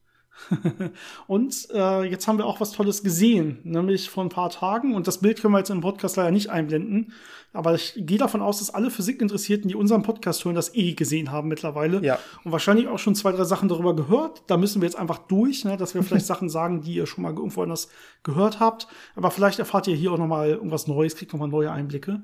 und 1.28 1.68
äh, 1.74 2.04
jetzt 2.04 2.28
haben 2.28 2.38
wir 2.38 2.46
auch 2.46 2.60
was 2.60 2.72
Tolles 2.72 3.04
gesehen, 3.04 3.60
nämlich 3.64 4.10
vor 4.10 4.24
ein 4.24 4.30
paar 4.30 4.50
Tagen. 4.50 4.96
Und 4.96 5.08
das 5.08 5.20
Bild 5.20 5.42
können 5.42 5.54
wir 5.54 5.60
jetzt 5.60 5.70
im 5.70 5.82
Podcast 5.82 6.18
leider 6.18 6.32
nicht 6.32 6.50
einblenden. 6.50 7.14
Aber 7.54 7.76
ich 7.76 7.94
gehe 7.98 8.18
davon 8.18 8.42
aus, 8.42 8.60
dass 8.60 8.70
alle 8.74 8.90
Physikinteressierten, 8.90 9.68
die 9.68 9.76
unseren 9.76 10.04
Podcast 10.04 10.46
hören, 10.46 10.56
das 10.56 10.74
eh 10.74 10.94
gesehen 10.94 11.32
haben 11.32 11.50
mittlerweile. 11.50 12.02
Ja. 12.04 12.18
Und 12.46 12.52
wahrscheinlich 12.54 12.88
auch 12.88 13.00
schon 13.00 13.14
zwei, 13.14 13.34
drei 13.34 13.44
Sachen 13.44 13.68
darüber 13.68 13.96
gehört. 13.96 14.44
Da 14.48 14.56
müssen 14.56 14.82
wir 14.82 14.88
jetzt 14.88 14.98
einfach 14.98 15.18
durch, 15.18 15.66
ne, 15.66 15.76
dass 15.76 15.94
wir 15.94 16.04
vielleicht 16.04 16.26
Sachen 16.28 16.50
sagen, 16.50 16.82
die 16.82 16.94
ihr 16.94 17.06
schon 17.06 17.24
mal 17.24 17.34
irgendwo 17.34 17.62
anders 17.64 17.90
gehört 18.24 18.60
habt. 18.60 18.88
Aber 19.16 19.32
vielleicht 19.32 19.60
erfahrt 19.60 19.88
ihr 19.88 19.96
hier 19.96 20.14
auch 20.14 20.18
noch 20.18 20.28
mal 20.28 20.50
irgendwas 20.50 20.88
Neues, 20.88 21.16
kriegt 21.16 21.34
noch 21.34 21.40
mal 21.40 21.48
neue 21.48 21.72
Einblicke. 21.72 22.22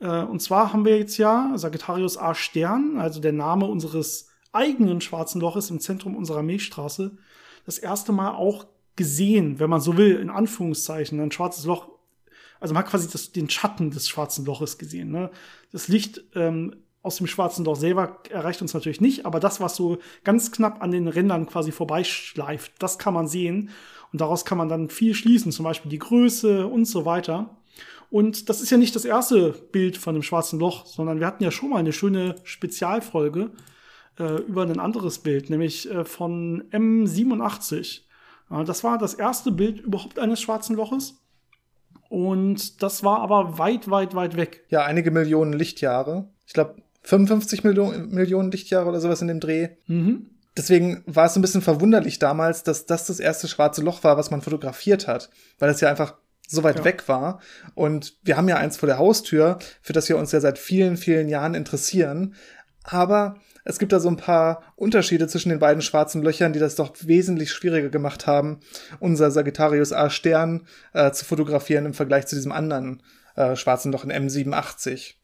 Äh, 0.00 0.22
und 0.22 0.40
zwar 0.40 0.72
haben 0.72 0.84
wir 0.84 0.98
jetzt 0.98 1.18
ja 1.18 1.52
Sagittarius 1.54 2.18
A 2.18 2.34
Stern, 2.34 2.98
also 2.98 3.20
der 3.20 3.32
Name 3.32 3.66
unseres 3.66 4.28
eigenen 4.52 5.00
schwarzen 5.00 5.40
Loches 5.40 5.70
im 5.70 5.80
Zentrum 5.80 6.16
unserer 6.16 6.42
Milchstraße, 6.42 7.16
das 7.66 7.78
erste 7.78 8.12
Mal 8.12 8.32
auch 8.32 8.66
gesehen, 8.96 9.58
wenn 9.58 9.70
man 9.70 9.80
so 9.80 9.96
will, 9.96 10.16
in 10.16 10.30
Anführungszeichen. 10.30 11.20
Ein 11.20 11.32
schwarzes 11.32 11.64
Loch, 11.64 11.88
also 12.60 12.74
man 12.74 12.84
hat 12.84 12.90
quasi 12.90 13.08
das, 13.10 13.32
den 13.32 13.50
Schatten 13.50 13.90
des 13.90 14.08
schwarzen 14.08 14.44
Loches 14.44 14.78
gesehen. 14.78 15.10
Ne? 15.10 15.30
Das 15.72 15.88
Licht 15.88 16.22
ähm, 16.34 16.76
aus 17.02 17.16
dem 17.16 17.26
schwarzen 17.26 17.64
Loch 17.64 17.76
selber 17.76 18.20
erreicht 18.30 18.62
uns 18.62 18.72
natürlich 18.72 19.00
nicht, 19.00 19.26
aber 19.26 19.38
das, 19.38 19.60
was 19.60 19.76
so 19.76 19.98
ganz 20.24 20.50
knapp 20.52 20.82
an 20.82 20.90
den 20.90 21.06
Rändern 21.06 21.46
quasi 21.46 21.70
vorbeischleift, 21.70 22.72
das 22.78 22.98
kann 22.98 23.12
man 23.14 23.28
sehen. 23.28 23.70
Und 24.10 24.20
daraus 24.20 24.44
kann 24.44 24.58
man 24.58 24.68
dann 24.68 24.88
viel 24.88 25.14
schließen, 25.14 25.52
zum 25.52 25.64
Beispiel 25.64 25.90
die 25.90 25.98
Größe 25.98 26.66
und 26.66 26.86
so 26.86 27.04
weiter. 27.04 27.56
Und 28.10 28.48
das 28.48 28.62
ist 28.62 28.70
ja 28.70 28.78
nicht 28.78 28.94
das 28.94 29.04
erste 29.04 29.50
Bild 29.50 29.96
von 29.96 30.14
dem 30.14 30.22
schwarzen 30.22 30.60
Loch, 30.60 30.86
sondern 30.86 31.20
wir 31.20 31.26
hatten 31.26 31.42
ja 31.42 31.50
schon 31.50 31.70
mal 31.70 31.78
eine 31.78 31.92
schöne 31.92 32.36
Spezialfolge 32.44 33.50
äh, 34.18 34.40
über 34.42 34.62
ein 34.62 34.78
anderes 34.78 35.18
Bild, 35.18 35.50
nämlich 35.50 35.90
äh, 35.90 36.04
von 36.04 36.62
M87. 36.70 38.02
Äh, 38.50 38.64
das 38.64 38.84
war 38.84 38.98
das 38.98 39.14
erste 39.14 39.50
Bild 39.50 39.80
überhaupt 39.80 40.18
eines 40.18 40.40
schwarzen 40.40 40.76
Loches. 40.76 41.23
Und 42.08 42.82
das 42.82 43.02
war 43.02 43.20
aber 43.20 43.58
weit, 43.58 43.90
weit, 43.90 44.14
weit 44.14 44.36
weg. 44.36 44.64
Ja, 44.68 44.84
einige 44.84 45.10
Millionen 45.10 45.52
Lichtjahre. 45.52 46.28
Ich 46.46 46.52
glaube, 46.52 46.76
55 47.02 47.64
Millionen, 47.64 48.10
Millionen 48.10 48.50
Lichtjahre 48.50 48.88
oder 48.88 49.00
sowas 49.00 49.20
in 49.20 49.28
dem 49.28 49.40
Dreh. 49.40 49.70
Mhm. 49.86 50.30
Deswegen 50.56 51.02
war 51.06 51.26
es 51.26 51.36
ein 51.36 51.42
bisschen 51.42 51.62
verwunderlich 51.62 52.18
damals, 52.18 52.62
dass 52.62 52.86
das 52.86 53.06
das 53.06 53.18
erste 53.18 53.48
schwarze 53.48 53.82
Loch 53.82 54.04
war, 54.04 54.16
was 54.16 54.30
man 54.30 54.40
fotografiert 54.40 55.08
hat. 55.08 55.30
Weil 55.58 55.70
es 55.70 55.80
ja 55.80 55.90
einfach 55.90 56.14
so 56.46 56.62
weit 56.62 56.78
ja. 56.78 56.84
weg 56.84 57.08
war. 57.08 57.40
Und 57.74 58.16
wir 58.22 58.36
haben 58.36 58.48
ja 58.48 58.56
eins 58.56 58.76
vor 58.76 58.86
der 58.86 58.98
Haustür, 58.98 59.58
für 59.82 59.92
das 59.92 60.08
wir 60.08 60.16
uns 60.16 60.32
ja 60.32 60.40
seit 60.40 60.58
vielen, 60.58 60.96
vielen 60.96 61.28
Jahren 61.28 61.54
interessieren. 61.54 62.34
Aber 62.84 63.36
es 63.64 63.78
gibt 63.78 63.92
da 63.92 64.00
so 64.00 64.08
ein 64.08 64.16
paar 64.16 64.62
Unterschiede 64.76 65.26
zwischen 65.26 65.48
den 65.48 65.58
beiden 65.58 65.82
schwarzen 65.82 66.22
Löchern, 66.22 66.52
die 66.52 66.58
das 66.58 66.74
doch 66.74 66.94
wesentlich 67.00 67.50
schwieriger 67.50 67.88
gemacht 67.88 68.26
haben, 68.26 68.60
unser 69.00 69.30
Sagittarius 69.30 69.92
A 69.92 70.10
Stern 70.10 70.66
äh, 70.92 71.10
zu 71.12 71.24
fotografieren 71.24 71.86
im 71.86 71.94
Vergleich 71.94 72.26
zu 72.26 72.36
diesem 72.36 72.52
anderen 72.52 73.02
äh, 73.36 73.56
schwarzen 73.56 73.90
Loch 73.92 74.04
in 74.04 74.12
M87. 74.12 75.14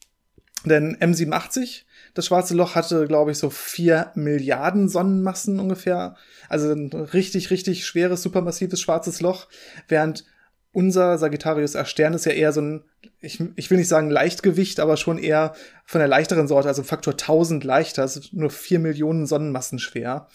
Denn 0.64 0.96
M87, 0.96 1.82
das 2.14 2.26
schwarze 2.26 2.54
Loch, 2.54 2.74
hatte, 2.74 3.06
glaube 3.06 3.30
ich, 3.30 3.38
so 3.38 3.48
vier 3.50 4.12
Milliarden 4.14 4.88
Sonnenmassen 4.88 5.58
ungefähr. 5.58 6.16
Also 6.48 6.72
ein 6.72 6.92
richtig, 6.92 7.50
richtig 7.50 7.86
schweres, 7.86 8.22
supermassives 8.22 8.80
schwarzes 8.80 9.20
Loch, 9.20 9.48
während 9.88 10.24
unser 10.72 11.18
Sagittarius 11.18 11.76
A 11.76 11.84
Stern 11.84 12.14
ist 12.14 12.26
ja 12.26 12.32
eher 12.32 12.52
so 12.52 12.60
ein, 12.60 12.84
ich, 13.20 13.42
ich 13.56 13.70
will 13.70 13.78
nicht 13.78 13.88
sagen 13.88 14.10
Leichtgewicht, 14.10 14.80
aber 14.80 14.96
schon 14.96 15.18
eher 15.18 15.54
von 15.84 15.98
der 15.98 16.08
leichteren 16.08 16.48
Sorte, 16.48 16.68
also 16.68 16.82
Faktor 16.82 17.14
1000 17.14 17.64
leichter, 17.64 18.02
also 18.02 18.20
nur 18.32 18.50
vier 18.50 18.78
Millionen 18.78 19.26
Sonnenmassen 19.26 19.78
schwer. 19.78 20.28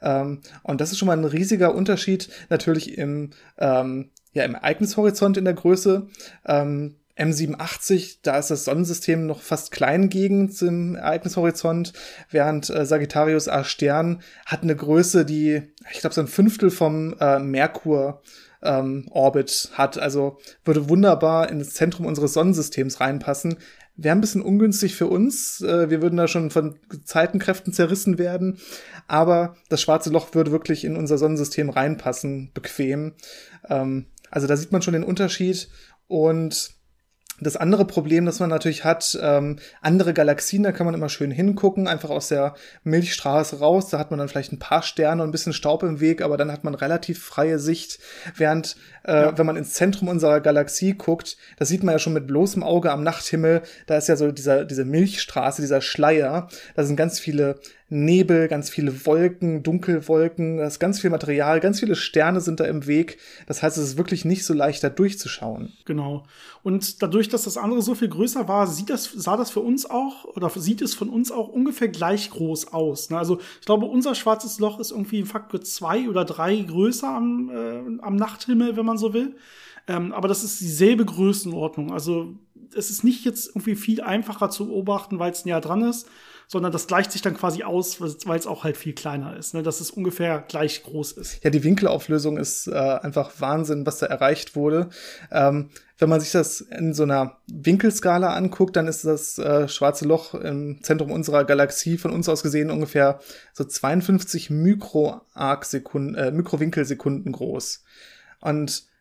Ähm, 0.00 0.40
und 0.62 0.80
das 0.80 0.90
ist 0.90 0.98
schon 0.98 1.06
mal 1.06 1.16
ein 1.16 1.24
riesiger 1.24 1.74
Unterschied, 1.74 2.28
natürlich 2.50 2.98
im, 2.98 3.30
ähm, 3.58 4.10
ja, 4.32 4.44
im 4.44 4.54
Ereignishorizont 4.54 5.36
in 5.36 5.44
der 5.44 5.54
Größe. 5.54 6.08
Ähm, 6.46 6.96
M87, 7.16 8.18
da 8.22 8.38
ist 8.38 8.50
das 8.50 8.64
Sonnensystem 8.64 9.26
noch 9.26 9.42
fast 9.42 9.70
klein 9.70 10.08
gegen 10.08 10.50
zum 10.50 10.96
Ereignishorizont, 10.96 11.92
während 12.30 12.70
äh, 12.70 12.86
Sagittarius 12.86 13.48
A 13.48 13.64
Stern 13.64 14.22
hat 14.46 14.62
eine 14.62 14.74
Größe, 14.74 15.24
die, 15.24 15.62
ich 15.92 16.00
glaube, 16.00 16.14
so 16.14 16.22
ein 16.22 16.26
Fünftel 16.26 16.70
vom 16.70 17.14
äh, 17.20 17.38
Merkur 17.38 18.22
ähm, 18.62 19.06
Orbit 19.10 19.70
hat. 19.74 19.98
Also 19.98 20.38
würde 20.64 20.88
wunderbar 20.88 21.50
ins 21.50 21.74
Zentrum 21.74 22.06
unseres 22.06 22.32
Sonnensystems 22.32 23.00
reinpassen. 23.00 23.56
Wäre 23.96 24.16
ein 24.16 24.20
bisschen 24.20 24.42
ungünstig 24.42 24.94
für 24.94 25.06
uns. 25.06 25.60
Äh, 25.60 25.90
wir 25.90 26.00
würden 26.02 26.16
da 26.16 26.26
schon 26.28 26.50
von 26.50 26.78
Zeitenkräften 27.04 27.72
zerrissen 27.72 28.18
werden. 28.18 28.58
Aber 29.06 29.56
das 29.68 29.82
schwarze 29.82 30.10
Loch 30.10 30.34
würde 30.34 30.52
wirklich 30.52 30.84
in 30.84 30.96
unser 30.96 31.18
Sonnensystem 31.18 31.68
reinpassen, 31.70 32.50
bequem. 32.54 33.14
Ähm, 33.68 34.06
also 34.30 34.46
da 34.46 34.56
sieht 34.56 34.72
man 34.72 34.82
schon 34.82 34.94
den 34.94 35.04
Unterschied. 35.04 35.68
Und 36.06 36.81
das 37.40 37.56
andere 37.56 37.84
Problem, 37.84 38.24
das 38.26 38.40
man 38.40 38.50
natürlich 38.50 38.84
hat, 38.84 39.18
ähm, 39.20 39.56
andere 39.80 40.14
Galaxien, 40.14 40.62
da 40.62 40.72
kann 40.72 40.86
man 40.86 40.94
immer 40.94 41.08
schön 41.08 41.30
hingucken, 41.30 41.88
einfach 41.88 42.10
aus 42.10 42.28
der 42.28 42.54
Milchstraße 42.84 43.58
raus. 43.58 43.88
Da 43.88 43.98
hat 43.98 44.10
man 44.10 44.18
dann 44.18 44.28
vielleicht 44.28 44.52
ein 44.52 44.58
paar 44.58 44.82
Sterne 44.82 45.22
und 45.22 45.28
ein 45.28 45.32
bisschen 45.32 45.52
Staub 45.52 45.82
im 45.82 46.00
Weg, 46.00 46.22
aber 46.22 46.36
dann 46.36 46.52
hat 46.52 46.62
man 46.62 46.74
relativ 46.74 47.22
freie 47.22 47.58
Sicht. 47.58 47.98
Während, 48.36 48.76
äh, 49.04 49.12
ja. 49.12 49.38
wenn 49.38 49.46
man 49.46 49.56
ins 49.56 49.74
Zentrum 49.74 50.08
unserer 50.08 50.40
Galaxie 50.40 50.92
guckt, 50.92 51.36
das 51.58 51.68
sieht 51.68 51.82
man 51.82 51.94
ja 51.94 51.98
schon 51.98 52.12
mit 52.12 52.26
bloßem 52.26 52.62
Auge 52.62 52.92
am 52.92 53.02
Nachthimmel. 53.02 53.62
Da 53.86 53.96
ist 53.96 54.08
ja 54.08 54.16
so 54.16 54.30
dieser, 54.30 54.64
diese 54.64 54.84
Milchstraße, 54.84 55.62
dieser 55.62 55.80
Schleier. 55.80 56.48
Da 56.74 56.84
sind 56.84 56.96
ganz 56.96 57.18
viele 57.18 57.58
Nebel, 57.92 58.48
ganz 58.48 58.70
viele 58.70 59.04
Wolken, 59.04 59.62
Dunkelwolken, 59.62 60.56
da 60.56 60.66
ist 60.66 60.78
ganz 60.78 60.98
viel 60.98 61.10
Material, 61.10 61.60
ganz 61.60 61.78
viele 61.78 61.94
Sterne 61.94 62.40
sind 62.40 62.58
da 62.58 62.64
im 62.64 62.86
Weg. 62.86 63.18
Das 63.46 63.62
heißt, 63.62 63.76
es 63.76 63.84
ist 63.84 63.96
wirklich 63.98 64.24
nicht 64.24 64.46
so 64.46 64.54
leicht, 64.54 64.82
da 64.82 64.88
durchzuschauen. 64.88 65.74
Genau. 65.84 66.22
Und 66.62 67.02
dadurch, 67.02 67.28
dass 67.28 67.42
das 67.42 67.58
andere 67.58 67.82
so 67.82 67.94
viel 67.94 68.08
größer 68.08 68.48
war, 68.48 68.66
sieht 68.66 68.88
das, 68.88 69.12
sah 69.12 69.36
das 69.36 69.50
für 69.50 69.60
uns 69.60 69.84
auch, 69.84 70.24
oder 70.24 70.48
sieht 70.48 70.80
es 70.80 70.94
von 70.94 71.10
uns 71.10 71.30
auch 71.30 71.48
ungefähr 71.48 71.88
gleich 71.88 72.30
groß 72.30 72.72
aus. 72.72 73.10
Ne? 73.10 73.18
Also 73.18 73.40
ich 73.60 73.66
glaube, 73.66 73.84
unser 73.84 74.14
schwarzes 74.14 74.58
Loch 74.58 74.80
ist 74.80 74.90
irgendwie 74.90 75.18
ein 75.18 75.26
Faktor 75.26 75.60
zwei 75.60 76.08
oder 76.08 76.24
drei 76.24 76.56
größer 76.56 77.08
am, 77.08 77.50
äh, 77.50 78.02
am 78.02 78.16
Nachthimmel, 78.16 78.78
wenn 78.78 78.86
man 78.86 78.96
so 78.96 79.12
will. 79.12 79.36
Ähm, 79.86 80.12
aber 80.12 80.28
das 80.28 80.44
ist 80.44 80.62
dieselbe 80.62 81.04
Größenordnung. 81.04 81.92
Also 81.92 82.36
es 82.74 82.88
ist 82.88 83.04
nicht 83.04 83.26
jetzt 83.26 83.48
irgendwie 83.48 83.74
viel 83.74 84.00
einfacher 84.00 84.48
zu 84.48 84.68
beobachten, 84.68 85.18
weil 85.18 85.32
es 85.32 85.44
näher 85.44 85.60
dran 85.60 85.82
ist 85.82 86.08
sondern 86.52 86.70
das 86.70 86.86
gleicht 86.86 87.10
sich 87.10 87.22
dann 87.22 87.34
quasi 87.34 87.62
aus, 87.62 87.98
weil 87.98 88.38
es 88.38 88.46
auch 88.46 88.62
halt 88.62 88.76
viel 88.76 88.92
kleiner 88.92 89.34
ist, 89.38 89.54
ne? 89.54 89.62
dass 89.62 89.80
es 89.80 89.90
ungefähr 89.90 90.44
gleich 90.46 90.82
groß 90.82 91.12
ist. 91.12 91.42
Ja, 91.42 91.48
die 91.48 91.64
Winkelauflösung 91.64 92.36
ist 92.36 92.66
äh, 92.66 92.72
einfach 92.74 93.32
Wahnsinn, 93.38 93.86
was 93.86 94.00
da 94.00 94.06
erreicht 94.06 94.54
wurde. 94.54 94.90
Ähm, 95.30 95.70
wenn 95.96 96.10
man 96.10 96.20
sich 96.20 96.30
das 96.30 96.60
in 96.60 96.92
so 96.92 97.04
einer 97.04 97.38
Winkelskala 97.46 98.34
anguckt, 98.34 98.76
dann 98.76 98.86
ist 98.86 99.06
das 99.06 99.38
äh, 99.38 99.66
schwarze 99.66 100.04
Loch 100.04 100.34
im 100.34 100.82
Zentrum 100.82 101.10
unserer 101.10 101.44
Galaxie 101.44 101.96
von 101.96 102.10
uns 102.10 102.28
aus 102.28 102.42
gesehen 102.42 102.70
ungefähr 102.70 103.20
so 103.54 103.64
52 103.64 104.50
Mikroarc-Sekunden, 104.50 106.14
äh, 106.16 106.32
Mikrowinkel-Sekunden 106.32 107.32
groß. 107.32 107.82
Und 108.40 108.91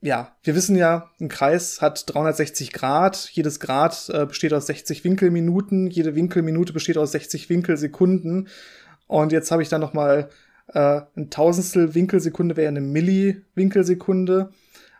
ja, 0.00 0.36
wir 0.42 0.54
wissen 0.54 0.76
ja, 0.76 1.10
ein 1.20 1.28
Kreis 1.28 1.80
hat 1.80 2.04
360 2.06 2.72
Grad. 2.72 3.30
Jedes 3.32 3.58
Grad 3.58 4.08
äh, 4.12 4.26
besteht 4.26 4.52
aus 4.52 4.66
60 4.66 5.02
Winkelminuten. 5.04 5.88
Jede 5.88 6.14
Winkelminute 6.14 6.72
besteht 6.72 6.98
aus 6.98 7.12
60 7.12 7.48
Winkelsekunden. 7.48 8.48
Und 9.08 9.32
jetzt 9.32 9.50
habe 9.50 9.62
ich 9.62 9.68
dann 9.68 9.80
noch 9.80 9.94
mal 9.94 10.28
äh, 10.72 11.00
ein 11.16 11.30
Tausendstel 11.30 11.94
Winkelsekunde 11.94 12.56
wäre 12.56 12.68
eine 12.68 12.80
Milliwinkelsekunde. 12.80 14.50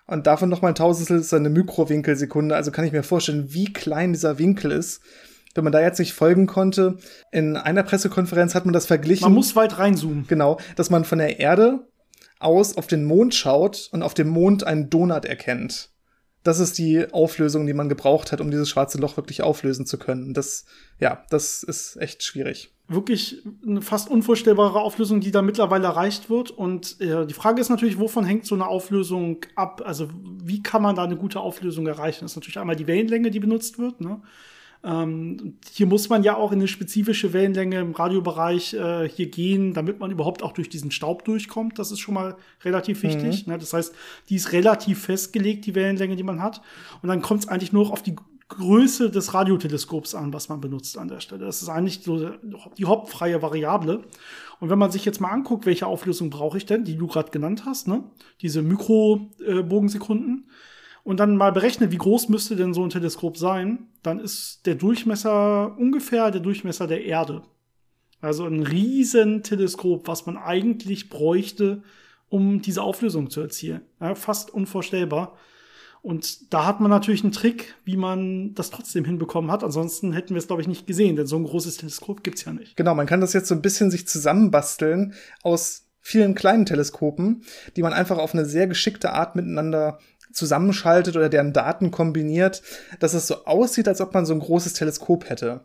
Und 0.07 0.27
davon 0.27 0.49
noch 0.49 0.63
mal 0.63 0.69
ein 0.69 0.75
Tausendstel 0.75 1.21
ist 1.21 1.35
eine 1.35 1.51
Mikrowinkelsekunde. 1.51 2.57
Also 2.57 2.71
kann 2.71 2.85
ich 2.85 2.93
mir 2.93 3.03
vorstellen, 3.03 3.53
wie 3.53 3.73
klein 3.73 4.13
dieser 4.13 4.39
Winkel 4.39 4.73
ist. 4.73 5.03
Wenn 5.55 5.65
man 5.65 5.73
da 5.73 5.81
jetzt 5.81 5.99
nicht 5.99 6.13
folgen 6.13 6.47
konnte, 6.47 6.99
in 7.31 7.57
einer 7.57 7.83
Pressekonferenz 7.83 8.55
hat 8.55 8.65
man 8.65 8.73
das 8.73 8.87
verglichen. 8.87 9.25
Man 9.25 9.35
muss 9.35 9.55
weit 9.55 9.79
reinzoomen. 9.79 10.27
Genau, 10.27 10.59
dass 10.77 10.91
man 10.91 11.05
von 11.05 11.19
der 11.19 11.41
Erde 11.41 11.81
aus 12.41 12.77
auf 12.77 12.87
den 12.87 13.05
Mond 13.05 13.35
schaut 13.35 13.89
und 13.93 14.03
auf 14.03 14.15
dem 14.15 14.29
Mond 14.29 14.65
einen 14.65 14.91
Donut 14.91 15.25
erkennt. 15.25 15.91
Das 16.45 16.61
ist 16.61 16.79
die 16.79 17.13
Auflösung, 17.13 17.67
die 17.67 17.75
man 17.75 17.89
gebraucht 17.89 18.33
hat, 18.33 18.41
um 18.41 18.51
dieses 18.51 18.69
schwarze 18.69 18.99
Loch 18.99 19.17
wirklich 19.17 19.43
auflösen 19.43 19.87
zu 19.87 19.99
können. 19.99 20.35
Das, 20.35 20.65
ja, 21.01 21.25
das 21.31 21.63
ist 21.63 21.97
echt 21.97 22.23
schwierig. 22.23 22.73
Wirklich 22.87 23.43
eine 23.67 23.83
fast 23.83 24.09
unvorstellbare 24.09 24.81
Auflösung, 24.81 25.21
die 25.21 25.31
da 25.31 25.43
mittlerweile 25.43 25.89
erreicht 25.89 26.31
wird. 26.31 26.51
Und 26.51 27.01
äh, 27.01 27.27
die 27.27 27.35
Frage 27.35 27.61
ist 27.61 27.69
natürlich, 27.69 27.99
wovon 27.99 28.25
hängt 28.25 28.47
so 28.47 28.55
eine 28.55 28.67
Auflösung 28.67 29.41
ab? 29.57 29.83
Also, 29.85 30.09
wie 30.43 30.63
kann 30.63 30.81
man 30.81 30.97
da 30.97 31.05
eine 31.05 31.17
gute 31.17 31.41
Auflösung 31.41 31.87
erreichen? 31.87 32.21
Das 32.23 32.33
ist 32.33 32.37
natürlich 32.37 32.59
einmal 32.59 32.77
die 32.77 32.87
Wellenlänge, 32.87 33.31
die 33.31 33.41
benutzt 33.41 33.79
wird. 33.79 34.01
Ne? 34.01 34.23
Ähm, 34.85 35.59
hier 35.73 35.87
muss 35.87 36.09
man 36.09 36.23
ja 36.23 36.37
auch 36.37 36.53
in 36.53 36.59
eine 36.59 36.69
spezifische 36.69 37.33
Wellenlänge 37.33 37.81
im 37.81 37.93
Radiobereich 37.93 38.75
äh, 38.75 39.09
hier 39.09 39.29
gehen, 39.29 39.75
damit 39.75 39.99
man 39.99 40.11
überhaupt 40.11 40.43
auch 40.43 40.53
durch 40.53 40.69
diesen 40.69 40.91
Staub 40.91 41.25
durchkommt. 41.25 41.79
Das 41.79 41.91
ist 41.91 41.99
schon 42.01 42.15
mal 42.15 42.37
relativ 42.65 43.03
wichtig. 43.03 43.47
Mhm. 43.47 43.53
Ne? 43.53 43.59
Das 43.59 43.73
heißt, 43.73 43.95
die 44.29 44.37
ist 44.37 44.53
relativ 44.53 45.03
festgelegt, 45.03 45.67
die 45.67 45.75
Wellenlänge, 45.75 46.17
die 46.17 46.23
man 46.23 46.43
hat. 46.43 46.63
Und 47.03 47.09
dann 47.09 47.23
kommt 47.23 47.45
es 47.45 47.49
eigentlich 47.49 47.73
nur 47.73 47.93
auf 47.93 48.03
die 48.03 48.17
Größe 48.49 49.11
des 49.11 49.35
Radioteleskops 49.35 50.15
an, 50.15 50.33
was 50.33 50.49
man 50.49 50.61
benutzt 50.61 50.97
an 50.97 51.09
der 51.09 51.21
Stelle. 51.21 51.45
Das 51.45 51.61
ist 51.61 51.69
eigentlich 51.69 52.01
so 52.03 52.31
die 52.79 52.87
hauptfreie 52.87 53.43
Variable. 53.43 54.05
Und 54.61 54.71
wenn 54.71 54.79
man 54.79 54.91
sich 54.91 55.05
jetzt 55.05 55.21
mal 55.21 55.31
anguckt, 55.31 55.67
welche 55.67 55.87
Auflösung 55.87 56.31
brauche 56.31 56.57
ich 56.57 56.65
denn, 56.65 56.85
die 56.85 56.97
du 56.97 57.07
gerade 57.07 57.31
genannt 57.31 57.65
hast, 57.67 57.89
ne? 57.89 58.05
Diese 58.41 58.63
Mikrobogensekunden, 58.63 60.47
äh, 60.47 60.51
und 61.09 61.17
dann 61.21 61.39
mal 61.39 61.53
berechnet, 61.53 61.91
wie 61.91 61.97
groß 61.97 62.29
müsste 62.29 62.55
denn 62.55 62.75
so 62.75 62.85
ein 62.85 62.91
Teleskop 62.91 63.39
sein, 63.39 63.87
dann 64.03 64.21
ist 64.21 64.67
der 64.67 64.75
Durchmesser 64.75 65.75
ungefähr 65.79 66.31
der 66.31 66.43
Durchmesser 66.43 66.87
der 66.87 67.03
Erde. 67.03 67.45
Also 68.21 68.45
ein 68.45 68.63
riesen 68.63 69.43
Teleskop, 69.43 70.07
was 70.07 70.27
man 70.27 70.37
eigentlich 70.37 71.09
bräuchte, 71.09 71.83
um 72.29 72.61
diese 72.61 72.83
Auflösung 72.83 73.31
zu 73.31 73.41
erzielen. 73.41 73.81
Ja, 74.03 74.15
fast 74.17 74.53
unvorstellbar. 74.53 75.39
Und 76.03 76.53
da 76.53 76.67
hat 76.67 76.79
man 76.81 76.91
natürlich 76.91 77.23
einen 77.23 77.33
Trick, 77.33 77.77
wie 77.87 77.97
man 77.97 78.53
das 78.53 78.69
trotzdem 78.69 79.07
hinbekommen 79.07 79.51
hat. 79.51 79.65
Ansonsten 79.65 80.13
hätten 80.13 80.35
wir 80.35 80.41
es, 80.41 80.47
glaube 80.47 80.61
ich, 80.61 80.69
nicht 80.69 80.87
gesehen, 80.87 81.17
denn 81.17 81.27
so 81.27 81.37
ein 81.37 81.45
großes 81.45 81.79
Teleskop 81.79 82.23
gibt's 82.23 82.45
ja 82.45 82.53
nicht. 82.53 82.77
Genau, 82.77 82.95
man 82.95 83.07
kann 83.07 83.23
das 83.23 83.33
jetzt 83.33 83.49
so 83.49 83.55
ein 83.55 83.63
bisschen 83.63 83.91
sich 83.91 84.07
zusammenbasteln 84.07 85.15
aus 85.43 85.87
vielen 86.01 86.35
kleinen 86.35 86.67
Teleskopen, 86.67 87.45
die 87.77 87.83
man 87.83 87.95
einfach 87.95 88.19
auf 88.19 88.35
eine 88.35 88.45
sehr 88.45 88.67
geschickte 88.67 89.13
Art 89.15 89.37
miteinander 89.37 89.99
zusammenschaltet 90.33 91.17
oder 91.17 91.29
deren 91.29 91.53
Daten 91.53 91.91
kombiniert, 91.91 92.63
dass 93.01 93.15
es 93.15 93.27
so 93.27 93.45
aussieht, 93.45 93.89
als 93.89 94.01
ob 94.01 94.15
man 94.15 94.27
so 94.27 94.35
ein 94.35 94.41
großes 94.41 94.75
Teleskop 94.75 95.29
hätte. 95.29 95.61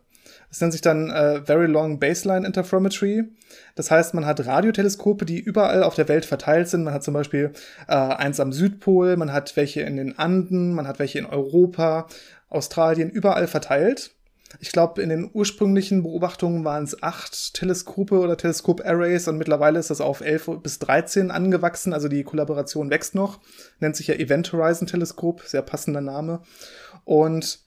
Das 0.48 0.60
nennt 0.60 0.72
sich 0.72 0.82
dann 0.82 1.10
äh, 1.10 1.42
Very 1.42 1.66
Long 1.66 1.98
Baseline 1.98 2.46
Interferometry. 2.46 3.24
Das 3.74 3.90
heißt, 3.90 4.14
man 4.14 4.24
hat 4.24 4.46
Radioteleskope, 4.46 5.24
die 5.24 5.40
überall 5.40 5.82
auf 5.82 5.96
der 5.96 6.08
Welt 6.08 6.24
verteilt 6.24 6.68
sind. 6.68 6.84
Man 6.84 6.94
hat 6.94 7.02
zum 7.02 7.14
Beispiel 7.14 7.52
äh, 7.88 7.94
eins 7.94 8.38
am 8.40 8.52
Südpol, 8.52 9.16
man 9.16 9.32
hat 9.32 9.56
welche 9.56 9.80
in 9.80 9.96
den 9.96 10.16
Anden, 10.18 10.72
man 10.72 10.86
hat 10.86 10.98
welche 10.98 11.18
in 11.18 11.26
Europa, 11.26 12.06
Australien, 12.48 13.10
überall 13.10 13.48
verteilt. 13.48 14.12
Ich 14.60 14.72
glaube, 14.72 15.02
in 15.02 15.08
den 15.08 15.30
ursprünglichen 15.32 16.02
Beobachtungen 16.02 16.64
waren 16.64 16.84
es 16.84 17.02
acht 17.02 17.54
Teleskope 17.54 18.18
oder 18.18 18.36
Teleskop-Arrays 18.36 19.28
und 19.28 19.36
mittlerweile 19.36 19.78
ist 19.78 19.90
das 19.90 20.00
auf 20.00 20.20
elf 20.20 20.50
bis 20.62 20.78
dreizehn 20.78 21.30
angewachsen. 21.30 21.92
Also 21.92 22.08
die 22.08 22.24
Kollaboration 22.24 22.90
wächst 22.90 23.14
noch. 23.14 23.40
Nennt 23.80 23.96
sich 23.96 24.06
ja 24.06 24.14
Event 24.14 24.52
Horizon 24.52 24.86
Teleskop, 24.86 25.42
sehr 25.42 25.62
passender 25.62 26.00
Name. 26.00 26.40
Und 27.04 27.60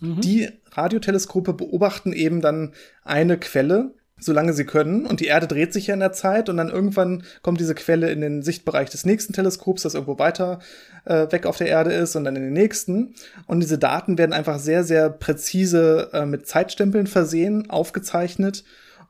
mhm. 0.00 0.20
die 0.20 0.48
Radioteleskope 0.70 1.54
beobachten 1.54 2.12
eben 2.12 2.40
dann 2.40 2.74
eine 3.02 3.38
Quelle 3.38 3.94
solange 4.18 4.52
sie 4.54 4.64
können. 4.64 5.06
Und 5.06 5.20
die 5.20 5.26
Erde 5.26 5.46
dreht 5.46 5.72
sich 5.72 5.88
ja 5.88 5.94
in 5.94 6.00
der 6.00 6.12
Zeit 6.12 6.48
und 6.48 6.56
dann 6.56 6.70
irgendwann 6.70 7.22
kommt 7.42 7.60
diese 7.60 7.74
Quelle 7.74 8.10
in 8.10 8.20
den 8.20 8.42
Sichtbereich 8.42 8.88
des 8.88 9.04
nächsten 9.04 9.32
Teleskops, 9.32 9.82
das 9.82 9.94
irgendwo 9.94 10.18
weiter 10.18 10.60
äh, 11.04 11.30
weg 11.30 11.46
auf 11.46 11.58
der 11.58 11.68
Erde 11.68 11.92
ist 11.92 12.16
und 12.16 12.24
dann 12.24 12.36
in 12.36 12.42
den 12.42 12.52
nächsten. 12.52 13.14
Und 13.46 13.60
diese 13.60 13.78
Daten 13.78 14.16
werden 14.16 14.32
einfach 14.32 14.58
sehr, 14.58 14.84
sehr 14.84 15.10
präzise 15.10 16.10
äh, 16.12 16.24
mit 16.24 16.46
Zeitstempeln 16.46 17.06
versehen, 17.06 17.68
aufgezeichnet 17.68 18.64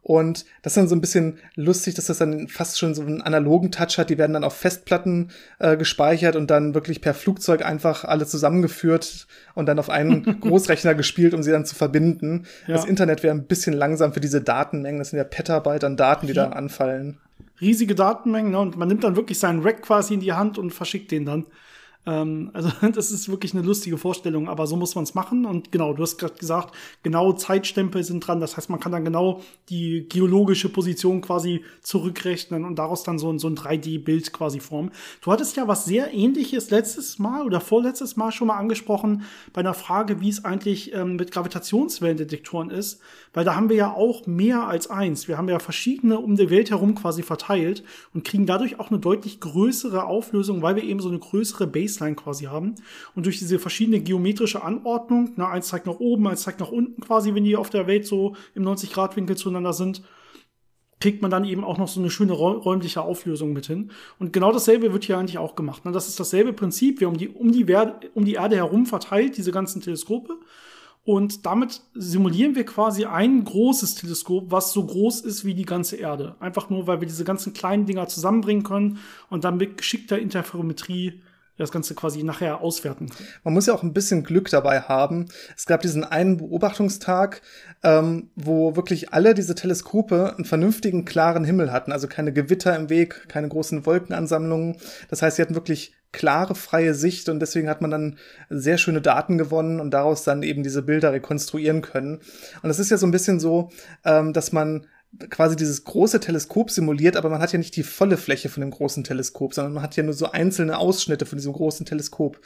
und 0.07 0.45
das 0.63 0.75
ist 0.75 0.77
dann 0.77 0.87
so 0.87 0.95
ein 0.95 1.01
bisschen 1.01 1.39
lustig, 1.57 1.95
dass 1.95 2.07
das 2.07 2.19
dann 2.19 2.47
fast 2.47 2.79
schon 2.79 2.95
so 2.95 3.03
einen 3.03 3.23
analogen 3.23 3.73
Touch 3.73 3.99
hat. 3.99 4.09
Die 4.09 4.19
werden 4.19 4.35
dann 4.35 4.45
auf 4.45 4.57
Festplatten 4.57 5.31
äh, 5.59 5.77
gespeichert 5.77 6.37
und 6.37 6.49
dann 6.49 6.75
wirklich 6.75 7.01
per 7.01 7.13
Flugzeug 7.13 7.65
einfach 7.67 8.05
alle 8.05 8.25
zusammengeführt 8.25 9.27
und 9.57 9.67
dann 9.67 9.81
auf 9.81 9.91
einen 9.91 10.23
Großrechner 10.41 10.95
gespielt, 10.95 11.35
um 11.35 11.43
sie 11.43 11.51
dann 11.51 11.65
zu 11.65 11.75
verbinden. 11.75 12.47
Ja. 12.69 12.75
Das 12.75 12.85
Internet 12.85 13.25
wäre 13.25 13.35
ein 13.35 13.47
bisschen 13.47 13.75
langsam 13.75 14.13
für 14.13 14.21
diese 14.21 14.41
Datenmengen. 14.41 15.01
Das 15.01 15.11
sind 15.11 15.17
ja 15.17 15.25
Petabyte 15.25 15.83
an 15.83 15.97
Daten, 15.97 16.29
die 16.29 16.35
ja. 16.35 16.47
da 16.47 16.53
anfallen. 16.53 17.19
Riesige 17.61 17.97
Datenmengen, 17.97 18.53
ne? 18.53 18.61
Und 18.61 18.77
man 18.77 18.87
nimmt 18.87 19.03
dann 19.03 19.17
wirklich 19.17 19.41
seinen 19.41 19.63
Rack 19.63 19.83
quasi 19.83 20.15
in 20.15 20.21
die 20.21 20.35
Hand 20.35 20.57
und 20.57 20.71
verschickt 20.71 21.11
den 21.11 21.25
dann. 21.25 21.47
Ähm, 22.07 22.51
also 22.53 22.71
das 22.93 23.11
ist 23.11 23.29
wirklich 23.29 23.55
eine 23.55 23.63
lustige 23.63 23.99
Vorstellung, 23.99 24.49
aber 24.49 24.67
so 24.67 24.77
muss 24.77 24.95
man 24.95 25.05
es 25.05 25.15
machen. 25.15 25.45
Und 25.45 25.73
genau, 25.73 25.93
du 25.93 26.03
hast 26.03 26.19
gerade 26.19 26.35
gesagt, 26.35 26.75
genau 27.03 27.33
Zeitstempel 27.33 28.03
sind 28.05 28.21
dran. 28.21 28.41
Das 28.41 28.57
heißt, 28.57 28.71
man 28.71 28.81
kann 28.81 28.93
dann 28.93 29.05
genau 29.05 29.43
die 29.69 30.07
geologische 30.09 30.69
Position 30.69 31.21
quasi 31.21 31.65
zurückrechnen 31.83 32.65
und 32.65 32.77
daraus 32.79 33.03
dann 33.03 33.19
so, 33.19 33.37
so 33.39 33.49
ein 33.49 33.57
3D-Bild 33.57 34.33
quasi 34.33 34.61
formen. 34.61 34.93
Du 35.21 35.33
hattest 35.33 35.57
ja 35.57 35.67
was 35.69 35.85
sehr 35.85 36.15
ähnliches 36.15 36.71
letztes 36.71 37.19
Mal 37.19 37.45
oder 37.45 37.61
vorletztes 37.61 38.17
Mal 38.17 38.31
schon 38.31 38.49
mal 38.49 38.57
angesprochen 38.57 39.25
bei 39.53 39.61
einer 39.61 39.75
Frage, 39.75 40.21
wie 40.21 40.29
es 40.29 40.45
eigentlich 40.45 40.95
ähm, 40.95 41.17
mit 41.17 41.33
Gravitationswellendetektoren 41.33 42.71
ist, 42.71 43.01
weil 43.33 43.45
da 43.45 43.57
haben 43.57 43.69
wir 43.69 43.77
ja 43.77 43.93
auch 43.93 44.27
mehr 44.27 44.69
als 44.69 44.89
eins. 44.89 45.29
Wir 45.29 45.37
haben 45.37 45.49
ja 45.49 45.59
verschiedene 45.59 46.19
um 46.19 46.37
die 46.37 46.51
Welt 46.51 46.71
herum 46.71 46.95
quasi 46.95 47.23
verteilt 47.23 47.83
und 48.15 48.25
kriegen 48.25 48.47
dadurch 48.47 48.79
auch 48.79 48.91
eine 48.91 49.01
deutlich 49.01 49.41
größere 49.41 50.05
Auflösung, 50.05 50.63
weil 50.63 50.77
wir 50.77 50.85
eben 50.85 51.01
so 51.01 51.09
eine 51.09 51.19
größere 51.19 51.67
Base 51.67 51.96
Baseline 51.97 52.17
quasi 52.17 52.45
haben. 52.45 52.75
Und 53.15 53.27
durch 53.27 53.39
diese 53.39 53.59
verschiedene 53.59 54.01
geometrische 54.01 54.63
Anordnung, 54.63 55.33
na, 55.37 55.49
eins 55.49 55.69
zeigt 55.69 55.87
nach 55.87 55.99
oben, 55.99 56.27
eins 56.29 56.43
zeigt 56.43 56.61
nach 56.61 56.71
unten 56.71 57.01
quasi, 57.01 57.35
wenn 57.35 57.45
die 57.45 57.57
auf 57.57 57.71
der 57.71 57.87
Welt 57.87 58.07
so 58.07 58.37
im 58.55 58.65
90-Grad-Winkel 58.65 59.37
zueinander 59.37 59.73
sind, 59.73 60.03
kriegt 60.99 61.21
man 61.21 61.31
dann 61.31 61.45
eben 61.45 61.63
auch 61.63 61.77
noch 61.77 61.89
so 61.89 62.01
eine 62.01 62.11
schöne 62.11 62.33
räumliche 62.33 63.03
Auflösung 63.03 63.53
mit 63.53 63.67
hin. 63.67 63.91
Und 64.19 64.33
genau 64.33 64.51
dasselbe 64.51 64.93
wird 64.93 65.05
hier 65.05 65.19
eigentlich 65.19 65.39
auch 65.39 65.55
gemacht. 65.55 65.85
Ne? 65.85 65.93
Das 65.93 66.09
ist 66.09 66.19
dasselbe 66.19 66.55
Prinzip. 66.55 67.01
Wir 67.01 67.09
um 67.09 67.19
die, 67.19 67.29
um 67.29 67.53
die, 67.53 67.67
um 68.15 68.25
die 68.25 68.35
Erde 68.35 68.57
herum 68.57 68.87
verteilt, 68.87 69.37
diese 69.37 69.53
ganzen 69.53 69.83
Teleskope. 69.83 70.39
Und 71.05 71.47
damit 71.47 71.83
simulieren 71.95 72.57
wir 72.57 72.65
quasi 72.65 73.05
ein 73.05 73.45
großes 73.45 73.95
Teleskop, 73.95 74.51
was 74.51 74.73
so 74.73 74.85
groß 74.85 75.21
ist 75.21 75.45
wie 75.45 75.55
die 75.55 75.65
ganze 75.65 75.95
Erde. 75.97 76.35
Einfach 76.41 76.69
nur, 76.69 76.89
weil 76.89 77.01
wir 77.01 77.07
diese 77.07 77.23
ganzen 77.23 77.53
kleinen 77.53 77.87
Dinger 77.87 78.09
zusammenbringen 78.09 78.65
können 78.65 78.99
und 79.31 79.45
dann 79.45 79.57
mit 79.57 79.77
geschickter 79.77 80.19
Interferometrie 80.19 81.23
das 81.59 81.73
Ganze 81.73 81.95
quasi 81.95 82.23
nachher 82.23 82.61
auswerten. 82.61 83.11
Man 83.45 83.55
muss 83.55 83.67
ja 83.67 83.75
auch 83.75 83.83
ein 83.83 83.93
bisschen 83.93 84.25
Glück 84.25 84.51
dabei 84.51 84.81
haben. 84.81 85.27
Es 85.57 85.67
gab 85.67 85.81
diesen 85.81 86.05
einen 86.05 86.37
Beobachtungstag, 86.37 87.43
ähm, 87.83 88.31
wo 88.37 88.77
wirklich 88.77 89.13
alle 89.13 89.35
diese 89.35 89.55
Teleskope 89.55 90.35
einen 90.37 90.45
vernünftigen, 90.45 91.05
klaren 91.05 91.45
Himmel 91.45 91.73
hatten. 91.73 91.93
Also 91.93 92.09
keine 92.09 92.33
Gewitter 92.33 92.77
im 92.77 92.91
Weg, 92.91 93.29
keine 93.29 93.49
großen 93.49 93.87
Wolkenansammlungen. 93.87 94.77
Das 95.09 95.23
heißt, 95.23 95.37
sie 95.37 95.43
hatten 95.43 95.55
wirklich 95.55 95.95
klare, 96.13 96.55
freie 96.55 96.95
Sicht 96.95 97.29
und 97.29 97.41
deswegen 97.41 97.69
hat 97.69 97.83
man 97.83 97.91
dann 97.91 98.19
sehr 98.49 98.79
schöne 98.79 99.03
Daten 99.03 99.37
gewonnen 99.37 99.81
und 99.81 99.91
daraus 99.91 100.25
dann 100.25 100.43
eben 100.43 100.63
diese 100.63 100.83
Bilder 100.83 101.13
rekonstruieren 101.13 101.83
können. 101.83 102.21
Und 102.63 102.71
es 102.71 102.79
ist 102.79 102.91
ja 102.91 102.97
so 102.97 103.07
ein 103.07 103.11
bisschen 103.11 103.39
so, 103.39 103.71
ähm, 104.05 104.33
dass 104.33 104.53
man 104.53 104.87
quasi 105.31 105.57
dieses 105.57 105.85
große 105.85 106.21
Teleskop 106.21 106.71
simuliert, 106.71 107.17
aber 107.17 107.31
man 107.31 107.41
hat 107.41 107.53
ja 107.53 107.59
nicht 107.59 107.77
die 107.77 107.83
volle 107.83 108.17
Fläche 108.17 108.49
von 108.49 108.61
dem 108.61 108.71
großen 108.71 109.05
Teleskop, 109.05 109.55
sondern 109.55 109.75
man 109.75 109.83
hat 109.83 109.97
ja 109.97 110.03
nur 110.03 110.15
so 110.15 110.31
einzelne 110.31 110.79
Ausschnitte 110.79 111.27
von 111.27 111.39
diesem 111.39 111.53
großen 111.53 111.87
Teleskop. 111.87 112.41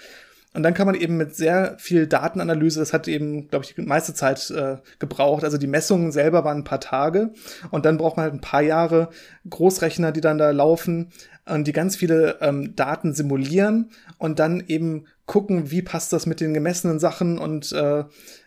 Und 0.52 0.64
dann 0.64 0.74
kann 0.74 0.86
man 0.86 0.96
eben 0.96 1.16
mit 1.16 1.36
sehr 1.36 1.76
viel 1.78 2.08
Datenanalyse, 2.08 2.80
das 2.80 2.92
hat 2.92 3.06
eben, 3.06 3.46
glaube 3.48 3.64
ich, 3.64 3.74
die 3.76 3.82
meiste 3.82 4.14
Zeit 4.14 4.50
äh, 4.50 4.78
gebraucht. 4.98 5.44
Also 5.44 5.58
die 5.58 5.68
Messungen 5.68 6.10
selber 6.10 6.44
waren 6.44 6.58
ein 6.58 6.64
paar 6.64 6.80
Tage 6.80 7.32
und 7.70 7.84
dann 7.84 7.98
braucht 7.98 8.16
man 8.16 8.24
halt 8.24 8.34
ein 8.34 8.40
paar 8.40 8.62
Jahre 8.62 9.10
Großrechner, 9.48 10.10
die 10.10 10.20
dann 10.20 10.38
da 10.38 10.50
laufen 10.50 11.12
und 11.46 11.68
die 11.68 11.72
ganz 11.72 11.94
viele 11.94 12.38
ähm, 12.40 12.74
Daten 12.74 13.14
simulieren 13.14 13.90
und 14.18 14.40
dann 14.40 14.64
eben 14.66 15.06
gucken, 15.26 15.70
wie 15.70 15.82
passt 15.82 16.12
das 16.12 16.26
mit 16.26 16.40
den 16.40 16.52
gemessenen 16.52 16.98
Sachen 16.98 17.38
und 17.38 17.70
äh, 17.70 18.04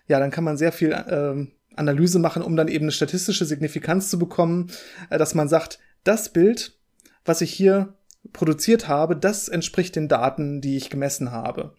ja, 0.07 0.19
dann 0.19 0.31
kann 0.31 0.43
man 0.43 0.57
sehr 0.57 0.73
viel 0.73 0.91
äh, 0.91 1.47
Analyse 1.75 2.19
machen, 2.19 2.43
um 2.43 2.55
dann 2.55 2.67
eben 2.67 2.85
eine 2.85 2.91
statistische 2.91 3.45
Signifikanz 3.45 4.09
zu 4.09 4.19
bekommen, 4.19 4.71
äh, 5.09 5.17
dass 5.17 5.35
man 5.35 5.47
sagt, 5.47 5.79
das 6.03 6.29
Bild, 6.29 6.77
was 7.25 7.41
ich 7.41 7.51
hier 7.51 7.93
produziert 8.31 8.87
habe, 8.87 9.15
das 9.15 9.49
entspricht 9.49 9.95
den 9.95 10.07
Daten, 10.07 10.61
die 10.61 10.77
ich 10.77 10.89
gemessen 10.89 11.31
habe. 11.31 11.75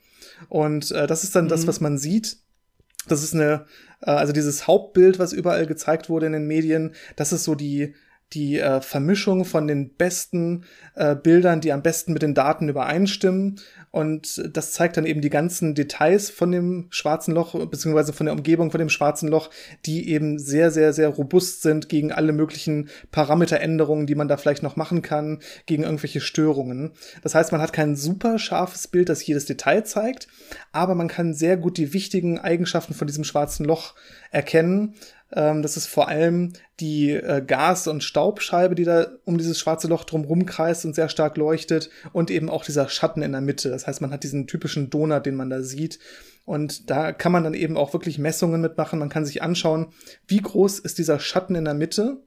Und 0.48 0.90
äh, 0.90 1.06
das 1.06 1.24
ist 1.24 1.34
dann 1.34 1.44
mhm. 1.44 1.50
das, 1.50 1.66
was 1.66 1.80
man 1.80 1.98
sieht. 1.98 2.38
Das 3.08 3.22
ist 3.22 3.34
eine, 3.34 3.66
äh, 4.02 4.10
also 4.10 4.32
dieses 4.32 4.66
Hauptbild, 4.66 5.18
was 5.18 5.32
überall 5.32 5.66
gezeigt 5.66 6.08
wurde 6.08 6.26
in 6.26 6.32
den 6.32 6.46
Medien, 6.46 6.94
das 7.16 7.32
ist 7.32 7.44
so 7.44 7.54
die 7.54 7.94
die 8.32 8.58
äh, 8.58 8.80
Vermischung 8.80 9.44
von 9.44 9.66
den 9.66 9.94
besten 9.94 10.64
äh, 10.94 11.14
Bildern, 11.14 11.60
die 11.60 11.72
am 11.72 11.82
besten 11.82 12.12
mit 12.12 12.22
den 12.22 12.34
Daten 12.34 12.68
übereinstimmen. 12.68 13.60
Und 13.94 14.42
das 14.52 14.72
zeigt 14.72 14.96
dann 14.96 15.06
eben 15.06 15.20
die 15.20 15.30
ganzen 15.30 15.76
Details 15.76 16.28
von 16.28 16.50
dem 16.50 16.88
schwarzen 16.90 17.32
Loch, 17.32 17.54
beziehungsweise 17.68 18.12
von 18.12 18.26
der 18.26 18.34
Umgebung 18.34 18.72
von 18.72 18.80
dem 18.80 18.88
schwarzen 18.88 19.28
Loch, 19.28 19.50
die 19.86 20.08
eben 20.08 20.40
sehr, 20.40 20.72
sehr, 20.72 20.92
sehr 20.92 21.10
robust 21.10 21.62
sind 21.62 21.88
gegen 21.88 22.10
alle 22.10 22.32
möglichen 22.32 22.88
Parameteränderungen, 23.12 24.08
die 24.08 24.16
man 24.16 24.26
da 24.26 24.36
vielleicht 24.36 24.64
noch 24.64 24.74
machen 24.74 25.00
kann, 25.00 25.38
gegen 25.66 25.84
irgendwelche 25.84 26.20
Störungen. 26.20 26.90
Das 27.22 27.36
heißt, 27.36 27.52
man 27.52 27.60
hat 27.60 27.72
kein 27.72 27.94
super 27.94 28.40
scharfes 28.40 28.88
Bild, 28.88 29.08
das 29.08 29.24
jedes 29.24 29.44
Detail 29.44 29.84
zeigt, 29.84 30.26
aber 30.72 30.96
man 30.96 31.06
kann 31.06 31.32
sehr 31.32 31.56
gut 31.56 31.78
die 31.78 31.92
wichtigen 31.92 32.40
Eigenschaften 32.40 32.94
von 32.94 33.06
diesem 33.06 33.22
schwarzen 33.22 33.64
Loch 33.64 33.94
erkennen 34.32 34.96
ähm, 35.34 35.62
das 35.62 35.76
ist 35.76 35.86
vor 35.86 36.08
allem 36.08 36.52
die 36.80 37.10
äh, 37.10 37.42
Gas- 37.44 37.88
und 37.88 38.04
Staubscheibe, 38.04 38.74
die 38.74 38.84
da 38.84 39.08
um 39.24 39.36
dieses 39.36 39.58
schwarze 39.58 39.88
Loch 39.88 40.04
drumherum 40.04 40.46
kreist 40.46 40.84
und 40.84 40.94
sehr 40.94 41.08
stark 41.08 41.36
leuchtet 41.36 41.90
und 42.12 42.30
eben 42.30 42.48
auch 42.48 42.64
dieser 42.64 42.88
Schatten 42.88 43.22
in 43.22 43.32
der 43.32 43.40
Mitte. 43.40 43.68
Das 43.68 43.86
heißt, 43.86 44.00
man 44.00 44.12
hat 44.12 44.22
diesen 44.22 44.46
typischen 44.46 44.90
Donut, 44.90 45.26
den 45.26 45.34
man 45.34 45.50
da 45.50 45.62
sieht. 45.62 45.98
Und 46.44 46.88
da 46.90 47.12
kann 47.12 47.32
man 47.32 47.42
dann 47.42 47.54
eben 47.54 47.76
auch 47.76 47.92
wirklich 47.92 48.18
Messungen 48.18 48.60
mitmachen. 48.60 48.98
Man 48.98 49.08
kann 49.08 49.24
sich 49.24 49.42
anschauen, 49.42 49.88
wie 50.28 50.40
groß 50.40 50.78
ist 50.78 50.98
dieser 50.98 51.18
Schatten 51.18 51.56
in 51.56 51.64
der 51.64 51.74
Mitte. 51.74 52.22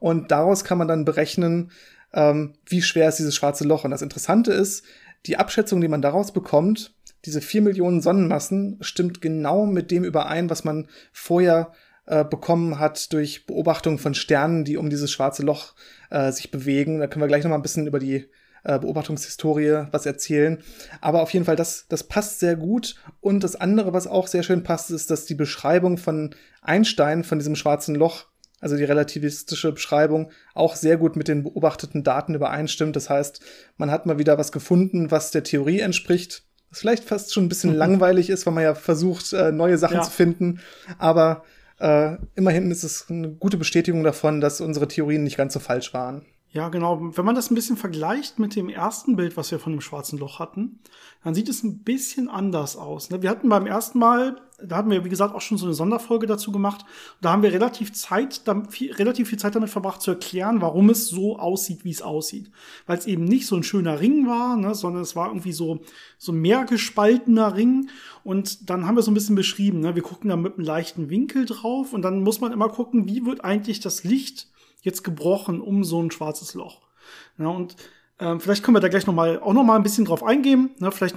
Und 0.00 0.30
daraus 0.30 0.64
kann 0.64 0.78
man 0.78 0.88
dann 0.88 1.04
berechnen, 1.04 1.70
ähm, 2.12 2.54
wie 2.66 2.82
schwer 2.82 3.08
ist 3.08 3.18
dieses 3.18 3.36
schwarze 3.36 3.64
Loch. 3.64 3.84
Und 3.84 3.92
das 3.92 4.02
Interessante 4.02 4.52
ist, 4.52 4.84
die 5.26 5.36
Abschätzung, 5.36 5.80
die 5.80 5.88
man 5.88 6.02
daraus 6.02 6.32
bekommt, 6.32 6.94
diese 7.26 7.42
vier 7.42 7.60
Millionen 7.60 8.00
Sonnenmassen, 8.00 8.78
stimmt 8.80 9.20
genau 9.20 9.66
mit 9.66 9.90
dem 9.90 10.02
überein, 10.02 10.48
was 10.48 10.64
man 10.64 10.88
vorher 11.12 11.72
äh, 12.10 12.24
bekommen 12.24 12.80
hat 12.80 13.12
durch 13.12 13.46
Beobachtung 13.46 13.98
von 13.98 14.14
Sternen, 14.14 14.64
die 14.64 14.76
um 14.76 14.90
dieses 14.90 15.12
schwarze 15.12 15.44
Loch 15.44 15.74
äh, 16.10 16.32
sich 16.32 16.50
bewegen. 16.50 16.98
Da 16.98 17.06
können 17.06 17.22
wir 17.22 17.28
gleich 17.28 17.44
noch 17.44 17.50
mal 17.50 17.56
ein 17.56 17.62
bisschen 17.62 17.86
über 17.86 18.00
die 18.00 18.26
äh, 18.64 18.80
Beobachtungshistorie 18.80 19.86
was 19.92 20.06
erzählen. 20.06 20.58
Aber 21.00 21.22
auf 21.22 21.32
jeden 21.32 21.44
Fall, 21.44 21.54
das, 21.54 21.86
das 21.88 22.02
passt 22.02 22.40
sehr 22.40 22.56
gut. 22.56 22.96
Und 23.20 23.44
das 23.44 23.54
andere, 23.54 23.92
was 23.92 24.08
auch 24.08 24.26
sehr 24.26 24.42
schön 24.42 24.64
passt, 24.64 24.90
ist, 24.90 25.08
dass 25.12 25.24
die 25.24 25.36
Beschreibung 25.36 25.98
von 25.98 26.34
Einstein, 26.62 27.22
von 27.22 27.38
diesem 27.38 27.54
schwarzen 27.54 27.94
Loch, 27.94 28.26
also 28.60 28.76
die 28.76 28.82
relativistische 28.82 29.70
Beschreibung, 29.70 30.32
auch 30.52 30.74
sehr 30.74 30.96
gut 30.96 31.14
mit 31.14 31.28
den 31.28 31.44
beobachteten 31.44 32.02
Daten 32.02 32.34
übereinstimmt. 32.34 32.96
Das 32.96 33.08
heißt, 33.08 33.40
man 33.76 33.92
hat 33.92 34.06
mal 34.06 34.18
wieder 34.18 34.36
was 34.36 34.50
gefunden, 34.50 35.12
was 35.12 35.30
der 35.30 35.44
Theorie 35.44 35.78
entspricht. 35.78 36.42
Was 36.70 36.80
vielleicht 36.80 37.04
fast 37.04 37.32
schon 37.32 37.44
ein 37.44 37.48
bisschen 37.48 37.70
mhm. 37.70 37.76
langweilig 37.78 38.30
ist, 38.30 38.46
weil 38.46 38.54
man 38.54 38.64
ja 38.64 38.74
versucht, 38.74 39.32
äh, 39.32 39.52
neue 39.52 39.78
Sachen 39.78 39.98
ja. 39.98 40.02
zu 40.02 40.10
finden. 40.10 40.60
Aber 40.98 41.44
äh, 41.80 42.16
immerhin 42.36 42.70
ist 42.70 42.84
es 42.84 43.06
eine 43.08 43.30
gute 43.30 43.56
Bestätigung 43.56 44.04
davon, 44.04 44.40
dass 44.40 44.60
unsere 44.60 44.88
Theorien 44.88 45.24
nicht 45.24 45.36
ganz 45.36 45.54
so 45.54 45.60
falsch 45.60 45.92
waren. 45.94 46.26
Ja, 46.52 46.68
genau. 46.68 47.16
Wenn 47.16 47.24
man 47.24 47.36
das 47.36 47.50
ein 47.50 47.54
bisschen 47.54 47.76
vergleicht 47.76 48.40
mit 48.40 48.56
dem 48.56 48.68
ersten 48.68 49.14
Bild, 49.14 49.36
was 49.36 49.52
wir 49.52 49.60
von 49.60 49.72
dem 49.72 49.80
schwarzen 49.80 50.18
Loch 50.18 50.40
hatten, 50.40 50.80
dann 51.22 51.32
sieht 51.32 51.48
es 51.48 51.62
ein 51.62 51.84
bisschen 51.84 52.28
anders 52.28 52.76
aus. 52.76 53.08
Ne? 53.10 53.22
Wir 53.22 53.30
hatten 53.30 53.48
beim 53.48 53.66
ersten 53.66 54.00
Mal, 54.00 54.40
da 54.60 54.78
hatten 54.78 54.90
wir, 54.90 55.04
wie 55.04 55.08
gesagt, 55.08 55.32
auch 55.32 55.42
schon 55.42 55.58
so 55.58 55.66
eine 55.66 55.74
Sonderfolge 55.74 56.26
dazu 56.26 56.50
gemacht. 56.50 56.84
Da 57.20 57.30
haben 57.30 57.44
wir 57.44 57.52
relativ 57.52 57.92
Zeit, 57.92 58.42
relativ 58.48 59.28
viel 59.28 59.38
Zeit 59.38 59.54
damit 59.54 59.70
verbracht 59.70 60.02
zu 60.02 60.10
erklären, 60.10 60.60
warum 60.60 60.90
es 60.90 61.06
so 61.06 61.38
aussieht, 61.38 61.84
wie 61.84 61.92
es 61.92 62.02
aussieht. 62.02 62.50
Weil 62.84 62.98
es 62.98 63.06
eben 63.06 63.26
nicht 63.26 63.46
so 63.46 63.54
ein 63.54 63.62
schöner 63.62 64.00
Ring 64.00 64.26
war, 64.26 64.56
ne, 64.56 64.74
sondern 64.74 65.02
es 65.02 65.14
war 65.14 65.28
irgendwie 65.28 65.52
so, 65.52 65.82
so 66.18 66.32
mehr 66.32 66.64
gespaltener 66.64 67.54
Ring. 67.54 67.90
Und 68.24 68.68
dann 68.70 68.88
haben 68.88 68.96
wir 68.96 69.02
so 69.04 69.12
ein 69.12 69.14
bisschen 69.14 69.36
beschrieben, 69.36 69.78
ne? 69.78 69.94
wir 69.94 70.02
gucken 70.02 70.30
da 70.30 70.36
mit 70.36 70.54
einem 70.54 70.66
leichten 70.66 71.10
Winkel 71.10 71.46
drauf 71.46 71.92
und 71.92 72.02
dann 72.02 72.24
muss 72.24 72.40
man 72.40 72.50
immer 72.50 72.70
gucken, 72.70 73.06
wie 73.06 73.24
wird 73.24 73.44
eigentlich 73.44 73.78
das 73.78 74.02
Licht 74.02 74.49
jetzt 74.82 75.04
gebrochen 75.04 75.60
um 75.60 75.84
so 75.84 76.02
ein 76.02 76.10
schwarzes 76.10 76.54
Loch. 76.54 76.80
Ja, 77.38 77.48
und 77.48 77.76
ähm, 78.18 78.40
vielleicht 78.40 78.62
können 78.62 78.76
wir 78.76 78.80
da 78.80 78.88
gleich 78.88 79.06
noch 79.06 79.14
mal, 79.14 79.40
auch 79.40 79.52
noch 79.52 79.64
mal 79.64 79.76
ein 79.76 79.82
bisschen 79.82 80.04
drauf 80.04 80.22
eingehen. 80.22 80.70
Ne? 80.78 80.92
Vielleicht, 80.92 81.16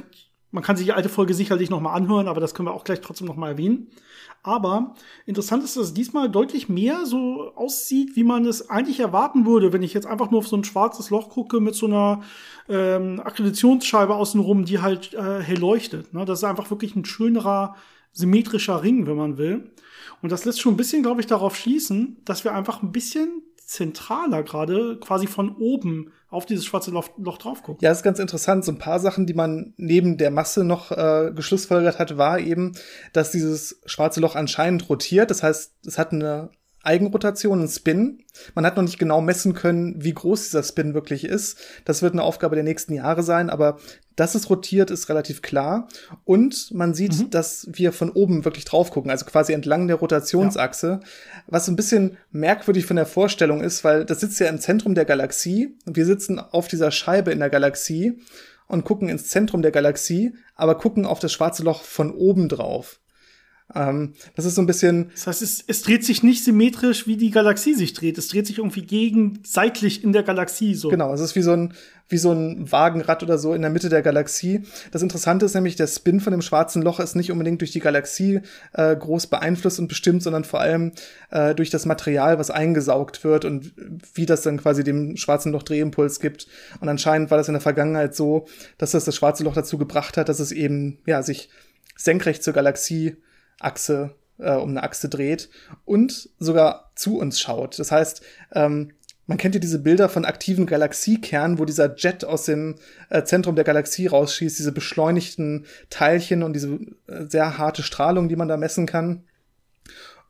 man 0.51 0.64
kann 0.64 0.78
sich 0.78 0.86
die 0.86 0.93
alte 0.93 1.09
Folge 1.09 1.34
sicherlich 1.34 1.70
noch 1.70 1.82
mal 1.82 1.93
anhören, 1.93 2.28
aber 2.28 2.39
das 2.39 2.53
können 2.53 2.68
wir 2.68 2.74
auch 2.74 2.86
gleich 2.86 3.01
trotzdem 3.01 3.28
noch 3.28 3.36
mal 3.36 3.49
erwähnen. 3.49 3.89
Aber 4.41 4.95
interessant 5.26 5.64
ist, 5.64 5.78
dass 5.78 5.86
es 5.86 5.93
diesmal 5.93 6.30
deutlich 6.30 6.70
mehr 6.70 7.05
so 7.05 7.53
aussieht, 7.55 8.16
wie 8.16 8.24
man 8.24 8.45
es 8.45 8.70
eigentlich 8.70 8.99
erwarten 8.99 9.45
würde, 9.45 9.74
wenn 9.74 9.84
ich 9.84 9.93
jetzt 9.93 10.07
einfach 10.07 10.32
nur 10.32 10.39
auf 10.39 10.47
so 10.47 10.57
ein 10.57 10.66
schwarzes 10.66 11.09
Loch 11.09 11.30
gucke 11.30 11.59
mit 11.59 11.76
so 11.76 11.86
einer 11.86 12.24
ähm, 12.68 13.22
Akkreditationsscheibe 13.22 14.16
außenrum, 14.16 14.66
die 14.66 14.80
halt 14.80 15.14
äh, 15.14 15.41
hell 15.41 15.59
leuchtet. 15.59 16.14
Ne? 16.14 16.26
Das 16.26 16.39
ist 16.39 16.43
einfach 16.43 16.70
wirklich 16.70 16.95
ein 16.95 17.05
schönerer, 17.05 17.76
symmetrischer 18.11 18.84
Ring, 18.84 19.07
wenn 19.07 19.18
man 19.18 19.38
will. 19.38 19.72
Und 20.22 20.32
das 20.32 20.45
lässt 20.45 20.61
schon 20.61 20.74
ein 20.74 20.78
bisschen, 20.78 21.03
glaube 21.03 21.22
ich, 21.22 21.28
darauf 21.28 21.55
schließen, 21.55 22.18
dass 22.26 22.43
wir 22.43 22.53
einfach 22.53 22.82
ein 22.82 22.91
bisschen 22.91 23.43
zentraler 23.74 24.43
gerade 24.43 24.97
quasi 24.99 25.28
von 25.28 25.55
oben 25.57 26.11
auf 26.30 26.45
dieses 26.45 26.65
schwarze 26.65 26.91
Loch, 26.91 27.09
Loch 27.17 27.38
drauf 27.38 27.63
gucken. 27.63 27.80
Ja, 27.82 27.91
ist 27.91 28.03
ganz 28.03 28.19
interessant. 28.19 28.63
So 28.65 28.71
ein 28.71 28.78
paar 28.78 28.99
Sachen, 28.99 29.26
die 29.26 29.34
man 29.34 29.74
neben 29.78 30.17
der 30.17 30.32
Masse 30.32 30.63
noch 30.63 30.91
äh, 30.91 31.32
geschlussfolgert 31.36 31.99
hat, 31.99 32.17
war 32.17 32.39
eben, 32.39 32.74
dass 33.13 33.32
dieses 33.32 33.82
schwarze 33.86 34.19
Loch 34.19 34.36
anscheinend 34.36 34.89
rotiert. 34.89 35.30
Das 35.30 35.43
heißt, 35.43 35.74
es 35.86 35.97
hat 35.97 36.11
eine 36.11 36.51
Eigenrotation, 36.84 37.61
ein 37.61 37.67
Spin. 37.67 38.24
Man 38.55 38.65
hat 38.65 38.76
noch 38.76 38.84
nicht 38.84 38.99
genau 38.99 39.21
messen 39.21 39.53
können, 39.53 40.03
wie 40.03 40.13
groß 40.13 40.43
dieser 40.43 40.63
Spin 40.63 40.93
wirklich 40.93 41.24
ist. 41.24 41.57
Das 41.86 42.01
wird 42.01 42.13
eine 42.13 42.24
Aufgabe 42.24 42.55
der 42.55 42.63
nächsten 42.63 42.93
Jahre 42.93 43.24
sein, 43.24 43.49
aber 43.49 43.78
dass 44.16 44.36
es 44.36 44.49
rotiert, 44.49 44.91
ist 44.91 45.09
relativ 45.09 45.41
klar. 45.41 45.88
Und 46.26 46.72
man 46.72 46.93
sieht, 46.93 47.18
mhm. 47.18 47.30
dass 47.30 47.68
wir 47.72 47.91
von 47.91 48.09
oben 48.09 48.45
wirklich 48.45 48.66
drauf 48.66 48.91
gucken, 48.91 49.11
also 49.11 49.26
quasi 49.26 49.53
entlang 49.53 49.88
der 49.88 49.97
Rotationsachse. 49.97 50.99
Ja. 51.01 51.07
Was 51.47 51.68
ein 51.68 51.76
bisschen 51.76 52.18
merkwürdig 52.32 52.86
von 52.86 52.95
der 52.95 53.05
Vorstellung 53.05 53.61
ist, 53.61 53.84
weil 53.84 54.05
das 54.05 54.20
sitzt 54.20 54.39
ja 54.39 54.47
im 54.47 54.59
Zentrum 54.59 54.95
der 54.95 55.05
Galaxie. 55.05 55.76
Wir 55.86 56.05
sitzen 56.05 56.39
auf 56.39 56.68
dieser 56.68 56.91
Scheibe 56.91 57.32
in 57.32 57.39
der 57.39 57.49
Galaxie 57.49 58.20
und 58.68 58.86
gucken 58.86 59.09
ins 59.09 59.28
Zentrum 59.30 59.61
der 59.61 59.72
Galaxie, 59.72 60.34
aber 60.55 60.76
gucken 60.76 61.05
auf 61.05 61.20
das 61.20 61.32
schwarze 61.32 61.64
Loch 61.64 61.84
von 61.84 62.11
oben 62.11 62.49
drauf. 62.49 62.99
Ähm, 63.76 64.13
das 64.36 64.45
ist 64.45 64.55
so 64.55 64.61
ein 64.61 64.67
bisschen. 64.67 65.09
Das 65.13 65.28
heißt, 65.28 65.41
es, 65.41 65.63
es, 65.65 65.82
dreht 65.82 66.05
sich 66.05 66.24
nicht 66.24 66.43
symmetrisch, 66.43 67.07
wie 67.07 67.17
die 67.17 67.32
Galaxie 67.32 67.74
sich 67.74 67.93
dreht. 67.93 68.17
Es 68.17 68.28
dreht 68.28 68.47
sich 68.47 68.59
irgendwie 68.59 68.84
gegenseitig 68.84 70.03
in 70.03 70.13
der 70.13 70.24
Galaxie 70.24 70.76
so. 70.76 70.89
Genau, 70.89 71.13
es 71.13 71.21
ist 71.21 71.36
wie 71.36 71.41
so 71.41 71.53
ein, 71.53 71.74
wie 72.09 72.17
so 72.17 72.32
ein 72.32 72.71
Wagenrad 72.71 73.24
oder 73.24 73.38
so 73.38 73.53
in 73.53 73.61
der 73.61 73.71
Mitte 73.71 73.89
der 73.89 74.01
Galaxie. 74.01 74.61
Das 74.91 75.01
Interessante 75.01 75.45
ist 75.45 75.55
nämlich, 75.55 75.76
der 75.76 75.88
Spin 75.88 76.19
von 76.19 76.32
dem 76.32 76.41
schwarzen 76.41 76.82
Loch 76.82 76.99
ist 76.99 77.15
nicht 77.15 77.32
unbedingt 77.32 77.61
durch 77.61 77.71
die 77.71 77.80
Galaxie 77.80 78.41
äh, 78.74 78.95
groß 78.95 79.28
beeinflusst 79.28 79.80
und 79.80 79.88
bestimmt, 79.88 80.21
sondern 80.21 80.43
vor 80.43 80.59
allem 80.59 80.91
äh, 81.32 81.55
durch 81.55 81.69
das 81.69 81.86
Material, 81.86 82.38
was 82.38 82.51
eingesaugt 82.51 83.24
wird 83.24 83.45
und 83.45 83.74
wie 84.13 84.26
das 84.26 84.41
dann 84.41 84.57
quasi 84.57 84.84
dem 84.84 85.17
schwarzen 85.17 85.51
Loch 85.51 85.63
Drehimpuls 85.63 86.19
gibt. 86.19 86.47
Und 86.80 86.89
anscheinend 86.89 87.32
war 87.32 87.38
das 87.38 87.47
in 87.47 87.53
der 87.53 87.61
Vergangenheit 87.61 88.15
so, 88.15 88.45
dass 88.78 88.91
das 88.91 89.05
das 89.05 89.15
schwarze 89.15 89.43
Loch 89.43 89.55
dazu 89.55 89.78
gebracht 89.78 90.17
hat, 90.17 90.30
dass 90.30 90.39
es 90.39 90.51
eben 90.51 90.99
ja 91.05 91.24
sich 91.24 91.49
senkrecht 91.95 92.43
zur 92.43 92.53
Galaxie 92.53 93.17
Achse, 93.64 94.16
äh, 94.38 94.53
um 94.53 94.70
eine 94.70 94.84
Achse 94.84 95.09
dreht 95.09 95.49
und 95.86 96.30
sogar 96.39 96.91
zu 96.95 97.18
uns 97.18 97.39
schaut. 97.39 97.80
Das 97.80 97.91
heißt, 97.91 98.22
ähm, 98.53 98.91
man 99.26 99.38
kennt 99.38 99.55
ja 99.55 99.61
diese 99.61 99.80
Bilder 99.80 100.09
von 100.09 100.26
aktiven 100.26 100.66
Galaxiekernen, 100.66 101.57
wo 101.57 101.66
dieser 101.66 101.95
Jet 101.95 102.26
aus 102.26 102.45
dem 102.45 102.76
äh, 103.09 103.24
Zentrum 103.24 103.55
der 103.55 103.64
Galaxie 103.64 104.07
rausschießt, 104.07 104.59
diese 104.59 104.74
beschleunigten 104.74 105.66
Teilchen 105.89 106.43
und 106.43 106.53
diese 106.53 106.80
äh, 107.07 107.26
sehr 107.28 107.57
harte 107.57 107.84
Strahlung, 107.84 108.28
die 108.28 108.36
man 108.36 108.49
da 108.49 108.57
messen 108.57 108.86
kann. 108.86 109.24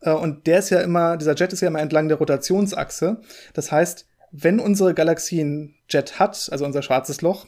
Äh, 0.01 0.11
und 0.11 0.45
der 0.45 0.59
ist 0.59 0.69
ja 0.69 0.81
immer, 0.81 1.17
dieser 1.17 1.35
Jet 1.35 1.53
ist 1.53 1.61
ja 1.61 1.69
immer 1.69 1.81
entlang 1.81 2.07
der 2.07 2.17
Rotationsachse. 2.17 3.21
Das 3.53 3.71
heißt, 3.71 4.05
wenn 4.31 4.59
unsere 4.59 4.93
Galaxie 4.93 5.41
einen 5.41 5.75
Jet 5.89 6.19
hat, 6.19 6.49
also 6.51 6.65
unser 6.65 6.83
schwarzes 6.83 7.21
Loch, 7.21 7.47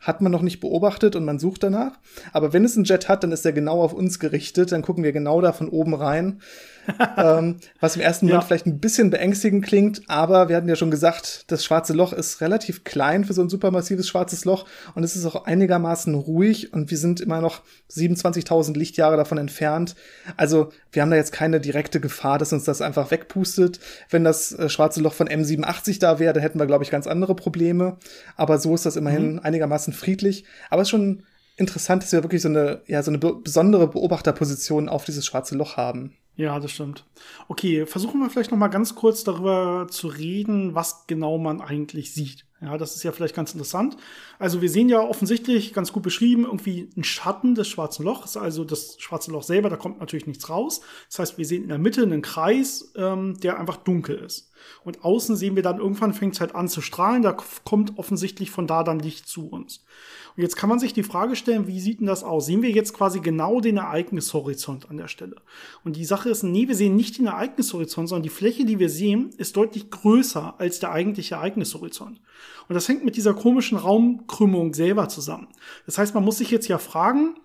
hat 0.00 0.22
man 0.22 0.32
noch 0.32 0.42
nicht 0.42 0.60
beobachtet 0.60 1.14
und 1.14 1.24
man 1.24 1.38
sucht 1.38 1.62
danach. 1.62 1.92
Aber 2.32 2.52
wenn 2.52 2.64
es 2.64 2.74
einen 2.74 2.84
Jet 2.84 3.08
hat, 3.08 3.22
dann 3.22 3.32
ist 3.32 3.44
er 3.44 3.52
genau 3.52 3.82
auf 3.82 3.92
uns 3.92 4.18
gerichtet. 4.18 4.72
Dann 4.72 4.82
gucken 4.82 5.04
wir 5.04 5.12
genau 5.12 5.40
da 5.40 5.52
von 5.52 5.68
oben 5.68 5.94
rein. 5.94 6.40
Ähm, 7.16 7.56
was 7.80 7.96
im 7.96 8.02
ersten 8.02 8.26
Moment 8.26 8.42
ja. 8.42 8.46
vielleicht 8.46 8.66
ein 8.66 8.80
bisschen 8.80 9.10
beängstigend 9.10 9.64
klingt, 9.64 10.02
aber 10.08 10.48
wir 10.48 10.56
hatten 10.56 10.68
ja 10.68 10.76
schon 10.76 10.90
gesagt, 10.90 11.44
das 11.48 11.64
schwarze 11.64 11.92
Loch 11.92 12.12
ist 12.12 12.40
relativ 12.40 12.84
klein 12.84 13.24
für 13.24 13.32
so 13.32 13.42
ein 13.42 13.48
supermassives 13.48 14.08
schwarzes 14.08 14.44
Loch 14.44 14.66
und 14.94 15.04
es 15.04 15.16
ist 15.16 15.26
auch 15.26 15.44
einigermaßen 15.44 16.14
ruhig 16.14 16.72
und 16.72 16.90
wir 16.90 16.98
sind 16.98 17.20
immer 17.20 17.40
noch 17.40 17.62
27.000 17.90 18.76
Lichtjahre 18.76 19.16
davon 19.16 19.38
entfernt. 19.38 19.94
Also 20.36 20.70
wir 20.92 21.02
haben 21.02 21.10
da 21.10 21.16
jetzt 21.16 21.32
keine 21.32 21.60
direkte 21.60 22.00
Gefahr, 22.00 22.38
dass 22.38 22.52
uns 22.52 22.64
das 22.64 22.80
einfach 22.80 23.10
wegpustet. 23.10 23.80
Wenn 24.08 24.24
das 24.24 24.52
äh, 24.52 24.68
schwarze 24.68 25.00
Loch 25.00 25.14
von 25.14 25.28
M87 25.28 26.00
da 26.00 26.18
wäre, 26.18 26.32
dann 26.32 26.42
hätten 26.42 26.58
wir, 26.58 26.66
glaube 26.66 26.84
ich, 26.84 26.90
ganz 26.90 27.06
andere 27.06 27.34
Probleme. 27.34 27.98
Aber 28.36 28.58
so 28.58 28.74
ist 28.74 28.86
das 28.86 28.96
immerhin 28.96 29.34
mhm. 29.34 29.40
einigermaßen 29.40 29.92
friedlich. 29.92 30.44
Aber 30.68 30.82
es 30.82 30.86
ist 30.86 30.90
schon 30.90 31.24
interessant, 31.56 32.02
dass 32.02 32.12
wir 32.12 32.22
wirklich 32.24 32.42
so 32.42 32.48
eine, 32.48 32.80
ja, 32.86 33.02
so 33.02 33.10
eine 33.10 33.18
besondere 33.18 33.88
Beobachterposition 33.88 34.88
auf 34.88 35.04
dieses 35.04 35.26
schwarze 35.26 35.54
Loch 35.54 35.76
haben. 35.76 36.16
Ja, 36.40 36.58
das 36.58 36.70
stimmt. 36.70 37.04
Okay, 37.48 37.84
versuchen 37.84 38.18
wir 38.18 38.30
vielleicht 38.30 38.50
noch 38.50 38.56
mal 38.56 38.68
ganz 38.68 38.94
kurz 38.94 39.24
darüber 39.24 39.88
zu 39.90 40.08
reden, 40.08 40.74
was 40.74 41.06
genau 41.06 41.36
man 41.36 41.60
eigentlich 41.60 42.14
sieht. 42.14 42.46
Ja, 42.62 42.78
das 42.78 42.96
ist 42.96 43.02
ja 43.02 43.12
vielleicht 43.12 43.34
ganz 43.34 43.52
interessant. 43.52 43.98
Also 44.40 44.62
wir 44.62 44.70
sehen 44.70 44.88
ja 44.88 45.02
offensichtlich 45.02 45.74
ganz 45.74 45.92
gut 45.92 46.02
beschrieben 46.02 46.44
irgendwie 46.44 46.88
einen 46.96 47.04
Schatten 47.04 47.54
des 47.54 47.68
schwarzen 47.68 48.06
Lochs, 48.06 48.38
also 48.38 48.64
das 48.64 48.96
schwarze 48.98 49.30
Loch 49.30 49.42
selber, 49.42 49.68
da 49.68 49.76
kommt 49.76 50.00
natürlich 50.00 50.26
nichts 50.26 50.48
raus. 50.48 50.80
Das 51.10 51.18
heißt, 51.18 51.38
wir 51.38 51.44
sehen 51.44 51.64
in 51.64 51.68
der 51.68 51.76
Mitte 51.76 52.02
einen 52.02 52.22
Kreis, 52.22 52.90
ähm, 52.96 53.38
der 53.40 53.60
einfach 53.60 53.76
dunkel 53.76 54.16
ist. 54.16 54.50
Und 54.82 55.04
außen 55.04 55.36
sehen 55.36 55.56
wir 55.56 55.62
dann 55.62 55.78
irgendwann 55.78 56.14
fängt 56.14 56.34
es 56.34 56.40
halt 56.40 56.54
an 56.54 56.68
zu 56.68 56.80
strahlen, 56.80 57.22
da 57.22 57.36
kommt 57.64 57.98
offensichtlich 57.98 58.50
von 58.50 58.66
da 58.66 58.82
dann 58.82 58.98
Licht 58.98 59.28
zu 59.28 59.48
uns. 59.48 59.84
Und 60.36 60.42
jetzt 60.42 60.56
kann 60.56 60.68
man 60.68 60.78
sich 60.78 60.92
die 60.92 61.02
Frage 61.02 61.36
stellen, 61.36 61.66
wie 61.66 61.80
sieht 61.80 62.00
denn 62.00 62.06
das 62.06 62.24
aus? 62.24 62.46
Sehen 62.46 62.62
wir 62.62 62.70
jetzt 62.70 62.94
quasi 62.94 63.20
genau 63.20 63.60
den 63.60 63.76
Ereignishorizont 63.76 64.88
an 64.88 64.96
der 64.96 65.08
Stelle? 65.08 65.36
Und 65.84 65.96
die 65.96 66.04
Sache 66.04 66.30
ist, 66.30 66.44
nee, 66.44 66.68
wir 66.68 66.76
sehen 66.76 66.96
nicht 66.96 67.18
den 67.18 67.26
Ereignishorizont, 67.26 68.08
sondern 68.08 68.22
die 68.22 68.30
Fläche, 68.30 68.64
die 68.64 68.78
wir 68.78 68.88
sehen, 68.88 69.30
ist 69.36 69.56
deutlich 69.56 69.90
größer 69.90 70.54
als 70.58 70.78
der 70.78 70.92
eigentliche 70.92 71.34
Ereignishorizont. 71.34 72.20
Und 72.68 72.74
das 72.74 72.88
hängt 72.88 73.04
mit 73.04 73.16
dieser 73.16 73.34
komischen 73.34 73.76
Raumkrümmung 74.30 74.74
selber 74.74 75.08
zusammen. 75.08 75.48
Das 75.86 75.98
heißt, 75.98 76.14
man 76.14 76.24
muss 76.24 76.38
sich 76.38 76.50
jetzt 76.50 76.68
ja 76.68 76.78
fragen, 76.78 77.36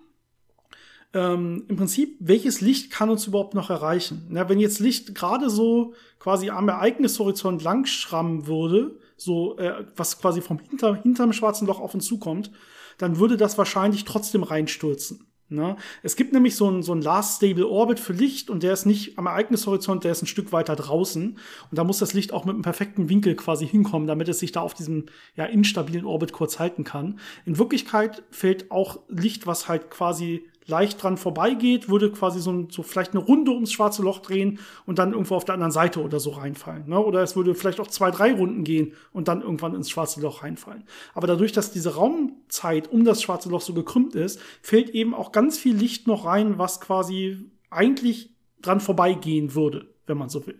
ähm, 1.14 1.64
im 1.68 1.76
Prinzip, 1.76 2.16
welches 2.20 2.60
Licht 2.60 2.90
kann 2.90 3.10
uns 3.10 3.26
überhaupt 3.26 3.54
noch 3.54 3.70
erreichen? 3.70 4.26
Na, 4.28 4.48
wenn 4.48 4.58
jetzt 4.58 4.80
Licht 4.80 5.14
gerade 5.14 5.50
so 5.50 5.94
quasi 6.18 6.50
am 6.50 6.68
Ereignishorizont 6.68 7.62
langschrammen 7.62 8.46
würde, 8.46 8.98
so 9.16 9.56
äh, 9.58 9.86
was 9.96 10.20
quasi 10.20 10.40
vom 10.40 10.58
hinter, 10.58 10.96
hinterm 10.96 11.32
schwarzen 11.32 11.66
Loch 11.66 11.80
auf 11.80 11.94
uns 11.94 12.06
zukommt, 12.06 12.50
dann 12.98 13.18
würde 13.18 13.36
das 13.36 13.56
wahrscheinlich 13.58 14.04
trotzdem 14.04 14.42
reinstürzen. 14.42 15.25
Ne? 15.48 15.76
Es 16.02 16.16
gibt 16.16 16.32
nämlich 16.32 16.56
so 16.56 16.68
ein, 16.68 16.82
so 16.82 16.92
Last 16.94 17.36
Stable 17.36 17.68
Orbit 17.68 18.00
für 18.00 18.12
Licht 18.12 18.50
und 18.50 18.64
der 18.64 18.72
ist 18.72 18.84
nicht 18.84 19.16
am 19.16 19.26
Ereignishorizont, 19.26 20.02
der 20.02 20.10
ist 20.10 20.22
ein 20.22 20.26
Stück 20.26 20.50
weiter 20.52 20.74
draußen. 20.74 21.38
Und 21.70 21.78
da 21.78 21.84
muss 21.84 21.98
das 21.98 22.14
Licht 22.14 22.32
auch 22.32 22.44
mit 22.44 22.54
einem 22.54 22.62
perfekten 22.62 23.08
Winkel 23.08 23.36
quasi 23.36 23.66
hinkommen, 23.66 24.08
damit 24.08 24.28
es 24.28 24.40
sich 24.40 24.50
da 24.50 24.60
auf 24.60 24.74
diesem 24.74 25.06
ja, 25.36 25.44
instabilen 25.44 26.04
Orbit 26.04 26.32
kurz 26.32 26.58
halten 26.58 26.82
kann. 26.82 27.20
In 27.44 27.58
Wirklichkeit 27.58 28.24
fällt 28.30 28.72
auch 28.72 28.98
Licht, 29.08 29.46
was 29.46 29.68
halt 29.68 29.88
quasi 29.90 30.46
leicht 30.66 31.02
dran 31.02 31.16
vorbeigeht, 31.16 31.88
würde 31.88 32.10
quasi 32.10 32.40
so, 32.40 32.66
so 32.70 32.82
vielleicht 32.82 33.12
eine 33.12 33.22
Runde 33.22 33.52
ums 33.52 33.72
schwarze 33.72 34.02
Loch 34.02 34.20
drehen 34.20 34.58
und 34.84 34.98
dann 34.98 35.12
irgendwo 35.12 35.36
auf 35.36 35.44
der 35.44 35.54
anderen 35.54 35.72
Seite 35.72 36.02
oder 36.02 36.20
so 36.20 36.30
reinfallen. 36.30 36.88
Ne? 36.88 36.98
Oder 36.98 37.22
es 37.22 37.36
würde 37.36 37.54
vielleicht 37.54 37.80
auch 37.80 37.86
zwei, 37.86 38.10
drei 38.10 38.32
Runden 38.32 38.64
gehen 38.64 38.94
und 39.12 39.28
dann 39.28 39.42
irgendwann 39.42 39.74
ins 39.74 39.90
schwarze 39.90 40.20
Loch 40.20 40.42
reinfallen. 40.42 40.84
Aber 41.14 41.26
dadurch, 41.26 41.52
dass 41.52 41.70
diese 41.70 41.94
Raumzeit 41.94 42.90
um 42.90 43.04
das 43.04 43.22
schwarze 43.22 43.48
Loch 43.48 43.60
so 43.60 43.74
gekrümmt 43.74 44.14
ist, 44.14 44.40
fällt 44.62 44.90
eben 44.90 45.14
auch 45.14 45.32
ganz 45.32 45.58
viel 45.58 45.76
Licht 45.76 46.06
noch 46.06 46.24
rein, 46.24 46.58
was 46.58 46.80
quasi 46.80 47.50
eigentlich 47.70 48.30
dran 48.62 48.80
vorbeigehen 48.80 49.54
würde, 49.54 49.88
wenn 50.06 50.18
man 50.18 50.28
so 50.28 50.46
will. 50.46 50.58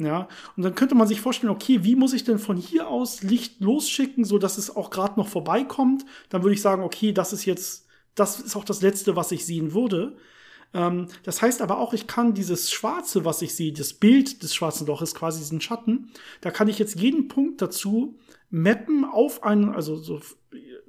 Ja, 0.00 0.28
und 0.56 0.62
dann 0.62 0.74
könnte 0.74 0.94
man 0.94 1.06
sich 1.06 1.20
vorstellen, 1.20 1.52
okay, 1.52 1.84
wie 1.84 1.94
muss 1.94 2.14
ich 2.14 2.24
denn 2.24 2.38
von 2.38 2.56
hier 2.56 2.88
aus 2.88 3.22
Licht 3.22 3.60
losschicken, 3.60 4.24
so 4.24 4.38
dass 4.38 4.56
es 4.56 4.74
auch 4.74 4.88
gerade 4.88 5.20
noch 5.20 5.28
vorbeikommt? 5.28 6.06
Dann 6.30 6.42
würde 6.42 6.54
ich 6.54 6.62
sagen, 6.62 6.82
okay, 6.82 7.12
das 7.12 7.34
ist 7.34 7.44
jetzt, 7.44 7.86
das 8.14 8.40
ist 8.40 8.56
auch 8.56 8.64
das 8.64 8.82
Letzte, 8.82 9.16
was 9.16 9.32
ich 9.32 9.46
sehen 9.46 9.72
würde. 9.72 10.16
Ähm, 10.72 11.08
das 11.22 11.42
heißt 11.42 11.62
aber 11.62 11.78
auch, 11.78 11.92
ich 11.92 12.06
kann 12.06 12.34
dieses 12.34 12.70
Schwarze, 12.70 13.24
was 13.24 13.42
ich 13.42 13.54
sehe, 13.54 13.72
das 13.72 13.92
Bild 13.92 14.42
des 14.42 14.54
schwarzen 14.54 14.86
Loches, 14.86 15.14
quasi 15.14 15.40
diesen 15.40 15.60
Schatten, 15.60 16.10
da 16.40 16.50
kann 16.50 16.68
ich 16.68 16.78
jetzt 16.78 16.98
jeden 16.98 17.28
Punkt 17.28 17.62
dazu 17.62 18.18
mappen 18.50 19.04
auf 19.04 19.42
einen, 19.42 19.70
also 19.70 19.96
so 19.96 20.20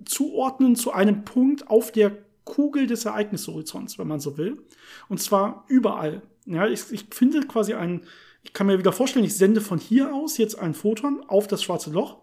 zuordnen 0.06 0.76
zu 0.76 0.92
einem 0.92 1.24
Punkt 1.24 1.68
auf 1.68 1.92
der 1.92 2.18
Kugel 2.44 2.88
des 2.88 3.06
Ereignishorizonts, 3.06 4.00
wenn 4.00 4.08
man 4.08 4.20
so 4.20 4.38
will. 4.38 4.64
Und 5.10 5.22
zwar 5.22 5.66
überall. 5.68 6.24
Ja, 6.46 6.68
ich, 6.68 6.92
ich 6.92 7.06
finde 7.12 7.42
quasi 7.42 7.76
einen, 7.76 8.06
ich 8.44 8.54
kann 8.54 8.68
mir 8.68 8.80
wieder 8.80 8.92
vorstellen, 8.92 9.26
ich 9.26 9.36
sende 9.36 9.62
von 9.62 9.78
hier 9.78 10.14
aus 10.14 10.38
jetzt 10.38 10.58
ein 10.58 10.74
Photon 10.74 11.24
auf 11.28 11.48
das 11.48 11.62
schwarze 11.64 11.92
Loch. 11.92 12.18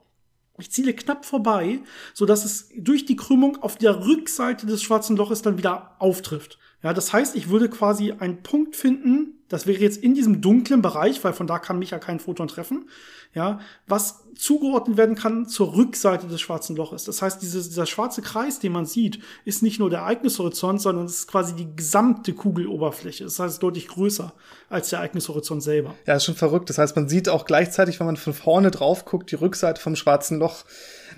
Ich 0.59 0.71
ziele 0.71 0.93
knapp 0.93 1.25
vorbei, 1.25 1.81
so 2.15 2.27
dass 2.27 2.45
es 2.45 2.69
durch 2.77 3.07
die 3.07 3.17
Krümmung 3.17 3.63
auf 3.63 3.77
der 3.77 4.05
Rückseite 4.05 4.67
des 4.67 4.83
schwarzen 4.83 5.17
Loches 5.17 5.43
dann 5.43 5.57
wieder 5.57 5.95
auftrifft. 5.99 6.59
Ja, 6.83 6.93
das 6.93 7.13
heißt, 7.13 7.35
ich 7.35 7.49
würde 7.49 7.69
quasi 7.69 8.13
einen 8.13 8.43
Punkt 8.43 8.77
finden, 8.77 9.39
das 9.49 9.67
wäre 9.67 9.81
jetzt 9.81 10.03
in 10.03 10.15
diesem 10.15 10.41
dunklen 10.41 10.83
Bereich, 10.83 11.25
weil 11.25 11.33
von 11.33 11.47
da 11.47 11.59
kann 11.59 11.79
mich 11.79 11.91
ja 11.91 11.99
kein 11.99 12.21
Photon 12.21 12.49
treffen, 12.49 12.89
ja, 13.35 13.61
was 13.87 14.25
zugeordnet 14.37 14.97
werden 14.97 15.17
kann 15.17 15.49
zur 15.49 15.75
Rückseite 15.75 16.29
des 16.29 16.41
schwarzen 16.41 16.77
Loches. 16.77 17.05
Das 17.05 17.21
heißt, 17.23 17.43
dieses, 17.43 17.69
dieser 17.69 17.87
schwarze 17.87 18.23
Kreis, 18.23 18.61
den 18.61 18.73
man 18.73 18.87
sieht, 18.87 19.21
ist 19.45 19.63
nicht 19.63 19.81
nur 19.81 19.91
der 19.91 20.01
Ereignishorizont, 20.01 20.81
sondern 20.81 21.07
es 21.07 21.21
ist 21.21 21.29
quasi 21.29 21.55
die 21.55 21.75
gesamte 21.75 22.33
Kugeloberfläche. 22.35 23.25
Das 23.25 23.39
heißt, 23.39 23.63
deutlich 23.63 23.89
größer 23.89 24.33
als 24.69 24.91
der 24.91 25.01
Ereignishorizont 25.01 25.63
selber. 25.63 25.95
Ja, 26.07 26.15
ist 26.15 26.25
schon 26.25 26.37
verrückt. 26.37 26.69
Das 26.71 26.79
heißt, 26.79 26.95
man 26.95 27.09
sieht 27.09 27.29
auch 27.29 27.45
gleichzeitig, 27.45 27.99
wenn 27.99 28.07
man 28.07 28.17
von 28.17 28.35
vorne 28.35 28.71
drauf 28.71 29.05
guckt, 29.05 29.31
die 29.31 29.37
Rückseite 29.37 29.81
vom 29.81 29.97
schwarzen 29.97 30.39
Loch. 30.39 30.65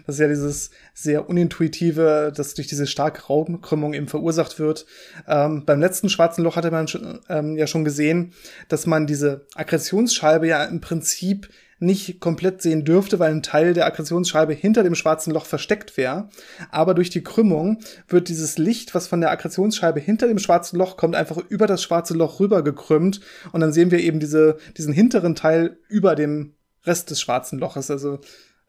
Das 0.06 0.16
ist 0.16 0.20
ja 0.20 0.28
dieses 0.28 0.70
sehr 0.94 1.28
unintuitive, 1.28 2.32
das 2.34 2.54
durch 2.54 2.66
diese 2.66 2.86
starke 2.86 3.22
Raumkrümmung 3.22 3.94
eben 3.94 4.08
verursacht 4.08 4.58
wird. 4.58 4.86
Ähm, 5.26 5.64
beim 5.64 5.80
letzten 5.80 6.08
schwarzen 6.08 6.44
Loch 6.44 6.56
hatte 6.56 6.70
man 6.70 6.88
schon, 6.88 7.20
ähm, 7.28 7.56
ja 7.56 7.66
schon 7.66 7.84
gesehen, 7.84 8.32
dass 8.68 8.86
man 8.86 9.06
diese 9.06 9.46
Aggressionsscheibe 9.54 10.46
ja 10.46 10.64
im 10.64 10.80
Prinzip 10.80 11.48
nicht 11.80 12.20
komplett 12.20 12.60
sehen 12.60 12.84
dürfte, 12.84 13.18
weil 13.18 13.32
ein 13.32 13.42
Teil 13.42 13.72
der 13.72 13.86
Aggressionsscheibe 13.86 14.52
hinter 14.52 14.82
dem 14.82 14.94
schwarzen 14.94 15.32
Loch 15.32 15.46
versteckt 15.46 15.96
wäre. 15.96 16.28
Aber 16.70 16.94
durch 16.94 17.10
die 17.10 17.24
Krümmung 17.24 17.78
wird 18.06 18.28
dieses 18.28 18.58
Licht, 18.58 18.94
was 18.94 19.08
von 19.08 19.20
der 19.20 19.30
Aggressionsscheibe 19.30 19.98
hinter 19.98 20.28
dem 20.28 20.38
schwarzen 20.38 20.78
Loch 20.78 20.96
kommt, 20.96 21.16
einfach 21.16 21.38
über 21.48 21.66
das 21.66 21.82
schwarze 21.82 22.14
Loch 22.14 22.38
rüber 22.38 22.62
gekrümmt. 22.62 23.20
Und 23.52 23.60
dann 23.60 23.72
sehen 23.72 23.90
wir 23.90 24.00
eben 24.00 24.20
diese, 24.20 24.58
diesen 24.76 24.92
hinteren 24.92 25.34
Teil 25.34 25.78
über 25.88 26.14
dem 26.14 26.54
Rest 26.84 27.10
des 27.10 27.20
schwarzen 27.20 27.58
Loches. 27.58 27.90
Also 27.90 28.20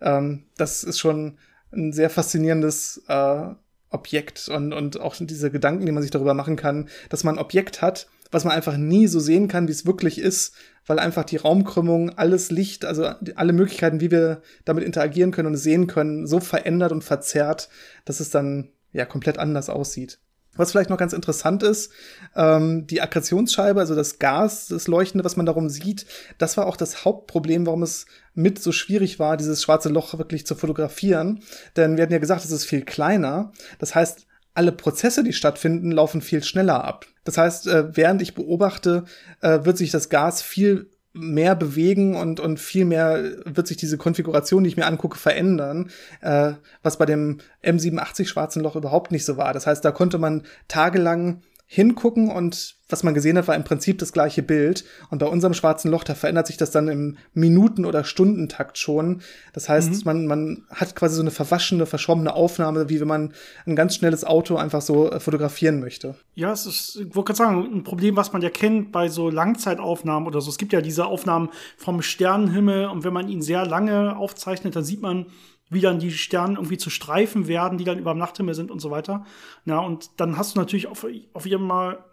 ähm, 0.01 0.43
das 0.57 0.83
ist 0.83 0.99
schon 0.99 1.37
ein 1.71 1.93
sehr 1.93 2.09
faszinierendes 2.09 3.03
äh, 3.07 3.45
Objekt 3.89 4.49
und, 4.49 4.73
und 4.73 4.99
auch 4.99 5.15
diese 5.19 5.51
Gedanken, 5.51 5.85
die 5.85 5.91
man 5.91 6.01
sich 6.01 6.11
darüber 6.11 6.33
machen 6.33 6.55
kann, 6.55 6.89
dass 7.09 7.23
man 7.23 7.35
ein 7.35 7.41
Objekt 7.41 7.81
hat, 7.81 8.07
was 8.31 8.45
man 8.45 8.53
einfach 8.53 8.77
nie 8.77 9.07
so 9.07 9.19
sehen 9.19 9.47
kann, 9.47 9.67
wie 9.67 9.73
es 9.73 9.85
wirklich 9.85 10.17
ist, 10.17 10.53
weil 10.85 10.99
einfach 10.99 11.25
die 11.25 11.37
Raumkrümmung, 11.37 12.17
alles 12.17 12.49
Licht, 12.49 12.85
also 12.85 13.05
alle 13.35 13.53
Möglichkeiten, 13.53 13.99
wie 13.99 14.11
wir 14.11 14.41
damit 14.65 14.83
interagieren 14.83 15.31
können 15.31 15.49
und 15.49 15.57
sehen 15.57 15.87
können, 15.87 16.25
so 16.25 16.39
verändert 16.39 16.91
und 16.91 17.03
verzerrt, 17.03 17.69
dass 18.05 18.19
es 18.19 18.29
dann 18.29 18.69
ja 18.93 19.05
komplett 19.05 19.37
anders 19.37 19.69
aussieht. 19.69 20.19
Was 20.57 20.71
vielleicht 20.71 20.89
noch 20.89 20.97
ganz 20.97 21.13
interessant 21.13 21.63
ist, 21.63 21.91
ähm, 22.35 22.85
die 22.85 23.01
Akkretionsscheibe, 23.01 23.79
also 23.79 23.95
das 23.95 24.19
Gas, 24.19 24.67
das 24.67 24.87
Leuchtende, 24.87 25.23
was 25.23 25.37
man 25.37 25.45
darum 25.45 25.69
sieht, 25.69 26.05
das 26.37 26.57
war 26.57 26.67
auch 26.67 26.75
das 26.75 27.05
Hauptproblem, 27.05 27.65
warum 27.65 27.83
es 27.83 28.05
mit 28.33 28.61
so 28.61 28.71
schwierig 28.71 29.17
war, 29.17 29.37
dieses 29.37 29.63
schwarze 29.63 29.89
Loch 29.89 30.17
wirklich 30.17 30.45
zu 30.45 30.55
fotografieren. 30.55 31.41
Denn 31.77 31.95
wir 31.95 32.03
hatten 32.03 32.13
ja 32.13 32.19
gesagt, 32.19 32.43
es 32.43 32.51
ist 32.51 32.65
viel 32.65 32.83
kleiner. 32.83 33.53
Das 33.79 33.95
heißt, 33.95 34.27
alle 34.53 34.73
Prozesse, 34.73 35.23
die 35.23 35.33
stattfinden, 35.33 35.91
laufen 35.91 36.21
viel 36.21 36.43
schneller 36.43 36.83
ab. 36.83 37.05
Das 37.23 37.37
heißt, 37.37 37.67
äh, 37.67 37.95
während 37.95 38.21
ich 38.21 38.35
beobachte, 38.35 39.05
äh, 39.41 39.59
wird 39.63 39.77
sich 39.77 39.91
das 39.91 40.09
Gas 40.09 40.41
viel 40.41 40.89
mehr 41.13 41.55
bewegen 41.55 42.15
und, 42.15 42.39
und 42.39 42.59
viel 42.59 42.85
mehr 42.85 43.23
wird 43.45 43.67
sich 43.67 43.77
diese 43.77 43.97
Konfiguration, 43.97 44.63
die 44.63 44.69
ich 44.69 44.77
mir 44.77 44.85
angucke, 44.85 45.17
verändern, 45.17 45.89
äh, 46.21 46.53
was 46.83 46.97
bei 46.97 47.05
dem 47.05 47.39
M87 47.63 48.27
schwarzen 48.27 48.61
Loch 48.61 48.75
überhaupt 48.75 49.11
nicht 49.11 49.25
so 49.25 49.35
war. 49.35 49.53
Das 49.53 49.67
heißt, 49.67 49.83
da 49.83 49.91
konnte 49.91 50.17
man 50.17 50.43
tagelang 50.67 51.41
hingucken 51.73 52.29
und 52.29 52.75
was 52.89 53.01
man 53.03 53.13
gesehen 53.13 53.37
hat, 53.37 53.47
war 53.47 53.55
im 53.55 53.63
Prinzip 53.63 53.97
das 53.99 54.11
gleiche 54.11 54.43
Bild. 54.43 54.83
Und 55.09 55.19
bei 55.19 55.25
unserem 55.25 55.53
schwarzen 55.53 55.89
Loch, 55.89 56.03
da 56.03 56.15
verändert 56.15 56.47
sich 56.47 56.57
das 56.57 56.69
dann 56.71 56.89
im 56.89 57.17
Minuten- 57.33 57.85
oder 57.85 58.03
Stundentakt 58.03 58.77
schon. 58.77 59.21
Das 59.53 59.69
heißt, 59.69 59.89
mhm. 59.93 60.01
man, 60.03 60.27
man 60.27 60.63
hat 60.69 60.97
quasi 60.97 61.15
so 61.15 61.21
eine 61.21 61.31
verwaschene, 61.31 61.85
verschwommene 61.85 62.33
Aufnahme, 62.33 62.89
wie 62.89 62.99
wenn 62.99 63.07
man 63.07 63.33
ein 63.65 63.77
ganz 63.77 63.95
schnelles 63.95 64.25
Auto 64.25 64.57
einfach 64.57 64.81
so 64.81 65.09
äh, 65.09 65.21
fotografieren 65.21 65.79
möchte. 65.79 66.15
Ja, 66.35 66.51
es 66.51 66.65
ist, 66.65 66.97
ich 66.97 67.15
wollte 67.15 67.33
gerade 67.33 67.37
sagen, 67.37 67.69
ein 67.73 67.83
Problem, 67.85 68.17
was 68.17 68.33
man 68.33 68.41
ja 68.41 68.49
kennt 68.49 68.91
bei 68.91 69.07
so 69.07 69.29
Langzeitaufnahmen 69.29 70.27
oder 70.27 70.41
so. 70.41 70.49
Es 70.49 70.57
gibt 70.57 70.73
ja 70.73 70.81
diese 70.81 71.05
Aufnahmen 71.05 71.51
vom 71.77 72.01
Sternenhimmel 72.01 72.87
und 72.87 73.05
wenn 73.05 73.13
man 73.13 73.29
ihn 73.29 73.41
sehr 73.41 73.65
lange 73.65 74.17
aufzeichnet, 74.17 74.75
dann 74.75 74.83
sieht 74.83 75.01
man, 75.01 75.27
wie 75.71 75.81
dann 75.81 75.99
die 75.99 76.11
Sterne 76.11 76.55
irgendwie 76.55 76.77
zu 76.77 76.89
Streifen 76.89 77.47
werden, 77.47 77.77
die 77.77 77.85
dann 77.85 77.97
über 77.97 78.13
dem 78.13 78.19
Nachthimmel 78.19 78.53
sind 78.53 78.69
und 78.69 78.79
so 78.79 78.91
weiter. 78.91 79.25
Ja, 79.65 79.79
und 79.79 80.11
dann 80.17 80.37
hast 80.37 80.55
du 80.55 80.59
natürlich 80.59 80.87
auf, 80.87 81.07
auf 81.33 81.45
einmal, 81.45 82.03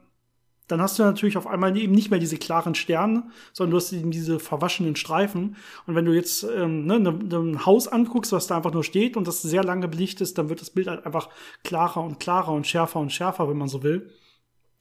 dann 0.68 0.80
hast 0.80 0.98
du 0.98 1.02
natürlich 1.02 1.36
auf 1.36 1.48
einmal 1.48 1.76
eben 1.76 1.92
nicht 1.92 2.10
mehr 2.10 2.20
diese 2.20 2.38
klaren 2.38 2.76
Sterne, 2.76 3.24
sondern 3.52 3.72
du 3.72 3.76
hast 3.78 3.92
eben 3.92 4.12
diese 4.12 4.38
verwaschenen 4.38 4.94
Streifen. 4.94 5.56
Und 5.86 5.96
wenn 5.96 6.04
du 6.04 6.12
jetzt 6.12 6.44
ähm, 6.44 6.86
ne, 6.86 7.00
ne, 7.00 7.12
ne, 7.12 7.36
ein 7.36 7.66
Haus 7.66 7.88
anguckst, 7.88 8.30
was 8.30 8.46
da 8.46 8.56
einfach 8.56 8.72
nur 8.72 8.84
steht 8.84 9.16
und 9.16 9.26
das 9.26 9.42
sehr 9.42 9.64
lange 9.64 9.88
belichtet 9.88 10.20
ist, 10.20 10.38
dann 10.38 10.48
wird 10.48 10.60
das 10.60 10.70
Bild 10.70 10.86
halt 10.86 11.04
einfach 11.04 11.28
klarer 11.64 12.04
und 12.04 12.20
klarer 12.20 12.52
und 12.52 12.66
schärfer 12.66 13.00
und 13.00 13.12
schärfer, 13.12 13.48
wenn 13.50 13.58
man 13.58 13.68
so 13.68 13.82
will. 13.82 14.08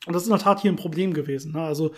Und 0.06 0.14
das 0.14 0.22
ist 0.22 0.28
in 0.28 0.36
der 0.36 0.44
Tat 0.44 0.62
hier 0.62 0.72
ein 0.72 0.78
Problem 0.78 1.16
gewesen. 1.16 1.54
Ne? 1.54 1.62
Also 1.62 1.92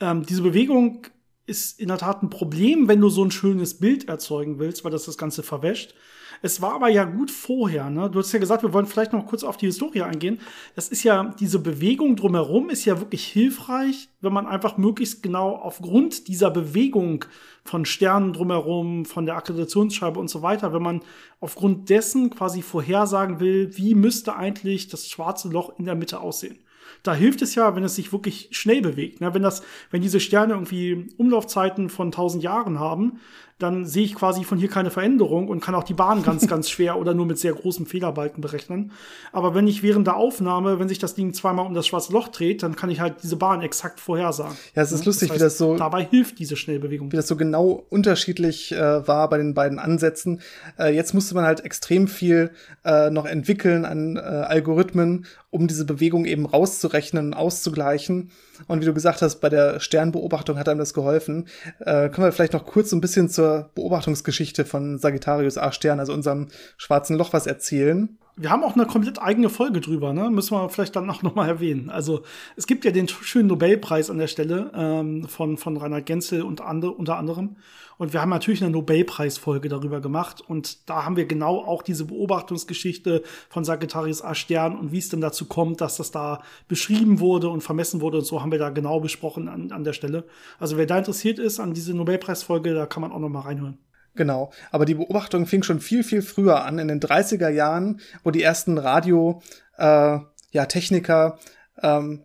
ähm, 0.00 0.26
diese 0.26 0.42
Bewegung 0.42 1.06
ist 1.46 1.80
in 1.80 1.88
der 1.88 1.98
Tat 1.98 2.22
ein 2.22 2.30
Problem, 2.30 2.88
wenn 2.88 3.00
du 3.00 3.08
so 3.08 3.24
ein 3.24 3.30
schönes 3.30 3.78
Bild 3.78 4.08
erzeugen 4.08 4.58
willst, 4.58 4.84
weil 4.84 4.90
das 4.90 5.06
das 5.06 5.16
Ganze 5.16 5.42
verwäscht. 5.42 5.94
Es 6.42 6.60
war 6.60 6.74
aber 6.74 6.88
ja 6.88 7.04
gut 7.04 7.30
vorher. 7.30 7.90
Ne? 7.90 8.10
Du 8.10 8.18
hast 8.18 8.32
ja 8.32 8.38
gesagt, 8.38 8.62
wir 8.62 8.72
wollen 8.72 8.86
vielleicht 8.86 9.12
noch 9.12 9.26
kurz 9.26 9.44
auf 9.44 9.56
die 9.56 9.66
Historie 9.66 10.02
eingehen. 10.02 10.40
Das 10.74 10.88
ist 10.88 11.02
ja, 11.02 11.34
diese 11.38 11.58
Bewegung 11.58 12.16
drumherum 12.16 12.70
ist 12.70 12.84
ja 12.84 12.98
wirklich 13.00 13.26
hilfreich, 13.26 14.08
wenn 14.20 14.32
man 14.32 14.46
einfach 14.46 14.76
möglichst 14.76 15.22
genau 15.22 15.54
aufgrund 15.56 16.28
dieser 16.28 16.50
Bewegung 16.50 17.24
von 17.64 17.84
Sternen 17.84 18.32
drumherum, 18.32 19.04
von 19.04 19.26
der 19.26 19.36
Akkreditationsscheibe 19.36 20.20
und 20.20 20.28
so 20.28 20.42
weiter, 20.42 20.72
wenn 20.72 20.82
man 20.82 21.00
aufgrund 21.40 21.90
dessen 21.90 22.30
quasi 22.30 22.62
vorhersagen 22.62 23.40
will, 23.40 23.76
wie 23.76 23.94
müsste 23.94 24.36
eigentlich 24.36 24.88
das 24.88 25.08
schwarze 25.08 25.48
Loch 25.48 25.78
in 25.78 25.84
der 25.84 25.94
Mitte 25.94 26.20
aussehen 26.20 26.58
da 27.02 27.14
hilft 27.14 27.42
es 27.42 27.54
ja, 27.54 27.76
wenn 27.76 27.84
es 27.84 27.94
sich 27.94 28.12
wirklich 28.12 28.48
schnell 28.52 28.82
bewegt. 28.82 29.20
Ne? 29.20 29.32
Wenn 29.34 29.42
das, 29.42 29.62
wenn 29.90 30.02
diese 30.02 30.20
Sterne 30.20 30.54
irgendwie 30.54 31.08
Umlaufzeiten 31.16 31.88
von 31.88 32.08
1000 32.08 32.42
Jahren 32.42 32.80
haben, 32.80 33.20
dann 33.58 33.86
sehe 33.86 34.04
ich 34.04 34.14
quasi 34.14 34.44
von 34.44 34.58
hier 34.58 34.68
keine 34.68 34.90
Veränderung 34.90 35.48
und 35.48 35.60
kann 35.60 35.74
auch 35.74 35.84
die 35.84 35.94
Bahn 35.94 36.22
ganz, 36.22 36.46
ganz 36.48 36.68
schwer 36.68 36.98
oder 36.98 37.14
nur 37.14 37.24
mit 37.24 37.38
sehr 37.38 37.54
großen 37.54 37.86
Fehlerbalken 37.86 38.42
berechnen. 38.42 38.92
Aber 39.32 39.54
wenn 39.54 39.66
ich 39.66 39.82
während 39.82 40.06
der 40.06 40.16
Aufnahme, 40.16 40.78
wenn 40.78 40.88
sich 40.88 40.98
das 40.98 41.14
Ding 41.14 41.32
zweimal 41.32 41.66
um 41.66 41.72
das 41.72 41.86
schwarze 41.86 42.12
Loch 42.12 42.28
dreht, 42.28 42.62
dann 42.62 42.76
kann 42.76 42.90
ich 42.90 43.00
halt 43.00 43.22
diese 43.22 43.36
Bahn 43.36 43.62
exakt 43.62 43.98
vorhersagen. 43.98 44.56
Ja, 44.74 44.82
es 44.82 44.92
ist 44.92 45.00
ja? 45.00 45.06
lustig, 45.06 45.28
das 45.28 45.34
heißt, 45.34 45.40
wie 45.40 45.44
das 45.44 45.58
so. 45.58 45.76
Dabei 45.76 46.04
hilft 46.04 46.38
diese 46.38 46.56
Schnellbewegung. 46.56 47.10
Wie 47.12 47.16
das 47.16 47.28
so 47.28 47.36
genau 47.36 47.86
unterschiedlich 47.88 48.72
äh, 48.72 49.08
war 49.08 49.28
bei 49.30 49.38
den 49.38 49.54
beiden 49.54 49.78
Ansätzen. 49.78 50.42
Äh, 50.78 50.94
jetzt 50.94 51.14
musste 51.14 51.34
man 51.34 51.44
halt 51.44 51.64
extrem 51.64 52.08
viel 52.08 52.50
äh, 52.84 53.10
noch 53.10 53.24
entwickeln 53.24 53.86
an 53.86 54.16
äh, 54.16 54.20
Algorithmen, 54.20 55.26
um 55.50 55.66
diese 55.66 55.86
Bewegung 55.86 56.26
eben 56.26 56.44
rauszurechnen 56.44 57.28
und 57.28 57.34
auszugleichen. 57.34 58.30
Und 58.66 58.80
wie 58.80 58.84
du 58.84 58.92
gesagt 58.92 59.22
hast, 59.22 59.36
bei 59.36 59.48
der 59.48 59.80
Sternbeobachtung 59.80 60.58
hat 60.58 60.68
einem 60.68 60.78
das 60.78 60.92
geholfen. 60.92 61.46
Äh, 61.80 62.08
können 62.10 62.26
wir 62.26 62.32
vielleicht 62.32 62.52
noch 62.52 62.66
kurz 62.66 62.90
so 62.90 62.96
ein 62.96 63.00
bisschen 63.00 63.28
zur 63.28 63.45
Beobachtungsgeschichte 63.74 64.64
von 64.64 64.98
Sagittarius 64.98 65.58
A 65.58 65.72
Stern, 65.72 66.00
also 66.00 66.12
unserem 66.12 66.48
schwarzen 66.76 67.16
Loch, 67.16 67.32
was 67.32 67.46
erzählen? 67.46 68.18
Wir 68.38 68.50
haben 68.50 68.64
auch 68.64 68.74
eine 68.74 68.84
komplett 68.84 69.20
eigene 69.20 69.48
Folge 69.48 69.80
drüber, 69.80 70.12
ne? 70.12 70.28
Müssen 70.28 70.54
wir 70.54 70.68
vielleicht 70.68 70.94
dann 70.94 71.08
auch 71.08 71.22
nochmal 71.22 71.48
erwähnen. 71.48 71.88
Also 71.88 72.22
es 72.54 72.66
gibt 72.66 72.84
ja 72.84 72.90
den 72.90 73.08
schönen 73.08 73.48
Nobelpreis 73.48 74.10
an 74.10 74.18
der 74.18 74.26
Stelle 74.26 74.70
ähm, 74.74 75.26
von, 75.26 75.56
von 75.56 75.78
Rainer 75.78 76.02
Genzel 76.02 76.42
und 76.42 76.60
andere, 76.60 76.92
unter 76.92 77.16
anderem. 77.16 77.56
Und 77.96 78.12
wir 78.12 78.20
haben 78.20 78.28
natürlich 78.28 78.62
eine 78.62 78.72
Nobelpreisfolge 78.72 79.70
darüber 79.70 80.02
gemacht. 80.02 80.42
Und 80.46 80.90
da 80.90 81.06
haben 81.06 81.16
wir 81.16 81.24
genau 81.24 81.64
auch 81.64 81.82
diese 81.82 82.04
Beobachtungsgeschichte 82.04 83.22
von 83.48 83.64
Sagittarius 83.64 84.22
A 84.22 84.34
Stern 84.34 84.76
und 84.76 84.92
wie 84.92 84.98
es 84.98 85.08
denn 85.08 85.22
dazu 85.22 85.46
kommt, 85.46 85.80
dass 85.80 85.96
das 85.96 86.10
da 86.10 86.42
beschrieben 86.68 87.20
wurde 87.20 87.48
und 87.48 87.62
vermessen 87.62 88.02
wurde 88.02 88.18
und 88.18 88.24
so 88.24 88.42
haben 88.42 88.52
wir 88.52 88.58
da 88.58 88.68
genau 88.68 89.00
besprochen 89.00 89.48
an, 89.48 89.72
an 89.72 89.82
der 89.82 89.94
Stelle. 89.94 90.24
Also 90.58 90.76
wer 90.76 90.84
da 90.84 90.98
interessiert 90.98 91.38
ist 91.38 91.58
an 91.58 91.72
diese 91.72 91.94
Nobelpreisfolge, 91.94 92.74
da 92.74 92.84
kann 92.84 93.00
man 93.00 93.12
auch 93.12 93.18
noch 93.18 93.30
mal 93.30 93.40
reinhören. 93.40 93.78
Genau. 94.16 94.50
Aber 94.70 94.84
die 94.84 94.94
Beobachtung 94.94 95.46
fing 95.46 95.62
schon 95.62 95.80
viel, 95.80 96.02
viel 96.02 96.22
früher 96.22 96.64
an, 96.64 96.78
in 96.78 96.88
den 96.88 97.00
30er 97.00 97.48
Jahren, 97.48 98.00
wo 98.24 98.30
die 98.30 98.42
ersten 98.42 98.78
Radio, 98.78 99.42
äh, 99.78 100.18
ja, 100.50 100.66
Techniker, 100.66 101.38
ähm, 101.82 102.22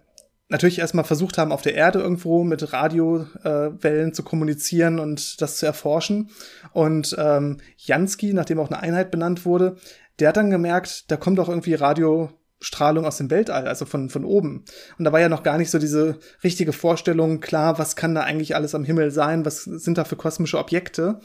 natürlich 0.52 0.80
erstmal 0.80 1.06
versucht 1.06 1.38
haben, 1.38 1.52
auf 1.52 1.62
der 1.62 1.76
Erde 1.76 2.00
irgendwo 2.00 2.44
mit 2.44 2.74
Radiowellen 2.74 4.10
äh, 4.10 4.12
zu 4.12 4.22
kommunizieren 4.24 5.00
und 5.00 5.42
das 5.42 5.58
zu 5.58 5.66
erforschen. 5.66 6.30
Und 6.74 7.16
ähm, 7.18 7.58
Jansky, 7.78 8.34
nachdem 8.34 8.60
auch 8.60 8.70
eine 8.70 8.82
Einheit 8.82 9.12
benannt 9.12 9.46
wurde, 9.46 9.78
der 10.20 10.30
hat 10.30 10.38
dann 10.38 10.52
gemerkt, 10.52 11.10
da 11.10 11.16
kommt 11.16 11.40
auch 11.40 11.48
irgendwie 11.48 11.74
Radiostrahlung 11.74 13.06
aus 13.06 13.18
dem 13.18 13.32
Weltall, 13.32 13.68
also 13.68 13.86
von, 13.86 14.10
von 14.10 14.26
oben. 14.26 14.66
Und 15.00 15.06
da 15.06 15.14
war 15.14 15.22
ja 15.22 15.30
noch 15.30 15.44
gar 15.44 15.58
nicht 15.58 15.72
so 15.72 15.80
diese 15.80 16.20
richtige 16.44 16.74
Vorstellung 16.74 17.40
klar, 17.40 17.80
was 17.80 17.96
kann 17.96 18.14
da 18.14 18.22
eigentlich 18.22 18.54
alles 18.54 18.76
am 18.76 18.84
Himmel 18.84 19.10
sein, 19.12 19.46
was 19.46 19.64
sind 19.64 19.98
da 19.98 20.04
für 20.04 20.18
kosmische 20.18 20.60
Objekte. 20.60 21.22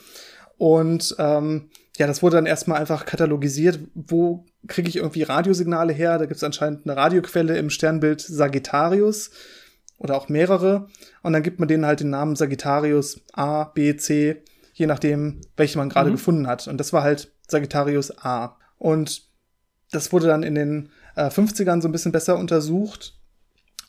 Und 0.58 1.14
ähm, 1.18 1.70
ja, 1.96 2.06
das 2.06 2.22
wurde 2.22 2.36
dann 2.36 2.46
erstmal 2.46 2.80
einfach 2.80 3.06
katalogisiert, 3.06 3.78
wo 3.94 4.44
kriege 4.66 4.88
ich 4.88 4.96
irgendwie 4.96 5.22
Radiosignale 5.22 5.92
her. 5.92 6.18
Da 6.18 6.26
gibt 6.26 6.36
es 6.36 6.44
anscheinend 6.44 6.86
eine 6.86 6.96
Radioquelle 6.96 7.56
im 7.56 7.70
Sternbild 7.70 8.20
Sagittarius 8.20 9.30
oder 9.98 10.16
auch 10.16 10.28
mehrere. 10.28 10.88
Und 11.22 11.32
dann 11.32 11.42
gibt 11.42 11.58
man 11.58 11.68
denen 11.68 11.86
halt 11.86 12.00
den 12.00 12.10
Namen 12.10 12.36
Sagittarius 12.36 13.20
A, 13.32 13.64
B, 13.64 13.96
C, 13.96 14.42
je 14.74 14.86
nachdem, 14.86 15.40
welchen 15.56 15.78
man 15.78 15.88
gerade 15.88 16.10
mhm. 16.10 16.14
gefunden 16.14 16.46
hat. 16.46 16.68
Und 16.68 16.78
das 16.78 16.92
war 16.92 17.02
halt 17.02 17.32
Sagittarius 17.48 18.18
A. 18.18 18.56
Und 18.78 19.22
das 19.90 20.12
wurde 20.12 20.26
dann 20.26 20.42
in 20.42 20.54
den 20.54 20.90
äh, 21.14 21.28
50ern 21.28 21.80
so 21.80 21.88
ein 21.88 21.92
bisschen 21.92 22.12
besser 22.12 22.36
untersucht. 22.36 23.18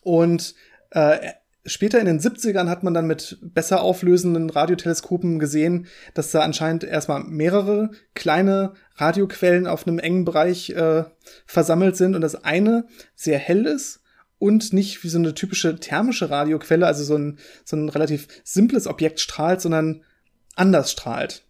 Und 0.02 0.56
äh, 0.92 1.32
Später 1.68 2.00
in 2.00 2.06
den 2.06 2.20
70ern 2.20 2.70
hat 2.70 2.84
man 2.84 2.94
dann 2.94 3.08
mit 3.08 3.38
besser 3.42 3.82
auflösenden 3.82 4.50
Radioteleskopen 4.50 5.38
gesehen, 5.38 5.88
dass 6.14 6.32
da 6.32 6.40
anscheinend 6.40 6.86
erstmal 6.86 7.26
mehrere 7.26 7.92
kleine 8.16 8.74
Radioquellen 8.96 9.68
auf 9.68 9.86
einem 9.86 10.00
engen 10.00 10.24
Bereich 10.24 10.70
äh, 10.70 11.04
versammelt 11.46 11.98
sind 11.98 12.16
und 12.16 12.22
das 12.22 12.44
eine 12.44 12.88
sehr 13.16 13.38
hell 13.38 13.66
ist 13.66 14.00
und 14.40 14.72
nicht 14.72 15.04
wie 15.04 15.10
so 15.10 15.18
eine 15.18 15.34
typische 15.34 15.78
thermische 15.78 16.30
Radioquelle, 16.30 16.88
also 16.88 17.04
so 17.04 17.18
ein, 17.18 17.38
so 17.66 17.76
ein 17.76 17.90
relativ 17.90 18.28
simples 18.46 18.88
Objekt 18.88 19.20
strahlt, 19.20 19.60
sondern 19.60 20.04
anders 20.56 20.92
strahlt. 20.92 21.44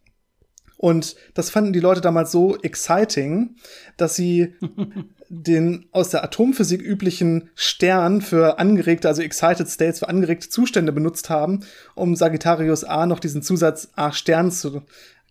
Und 0.78 1.16
das 1.34 1.50
fanden 1.50 1.74
die 1.74 1.80
Leute 1.80 2.02
damals 2.02 2.32
so 2.32 2.56
exciting, 2.58 3.56
dass 3.98 4.16
sie 4.16 4.54
den 5.30 5.88
aus 5.92 6.10
der 6.10 6.24
Atomphysik 6.24 6.82
üblichen 6.82 7.50
Stern 7.56 8.22
für 8.22 8.60
angeregte, 8.60 9.08
also 9.08 9.22
excited 9.22 9.68
states 9.68 10.00
für 10.00 10.10
angeregte 10.10 10.50
Zustände 10.50 10.92
benutzt 10.92 11.30
haben, 11.30 11.62
um 11.96 12.16
Sagittarius 12.16 12.84
A 12.84 13.06
noch 13.08 13.20
diesen 13.20 13.42
Zusatz 13.42 13.90
A 13.96 14.12
Stern 14.12 14.52
zu 14.52 14.84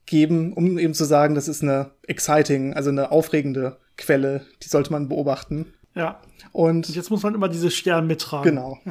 geben, 0.04 0.52
um 0.52 0.78
eben 0.78 0.94
zu 0.94 1.04
sagen, 1.04 1.34
das 1.34 1.48
ist 1.48 1.62
eine 1.62 1.90
exciting, 2.06 2.74
also 2.74 2.90
eine 2.90 3.10
aufregende 3.10 3.78
Quelle, 3.96 4.42
die 4.62 4.68
sollte 4.68 4.92
man 4.92 5.08
beobachten. 5.08 5.72
Ja. 5.94 6.20
Und, 6.52 6.88
und 6.88 6.94
jetzt 6.94 7.10
muss 7.10 7.22
man 7.22 7.34
immer 7.34 7.48
diese 7.48 7.70
Stern 7.70 8.06
mittragen. 8.06 8.54
Genau. 8.54 8.78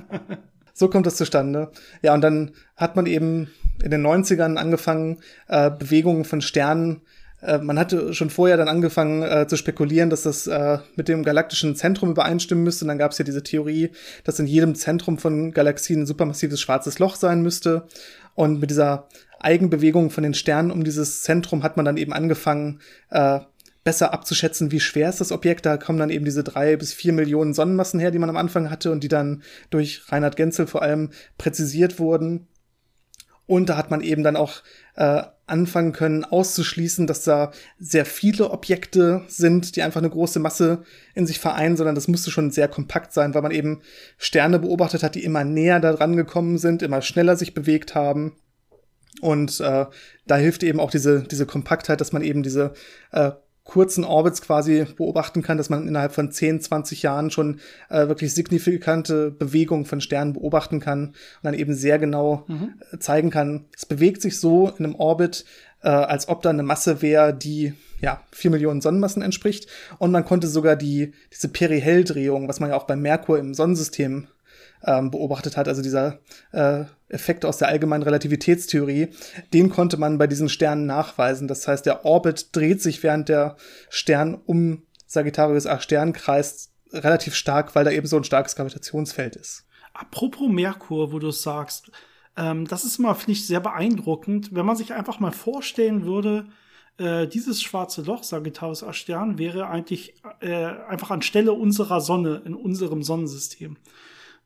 So 0.77 0.89
kommt 0.89 1.05
das 1.05 1.15
zustande. 1.15 1.71
Ja, 2.01 2.13
und 2.13 2.19
dann 2.19 2.51
hat 2.75 2.97
man 2.97 3.05
eben 3.05 3.49
in 3.83 3.91
den 3.91 4.05
90ern 4.05 4.55
angefangen, 4.57 5.19
äh, 5.47 5.69
Bewegungen 5.69 6.25
von 6.25 6.41
Sternen 6.41 7.01
äh, 7.41 7.59
man 7.59 7.77
hatte 7.77 8.13
schon 8.13 8.29
vorher 8.29 8.57
dann 8.57 8.67
angefangen 8.67 9.23
äh, 9.23 9.47
zu 9.47 9.57
spekulieren, 9.57 10.09
dass 10.09 10.23
das 10.23 10.47
äh, 10.47 10.79
mit 10.95 11.07
dem 11.07 11.23
galaktischen 11.23 11.75
Zentrum 11.75 12.09
übereinstimmen 12.09 12.63
müsste. 12.63 12.85
Und 12.85 12.89
dann 12.89 12.97
gab 12.97 13.11
es 13.11 13.17
ja 13.17 13.25
diese 13.25 13.43
Theorie, 13.43 13.91
dass 14.23 14.39
in 14.39 14.47
jedem 14.47 14.75
Zentrum 14.75 15.17
von 15.17 15.51
Galaxien 15.51 16.01
ein 16.01 16.05
supermassives 16.05 16.59
schwarzes 16.59 16.99
Loch 16.99 17.15
sein 17.15 17.41
müsste. 17.41 17.87
Und 18.33 18.59
mit 18.59 18.69
dieser 18.69 19.07
Eigenbewegung 19.39 20.09
von 20.09 20.23
den 20.23 20.33
Sternen 20.33 20.71
um 20.71 20.83
dieses 20.83 21.21
Zentrum 21.21 21.63
hat 21.63 21.77
man 21.77 21.85
dann 21.85 21.97
eben 21.97 22.13
angefangen, 22.13 22.79
äh, 23.11 23.39
besser 23.83 24.13
abzuschätzen, 24.13 24.71
wie 24.71 24.79
schwer 24.79 25.09
ist 25.09 25.21
das 25.21 25.31
Objekt. 25.31 25.65
Da 25.65 25.77
kommen 25.77 25.99
dann 25.99 26.09
eben 26.09 26.25
diese 26.25 26.43
drei 26.43 26.75
bis 26.75 26.91
vier 26.91 27.13
Millionen 27.13 27.53
Sonnenmassen 27.53 27.99
her, 27.99 28.09
die 28.09 28.17
man 28.17 28.29
am 28.29 28.37
Anfang 28.37 28.71
hatte 28.71 28.91
und 28.91 29.03
die 29.03 29.07
dann 29.07 29.43
durch 29.69 30.11
Reinhard 30.11 30.35
Genzel 30.35 30.65
vor 30.65 30.81
allem 30.81 31.11
präzisiert 31.37 31.99
wurden. 31.99 32.47
Und 33.47 33.69
da 33.69 33.77
hat 33.77 33.91
man 33.91 34.01
eben 34.01 34.23
dann 34.23 34.35
auch 34.35 34.63
äh, 34.95 35.23
anfangen 35.47 35.91
können 35.91 36.23
auszuschließen, 36.23 37.05
dass 37.05 37.23
da 37.23 37.51
sehr 37.77 38.05
viele 38.05 38.49
Objekte 38.49 39.23
sind, 39.27 39.75
die 39.75 39.83
einfach 39.83 40.01
eine 40.01 40.09
große 40.09 40.39
Masse 40.39 40.83
in 41.13 41.27
sich 41.27 41.39
vereinen, 41.39 41.77
sondern 41.77 41.95
das 41.95 42.07
musste 42.07 42.31
schon 42.31 42.49
sehr 42.49 42.67
kompakt 42.67 43.13
sein, 43.13 43.33
weil 43.35 43.43
man 43.43 43.51
eben 43.51 43.81
Sterne 44.17 44.57
beobachtet 44.57 45.03
hat, 45.03 45.15
die 45.15 45.23
immer 45.23 45.43
näher 45.43 45.79
daran 45.79 46.15
gekommen 46.15 46.57
sind, 46.57 46.81
immer 46.81 47.01
schneller 47.01 47.35
sich 47.35 47.53
bewegt 47.53 47.93
haben. 47.93 48.33
Und 49.21 49.59
äh, 49.61 49.85
da 50.25 50.35
hilft 50.35 50.63
eben 50.63 50.79
auch 50.79 50.91
diese, 50.91 51.23
diese 51.23 51.45
Kompaktheit, 51.45 52.01
dass 52.01 52.11
man 52.11 52.23
eben 52.23 52.43
diese 52.43 52.73
äh, 53.11 53.31
kurzen 53.65 54.03
Orbits 54.03 54.41
quasi 54.41 54.85
beobachten 54.95 55.41
kann, 55.41 55.57
dass 55.57 55.69
man 55.69 55.87
innerhalb 55.87 56.13
von 56.13 56.31
10, 56.31 56.61
20 56.61 57.01
Jahren 57.01 57.31
schon 57.31 57.59
äh, 57.89 58.07
wirklich 58.07 58.33
signifikante 58.33 59.31
Bewegungen 59.31 59.85
von 59.85 60.01
Sternen 60.01 60.33
beobachten 60.33 60.79
kann 60.79 61.07
und 61.07 61.15
dann 61.43 61.55
eben 61.55 61.73
sehr 61.73 61.99
genau 61.99 62.45
mhm. 62.47 62.75
Äh, 62.91 62.99
zeigen 62.99 63.31
kann, 63.31 63.65
es 63.75 63.85
bewegt 63.85 64.21
sich 64.21 64.39
so 64.39 64.69
in 64.77 64.85
einem 64.85 64.95
Orbit, 64.95 65.45
äh, 65.81 65.89
als 65.89 66.29
ob 66.29 66.43
da 66.43 66.51
eine 66.51 66.63
Masse 66.63 67.01
wäre, 67.01 67.33
die 67.33 67.73
ja 68.01 68.21
vier 68.31 68.51
Millionen 68.51 68.81
Sonnenmassen 68.81 69.23
entspricht. 69.23 69.67
Und 69.97 70.11
man 70.11 70.25
konnte 70.25 70.47
sogar 70.47 70.75
die 70.75 71.13
diese 71.33 71.49
Perihel-Drehung, 71.49 72.47
was 72.47 72.59
man 72.59 72.69
ja 72.69 72.75
auch 72.75 72.85
beim 72.85 73.01
Merkur 73.01 73.39
im 73.39 73.55
Sonnensystem 73.55 74.27
ähm, 74.85 75.09
beobachtet 75.09 75.57
hat, 75.57 75.67
also 75.67 75.81
dieser 75.81 76.19
äh, 76.51 76.85
Effekt 77.07 77.45
aus 77.45 77.57
der 77.57 77.67
allgemeinen 77.67 78.03
Relativitätstheorie, 78.03 79.09
den 79.53 79.69
konnte 79.69 79.97
man 79.97 80.17
bei 80.17 80.27
diesen 80.27 80.49
Sternen 80.49 80.85
nachweisen. 80.85 81.47
Das 81.47 81.67
heißt, 81.67 81.85
der 81.85 82.03
Orbit 82.03 82.55
dreht 82.55 82.81
sich 82.81 83.03
während 83.03 83.29
der 83.29 83.57
Stern 83.89 84.35
um 84.45 84.83
Sagittarius 85.05 85.67
A 85.67 85.79
Stern 85.79 86.13
kreist 86.13 86.71
relativ 86.91 87.35
stark, 87.35 87.75
weil 87.75 87.85
da 87.85 87.91
eben 87.91 88.07
so 88.07 88.17
ein 88.17 88.23
starkes 88.23 88.55
Gravitationsfeld 88.55 89.35
ist. 89.35 89.67
Apropos 89.93 90.49
Merkur, 90.49 91.11
wo 91.11 91.19
du 91.19 91.29
es 91.29 91.41
sagst, 91.41 91.91
ähm, 92.37 92.67
das 92.67 92.83
ist 92.83 92.99
immer, 92.99 93.15
finde 93.15 93.33
ich, 93.33 93.47
sehr 93.47 93.59
beeindruckend, 93.59 94.53
wenn 94.53 94.65
man 94.65 94.75
sich 94.75 94.93
einfach 94.93 95.19
mal 95.19 95.31
vorstellen 95.31 96.05
würde, 96.05 96.47
äh, 96.97 97.27
dieses 97.27 97.61
schwarze 97.61 98.01
Loch, 98.01 98.23
Sagittarius 98.23 98.83
A 98.83 98.93
Stern, 98.93 99.37
wäre 99.37 99.67
eigentlich 99.67 100.15
äh, 100.41 100.65
einfach 100.65 101.11
anstelle 101.11 101.53
unserer 101.53 102.01
Sonne 102.01 102.41
in 102.45 102.55
unserem 102.55 103.03
Sonnensystem 103.03 103.77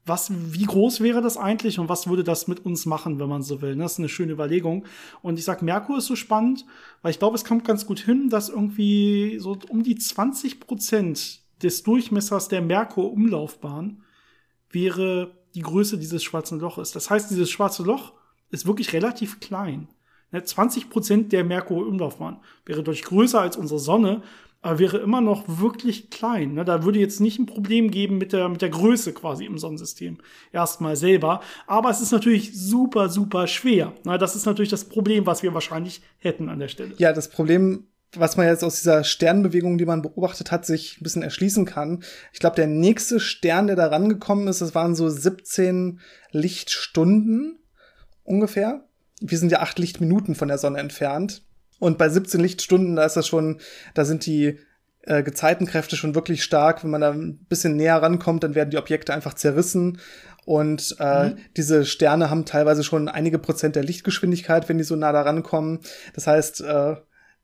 was, 0.10 0.32
wie 0.32 0.66
groß 0.66 1.00
wäre 1.00 1.22
das 1.22 1.38
eigentlich 1.38 1.80
und 1.80 1.88
was 1.88 2.08
würde 2.08 2.24
das 2.26 2.48
mit 2.48 2.66
uns 2.66 2.86
machen, 2.86 3.20
wenn 3.20 3.30
man 3.30 3.42
so 3.42 3.62
will? 3.62 3.76
Das 3.76 3.94
ist 3.94 4.00
eine 4.00 4.10
schöne 4.10 4.34
Überlegung. 4.34 4.86
Und 5.22 5.40
ich 5.40 5.46
sag, 5.46 5.62
Merkur 5.62 6.00
ist 6.00 6.08
so 6.08 6.16
spannend, 6.16 6.66
weil 7.02 7.12
ich 7.12 7.20
glaube, 7.20 7.36
es 7.36 7.46
kommt 7.46 7.64
ganz 7.64 7.86
gut 7.86 8.00
hin, 8.00 8.30
dass 8.30 8.50
irgendwie 8.50 9.40
so 9.40 9.58
um 9.70 9.84
die 9.84 9.96
20 9.96 10.60
Prozent 10.60 11.40
des 11.64 11.84
Durchmessers 11.84 12.50
der 12.50 12.62
Merkur-Umlaufbahn 12.62 14.04
wäre 14.70 15.32
die 15.56 15.62
Größe 15.62 15.98
dieses 15.98 16.24
schwarzen 16.24 16.60
Loches. 16.60 16.92
Das 16.92 17.10
heißt, 17.10 17.32
dieses 17.32 17.50
schwarze 17.50 17.84
Loch 17.84 18.14
ist 18.50 18.66
wirklich 18.66 18.94
relativ 18.94 19.40
klein. 19.40 19.88
20 20.32 20.84
ne, 20.84 20.90
Prozent 20.90 21.32
der 21.32 21.44
Merkur-Umlaufbahn 21.44 22.40
wäre 22.66 22.84
deutlich 22.84 23.06
größer 23.06 23.42
als 23.42 23.58
unsere 23.58 23.80
Sonne 23.80 24.22
aber 24.62 24.80
wäre 24.80 24.98
immer 24.98 25.22
noch 25.22 25.46
wirklich 25.48 26.10
klein. 26.10 26.54
Ne? 26.54 26.66
Da 26.66 26.84
würde 26.84 27.00
jetzt 27.00 27.22
nicht 27.22 27.40
ein 27.40 27.46
Problem 27.46 27.92
geben 27.92 28.18
mit 28.18 28.34
der, 28.34 28.50
mit 28.50 28.62
der 28.62 28.70
Größe 28.70 29.14
quasi 29.14 29.46
im 29.46 29.58
Sonnensystem. 29.58 30.18
Erstmal 30.52 30.98
selber. 30.98 31.42
Aber 31.66 31.90
es 31.90 32.02
ist 32.02 32.12
natürlich 32.12 32.60
super, 32.60 33.08
super 33.10 33.48
schwer. 33.48 33.94
Ne? 34.04 34.18
Das 34.18 34.36
ist 34.36 34.46
natürlich 34.46 34.70
das 34.70 34.86
Problem, 34.86 35.26
was 35.26 35.44
wir 35.44 35.54
wahrscheinlich 35.54 36.02
hätten 36.18 36.50
an 36.50 36.60
der 36.60 36.68
Stelle. 36.68 36.94
Ja, 36.98 37.14
das 37.14 37.30
Problem, 37.30 37.88
was 38.14 38.36
man 38.36 38.48
jetzt 38.48 38.64
aus 38.64 38.78
dieser 38.78 39.06
Sternbewegung, 39.06 39.78
die 39.78 39.86
man 39.86 40.02
beobachtet 40.02 40.52
hat, 40.52 40.66
sich 40.66 41.00
ein 41.00 41.04
bisschen 41.04 41.24
erschließen 41.24 41.66
kann. 41.66 42.04
Ich 42.34 42.40
glaube, 42.40 42.58
der 42.58 42.68
nächste 42.68 43.22
Stern, 43.22 43.68
der 43.68 43.78
da 43.78 43.88
rangekommen 43.88 44.48
ist, 44.48 44.62
das 44.62 44.76
waren 44.76 44.94
so 44.94 45.10
17 45.10 46.02
Lichtstunden 46.32 47.60
ungefähr. 48.24 48.84
Wir 49.22 49.38
sind 49.38 49.52
ja 49.52 49.60
acht 49.60 49.80
Lichtminuten 49.80 50.36
von 50.36 50.48
der 50.50 50.58
Sonne 50.58 50.80
entfernt. 50.80 51.44
Und 51.80 51.98
bei 51.98 52.10
17 52.10 52.40
Lichtstunden, 52.40 52.96
da 52.96 53.06
ist 53.06 53.16
das 53.16 53.28
schon, 53.28 53.60
da 53.94 54.06
sind 54.06 54.26
die 54.26 54.60
äh, 55.04 55.24
Gezeitenkräfte 55.24 55.96
schon 55.96 56.16
wirklich 56.16 56.44
stark. 56.44 56.84
Wenn 56.84 56.92
man 56.92 57.02
da 57.02 57.12
ein 57.12 57.46
bisschen 57.50 57.76
näher 57.76 58.02
rankommt, 58.02 58.44
dann 58.44 58.56
werden 58.56 58.70
die 58.70 58.78
Objekte 58.78 59.14
einfach 59.14 59.34
zerrissen. 59.34 60.00
Und 60.46 60.96
äh, 61.00 61.30
mhm. 61.30 61.38
diese 61.58 61.86
Sterne 61.86 62.30
haben 62.30 62.46
teilweise 62.46 62.84
schon 62.84 63.08
einige 63.08 63.40
Prozent 63.40 63.76
der 63.76 63.84
Lichtgeschwindigkeit, 63.84 64.68
wenn 64.68 64.78
die 64.78 64.84
so 64.84 64.96
nah 64.96 65.12
da 65.12 65.22
rankommen. 65.22 65.80
Das 66.14 66.28
heißt, 66.28 66.62
äh, 66.62 66.96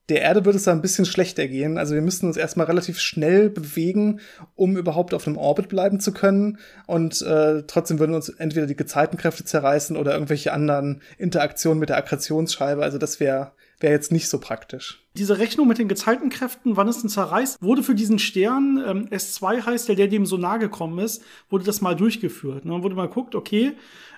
der 0.10 0.22
Erde 0.22 0.46
wird 0.46 0.56
es 0.56 0.64
da 0.64 0.72
ein 0.72 0.82
bisschen 0.82 1.06
schlechter 1.06 1.48
gehen. 1.48 1.78
Also 1.78 1.96
wir 1.96 2.02
müssten 2.02 2.28
uns 2.28 2.38
erstmal 2.38 2.68
relativ 2.68 3.00
schnell 3.00 3.50
bewegen, 3.50 4.20
um 4.54 4.78
überhaupt 4.78 5.14
auf 5.14 5.26
einem 5.26 5.38
Orbit 5.38 5.68
bleiben 5.68 6.00
zu 6.00 6.14
können. 6.14 6.60
Und 6.86 7.22
äh, 7.24 7.64
trotzdem 7.64 7.98
würden 7.98 8.14
uns 8.14 8.30
entweder 8.30 8.68
die 8.68 8.76
Gezeitenkräfte 8.76 9.46
zerreißen 9.46 9.98
oder 9.98 10.14
irgendwelche 10.14 10.54
anderen 10.54 11.02
Interaktionen 11.18 11.80
mit 11.80 11.90
der 11.90 11.98
Akkretionsscheibe. 11.98 12.84
Also 12.84 13.00
das 13.00 13.20
wäre 13.20 13.54
wäre 13.86 13.94
jetzt 13.94 14.12
nicht 14.12 14.30
so 14.30 14.40
praktisch. 14.40 15.04
Diese 15.14 15.38
Rechnung 15.38 15.68
mit 15.68 15.78
den 15.78 15.88
Gezeitenkräften, 15.88 16.76
wann 16.76 16.88
es 16.88 17.02
denn 17.02 17.10
zerreißt, 17.10 17.62
wurde 17.62 17.84
für 17.84 17.94
diesen 17.94 18.18
Stern, 18.18 18.84
ähm, 18.84 19.08
S2 19.10 19.64
heißt 19.64 19.88
der, 19.88 19.96
der 19.96 20.08
dem 20.08 20.26
so 20.26 20.38
nahe 20.38 20.58
gekommen 20.58 20.98
ist, 20.98 21.24
wurde 21.52 21.66
das 21.66 21.82
mal 21.82 21.96
durchgeführt. 21.96 22.66
Ne? 22.66 22.72
Dann 22.72 22.82
wurde 22.82 22.96
mal 22.96 23.08
geguckt, 23.08 23.36
okay, 23.36 23.74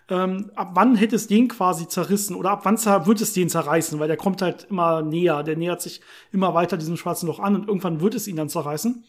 ähm, 0.08 0.52
ab 0.56 0.72
wann 0.76 0.96
hätte 0.96 1.18
es 1.18 1.28
den 1.28 1.50
quasi 1.50 1.90
zerrissen 1.90 2.34
oder 2.38 2.52
ab 2.52 2.62
wann 2.64 2.78
wird 2.78 3.20
es 3.20 3.34
den 3.34 3.50
zerreißen, 3.50 4.00
weil 4.00 4.08
der 4.08 4.16
kommt 4.16 4.42
halt 4.42 4.68
immer 4.70 5.02
näher, 5.02 5.44
der 5.44 5.58
nähert 5.58 5.82
sich 5.82 6.00
immer 6.32 6.54
weiter 6.54 6.78
diesem 6.78 6.96
schwarzen 6.96 7.28
Loch 7.28 7.40
an 7.40 7.56
und 7.56 7.68
irgendwann 7.68 8.00
wird 8.00 8.16
es 8.16 8.30
ihn 8.30 8.38
dann 8.38 8.48
zerreißen. 8.48 9.04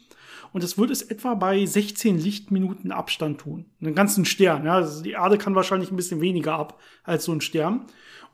Und 0.52 0.64
das 0.64 0.76
wird 0.76 0.90
es 0.90 1.02
etwa 1.02 1.34
bei 1.34 1.64
16 1.64 2.18
Lichtminuten 2.18 2.90
Abstand 2.90 3.40
tun. 3.40 3.66
Einen 3.80 3.94
ganzen 3.94 4.24
Stern. 4.24 4.64
Ja? 4.64 4.74
Also 4.74 5.04
die 5.04 5.12
Erde 5.12 5.38
kann 5.38 5.54
wahrscheinlich 5.54 5.92
ein 5.92 5.96
bisschen 5.96 6.20
weniger 6.20 6.54
ab 6.54 6.80
als 7.04 7.26
so 7.26 7.32
ein 7.32 7.42
Stern. 7.42 7.86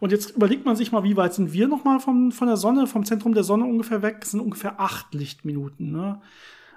Und 0.05 0.11
jetzt 0.11 0.33
überlegt 0.33 0.67
man 0.67 0.77
sich 0.77 0.93
mal, 0.93 1.03
wie 1.03 1.17
weit 1.17 1.33
sind 1.33 1.55
wir 1.55 1.67
nochmal 1.67 1.99
vom, 1.99 2.31
von 2.31 2.47
der 2.47 2.59
Sonne, 2.59 2.87
vom 2.87 3.07
Zentrum 3.07 3.33
der 3.33 3.43
Sonne 3.43 3.65
ungefähr 3.65 4.03
weg? 4.03 4.19
Das 4.21 4.33
sind 4.33 4.41
ungefähr 4.41 4.79
acht 4.79 5.15
Lichtminuten. 5.15 5.93
Ne? 5.93 6.21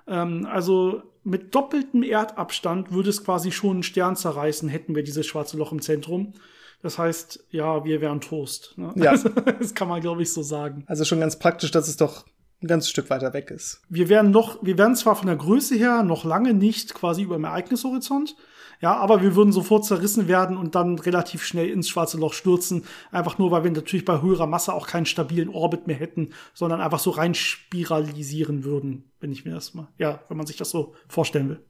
Ähm, 0.07 0.47
also 0.49 1.03
mit 1.25 1.53
doppeltem 1.53 2.03
Erdabstand 2.03 2.93
würde 2.93 3.09
es 3.09 3.25
quasi 3.25 3.51
schon 3.51 3.71
einen 3.71 3.83
Stern 3.83 4.15
zerreißen, 4.15 4.69
hätten 4.69 4.95
wir 4.95 5.03
dieses 5.03 5.25
schwarze 5.25 5.57
Loch 5.57 5.73
im 5.73 5.81
Zentrum. 5.81 6.35
Das 6.81 6.97
heißt, 6.97 7.47
ja, 7.51 7.83
wir 7.83 7.99
wären 7.99 8.21
Toast. 8.21 8.77
Ne? 8.77 8.93
Ja. 8.95 9.11
Also, 9.11 9.27
das 9.59 9.75
kann 9.75 9.89
man, 9.89 9.99
glaube 9.99 10.21
ich, 10.21 10.31
so 10.31 10.41
sagen. 10.41 10.85
Also 10.87 11.03
schon 11.03 11.19
ganz 11.19 11.37
praktisch, 11.37 11.71
dass 11.71 11.89
es 11.89 11.97
doch 11.97 12.25
ein 12.63 12.67
ganzes 12.67 12.91
Stück 12.91 13.09
weiter 13.09 13.33
weg 13.33 13.51
ist. 13.51 13.81
Wir 13.89 14.07
wären 14.07 14.31
noch, 14.31 14.63
wir 14.63 14.77
wären 14.77 14.95
zwar 14.95 15.17
von 15.17 15.27
der 15.27 15.35
Größe 15.35 15.75
her 15.75 16.01
noch 16.01 16.23
lange 16.23 16.53
nicht 16.53 16.93
quasi 16.93 17.23
über 17.23 17.35
dem 17.35 17.43
Ereignishorizont, 17.43 18.37
ja, 18.79 18.95
aber 18.95 19.21
wir 19.21 19.35
würden 19.35 19.51
sofort 19.51 19.85
zerrissen 19.85 20.27
werden 20.27 20.57
und 20.57 20.75
dann 20.75 20.99
relativ 20.99 21.43
schnell 21.43 21.69
ins 21.69 21.89
schwarze 21.89 22.17
Loch 22.17 22.33
stürzen. 22.33 22.83
Einfach 23.11 23.37
nur, 23.37 23.51
weil 23.51 23.63
wir 23.63 23.71
natürlich 23.71 24.05
bei 24.05 24.21
höherer 24.21 24.47
Masse 24.47 24.73
auch 24.73 24.87
keinen 24.87 25.05
stabilen 25.05 25.49
Orbit 25.49 25.87
mehr 25.87 25.95
hätten, 25.95 26.29
sondern 26.53 26.81
einfach 26.81 26.99
so 26.99 27.09
rein 27.09 27.33
spiralisieren 27.33 28.63
würden, 28.63 29.11
wenn 29.19 29.31
ich 29.31 29.45
mir 29.45 29.53
das 29.53 29.73
mal, 29.73 29.87
ja, 29.97 30.19
wenn 30.27 30.37
man 30.37 30.45
sich 30.45 30.57
das 30.57 30.69
so 30.69 30.93
vorstellen 31.07 31.49
will. 31.49 31.65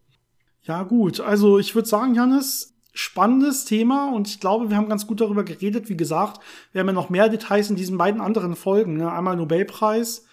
Ja, 0.64 0.84
gut. 0.84 1.22
Also 1.22 1.60
ich 1.60 1.76
würde 1.76 1.88
sagen, 1.88 2.14
Janis, 2.14 2.76
spannendes 2.94 3.64
Thema 3.64 4.12
und 4.14 4.28
ich 4.28 4.40
glaube, 4.40 4.70
wir 4.70 4.76
haben 4.76 4.90
ganz 4.90 5.08
gut 5.08 5.22
darüber 5.22 5.44
geredet. 5.44 5.88
Wie 5.88 5.96
gesagt, 5.96 6.42
wir 6.74 6.82
haben 6.82 6.88
ja 6.88 6.94
noch 6.94 7.10
mehr 7.10 7.30
Details 7.30 7.70
in 7.70 7.76
diesen 7.78 7.98
beiden 7.98 8.20
anderen 8.20 8.56
Folgen. 8.56 8.98
Ne? 8.98 9.10
Einmal 9.12 9.38
Nobelpreis 9.38 10.26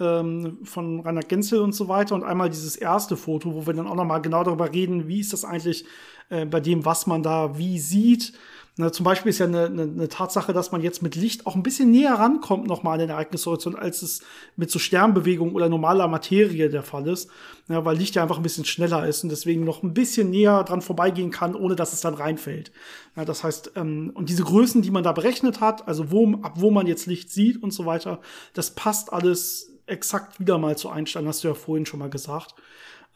ähm, 0.00 0.58
von 0.64 1.00
Rainer 1.00 1.22
Genzel 1.22 1.60
und 1.60 1.74
so 1.74 1.88
weiter 1.88 2.14
und 2.14 2.24
einmal 2.24 2.50
dieses 2.50 2.76
erste 2.76 3.16
Foto, 3.16 3.54
wo 3.54 3.66
wir 3.66 3.74
dann 3.74 3.86
auch 3.86 3.94
noch 3.94 4.04
mal 4.04 4.18
genau 4.18 4.44
darüber 4.44 4.72
reden, 4.72 5.08
wie 5.08 5.20
ist 5.20 5.32
das 5.32 5.44
eigentlich 5.44 5.84
äh, 6.30 6.46
bei 6.46 6.60
dem, 6.60 6.84
was 6.84 7.06
man 7.06 7.22
da 7.22 7.58
wie 7.58 7.78
sieht. 7.78 8.32
Na, 8.78 8.90
zum 8.90 9.04
Beispiel 9.04 9.28
ist 9.28 9.38
ja 9.38 9.44
eine, 9.44 9.66
eine, 9.66 9.82
eine 9.82 10.08
Tatsache, 10.08 10.54
dass 10.54 10.72
man 10.72 10.80
jetzt 10.80 11.02
mit 11.02 11.14
Licht 11.14 11.46
auch 11.46 11.54
ein 11.54 11.62
bisschen 11.62 11.90
näher 11.90 12.14
rankommt 12.14 12.66
nochmal 12.66 12.94
an 12.94 13.00
den 13.00 13.10
Ereignishorizont, 13.10 13.76
als 13.76 14.00
es 14.00 14.22
mit 14.56 14.70
so 14.70 14.78
Sternbewegung 14.78 15.54
oder 15.54 15.68
normaler 15.68 16.08
Materie 16.08 16.70
der 16.70 16.82
Fall 16.82 17.06
ist. 17.06 17.28
Ja, 17.68 17.84
weil 17.84 17.98
Licht 17.98 18.14
ja 18.14 18.22
einfach 18.22 18.38
ein 18.38 18.42
bisschen 18.42 18.64
schneller 18.64 19.06
ist 19.06 19.24
und 19.24 19.28
deswegen 19.28 19.64
noch 19.64 19.82
ein 19.82 19.92
bisschen 19.92 20.30
näher 20.30 20.64
dran 20.64 20.80
vorbeigehen 20.80 21.30
kann, 21.30 21.54
ohne 21.54 21.76
dass 21.76 21.92
es 21.92 22.00
dann 22.00 22.14
reinfällt. 22.14 22.72
Ja, 23.14 23.26
das 23.26 23.44
heißt, 23.44 23.72
ähm, 23.76 24.10
und 24.14 24.30
diese 24.30 24.42
Größen, 24.42 24.80
die 24.80 24.90
man 24.90 25.04
da 25.04 25.12
berechnet 25.12 25.60
hat, 25.60 25.86
also 25.86 26.10
wo, 26.10 26.32
ab 26.40 26.54
wo 26.56 26.70
man 26.70 26.86
jetzt 26.86 27.04
Licht 27.04 27.30
sieht 27.30 27.62
und 27.62 27.72
so 27.72 27.84
weiter, 27.84 28.20
das 28.54 28.70
passt 28.70 29.12
alles 29.12 29.71
exakt 29.86 30.40
wieder 30.40 30.58
mal 30.58 30.76
zu 30.76 30.88
Einstein, 30.88 31.26
hast 31.26 31.44
du 31.44 31.48
ja 31.48 31.54
vorhin 31.54 31.86
schon 31.86 32.00
mal 32.00 32.10
gesagt. 32.10 32.54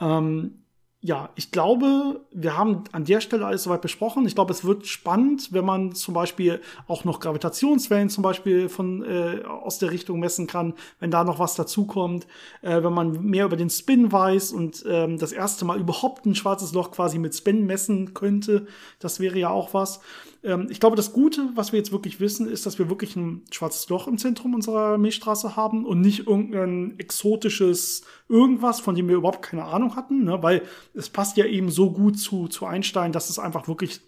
Ähm, 0.01 0.63
ja, 1.07 1.31
ich 1.37 1.53
glaube, 1.53 2.27
wir 2.33 2.57
haben 2.57 2.83
an 2.91 3.05
der 3.05 3.21
Stelle 3.21 3.47
alles 3.47 3.63
soweit 3.63 3.81
besprochen. 3.81 4.27
Ich 4.27 4.35
glaube, 4.35 4.53
es 4.53 4.65
wird 4.65 4.87
spannend, 4.87 5.53
wenn 5.53 5.65
man 5.65 5.93
zum 5.93 6.15
Beispiel 6.15 6.61
auch 6.89 7.05
noch 7.05 7.21
Gravitationswellen 7.21 8.09
zum 8.09 8.23
Beispiel 8.23 8.69
von 8.69 9.05
äh, 9.05 9.45
aus 9.45 9.79
der 9.79 9.93
Richtung 9.93 10.19
messen 10.19 10.49
kann, 10.49 10.75
wenn 10.99 11.13
da 11.13 11.23
noch 11.23 11.39
was 11.39 11.55
dazukommt, 11.55 12.27
äh, 12.63 12.83
wenn 12.83 12.93
man 12.93 13.23
mehr 13.25 13.45
über 13.45 13.57
den 13.57 13.71
Spin 13.71 14.11
weiß 14.11 14.51
und 14.53 14.85
ähm, 14.89 15.19
das 15.19 15.33
erste 15.33 15.65
Mal 15.65 15.79
überhaupt 15.79 16.27
ein 16.27 16.35
schwarzes 16.35 16.73
Loch 16.73 16.91
quasi 16.91 17.19
mit 17.19 17.37
Spin 17.37 17.67
messen 17.67 18.13
könnte. 18.15 18.67
Das 18.99 19.21
wäre 19.21 19.39
ja 19.39 19.51
auch 19.51 19.75
was. 19.75 20.01
Ähm, 20.47 20.69
ich 20.71 20.81
glaube, 20.81 20.97
das 20.97 21.13
Gute, 21.13 21.51
was 21.55 21.73
wir 21.73 21.79
jetzt 21.79 21.93
wirklich 21.93 22.21
wissen, 22.21 22.49
ist, 22.49 22.65
dass 22.65 22.79
wir 22.79 22.89
wirklich 22.89 23.17
ein 23.17 23.43
schwarzes 23.51 23.89
Loch 23.89 24.07
im 24.07 24.17
Zentrum 24.17 24.55
unserer 24.55 24.97
Milchstraße 24.97 25.57
haben 25.57 25.85
und 25.85 26.01
nicht 26.01 26.27
irgendein 26.27 26.99
exotisches 26.99 28.03
irgendwas, 28.29 28.81
von 28.81 28.95
dem 28.95 29.09
wir 29.09 29.17
überhaupt 29.17 29.43
keine 29.43 29.65
Ahnung 29.65 29.97
hatten, 29.97 30.25
ne? 30.25 30.43
weil 30.43 30.63
es 30.95 31.11
passt 31.11 31.37
ja 31.37 31.45
eben 31.45 31.71
so 31.71 31.91
gut 31.91 32.19
zu, 32.19 32.47
zu 32.47 32.65
Einstein, 32.65 33.13
dass 33.13 33.29
es 33.29 33.39
einfach 33.39 33.67
wirklich 33.67 34.01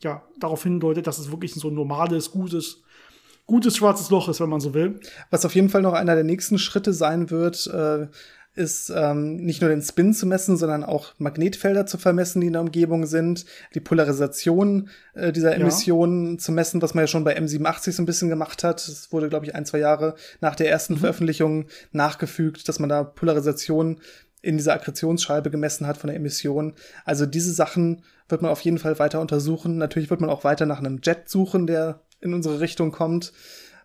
ja, 0.00 0.22
darauf 0.38 0.62
hindeutet, 0.62 1.06
dass 1.06 1.18
es 1.18 1.30
wirklich 1.30 1.54
so 1.54 1.68
ein 1.68 1.74
normales, 1.74 2.30
gutes 2.30 2.82
gutes 3.46 3.78
schwarzes 3.78 4.10
Loch 4.10 4.28
ist, 4.28 4.40
wenn 4.40 4.50
man 4.50 4.60
so 4.60 4.74
will. 4.74 5.00
Was 5.30 5.46
auf 5.46 5.54
jeden 5.54 5.70
Fall 5.70 5.80
noch 5.80 5.94
einer 5.94 6.14
der 6.14 6.22
nächsten 6.22 6.58
Schritte 6.58 6.92
sein 6.92 7.30
wird, 7.30 7.66
äh, 7.66 8.06
ist 8.58 8.90
ähm, 8.94 9.36
nicht 9.36 9.60
nur 9.60 9.70
den 9.70 9.82
Spin 9.82 10.12
zu 10.12 10.26
messen, 10.26 10.56
sondern 10.56 10.82
auch 10.82 11.14
Magnetfelder 11.18 11.86
zu 11.86 11.96
vermessen, 11.96 12.40
die 12.40 12.48
in 12.48 12.54
der 12.54 12.62
Umgebung 12.62 13.06
sind, 13.06 13.46
die 13.74 13.80
Polarisation 13.80 14.90
äh, 15.14 15.32
dieser 15.32 15.54
Emissionen 15.54 16.32
ja. 16.32 16.38
zu 16.38 16.50
messen, 16.50 16.82
was 16.82 16.92
man 16.92 17.04
ja 17.04 17.06
schon 17.06 17.22
bei 17.22 17.38
M87 17.38 17.92
so 17.92 18.02
ein 18.02 18.06
bisschen 18.06 18.28
gemacht 18.28 18.64
hat. 18.64 18.86
Das 18.88 19.12
wurde, 19.12 19.28
glaube 19.28 19.46
ich, 19.46 19.54
ein, 19.54 19.64
zwei 19.64 19.78
Jahre 19.78 20.16
nach 20.40 20.56
der 20.56 20.68
ersten 20.68 20.94
mhm. 20.94 20.98
Veröffentlichung 20.98 21.66
nachgefügt, 21.92 22.68
dass 22.68 22.80
man 22.80 22.88
da 22.88 23.04
Polarisation 23.04 24.00
in 24.42 24.56
dieser 24.56 24.74
Akkretionsscheibe 24.74 25.50
gemessen 25.50 25.86
hat 25.86 25.96
von 25.96 26.08
der 26.08 26.16
Emission. 26.16 26.74
Also 27.04 27.26
diese 27.26 27.52
Sachen 27.52 28.02
wird 28.28 28.42
man 28.42 28.50
auf 28.50 28.60
jeden 28.60 28.78
Fall 28.78 28.98
weiter 28.98 29.20
untersuchen. 29.20 29.78
Natürlich 29.78 30.10
wird 30.10 30.20
man 30.20 30.30
auch 30.30 30.42
weiter 30.42 30.66
nach 30.66 30.80
einem 30.80 31.00
Jet 31.02 31.28
suchen, 31.28 31.68
der 31.68 32.00
in 32.20 32.34
unsere 32.34 32.58
Richtung 32.58 32.90
kommt. 32.90 33.32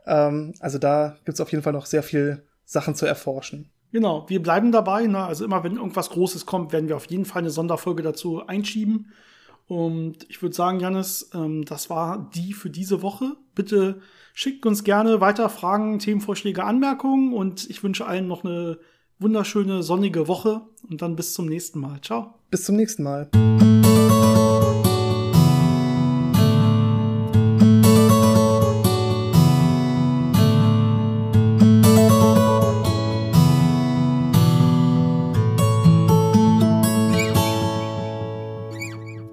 Ähm, 0.08 0.54
also 0.60 0.80
da 0.80 1.18
gibt's 1.26 1.42
auf 1.42 1.52
jeden 1.52 1.64
Fall 1.64 1.74
noch 1.74 1.86
sehr 1.86 2.02
viel 2.02 2.42
Sachen 2.66 2.96
zu 2.96 3.06
erforschen. 3.06 3.70
Genau, 3.94 4.26
wir 4.28 4.42
bleiben 4.42 4.72
dabei. 4.72 5.06
Ne? 5.06 5.24
Also 5.24 5.46
immer, 5.46 5.64
wenn 5.64 5.78
irgendwas 5.78 6.10
Großes 6.10 6.48
kommt, 6.48 6.74
werden 6.74 6.90
wir 6.90 6.98
auf 6.98 7.06
jeden 7.06 7.26
Fall 7.26 7.44
eine 7.44 7.52
Sonderfolge 7.52 8.02
dazu 8.02 8.46
einschieben. 8.46 9.12
Und 9.68 10.26
ich 10.30 10.42
würde 10.42 10.56
sagen, 10.56 10.80
Janis, 10.80 11.30
ähm, 11.36 11.64
das 11.64 11.92
war 11.92 12.30
die 12.34 12.54
für 12.54 12.72
diese 12.72 13.04
Woche. 13.04 13.38
Bitte 13.54 14.02
schickt 14.34 14.66
uns 14.66 14.84
gerne 14.84 15.22
weiter 15.22 15.48
Fragen, 15.48 16.00
Themenvorschläge, 16.00 16.64
Anmerkungen 16.64 17.34
und 17.34 17.70
ich 17.70 17.84
wünsche 17.84 18.08
allen 18.08 18.28
noch 18.28 18.44
eine 18.44 18.80
wunderschöne 19.20 19.84
sonnige 19.84 20.28
Woche 20.28 20.62
und 20.90 21.04
dann 21.04 21.16
bis 21.16 21.36
zum 21.36 21.46
nächsten 21.46 21.80
Mal. 21.80 22.02
Ciao. 22.02 22.34
Bis 22.50 22.66
zum 22.66 22.76
nächsten 22.76 23.04
Mal. 23.04 23.30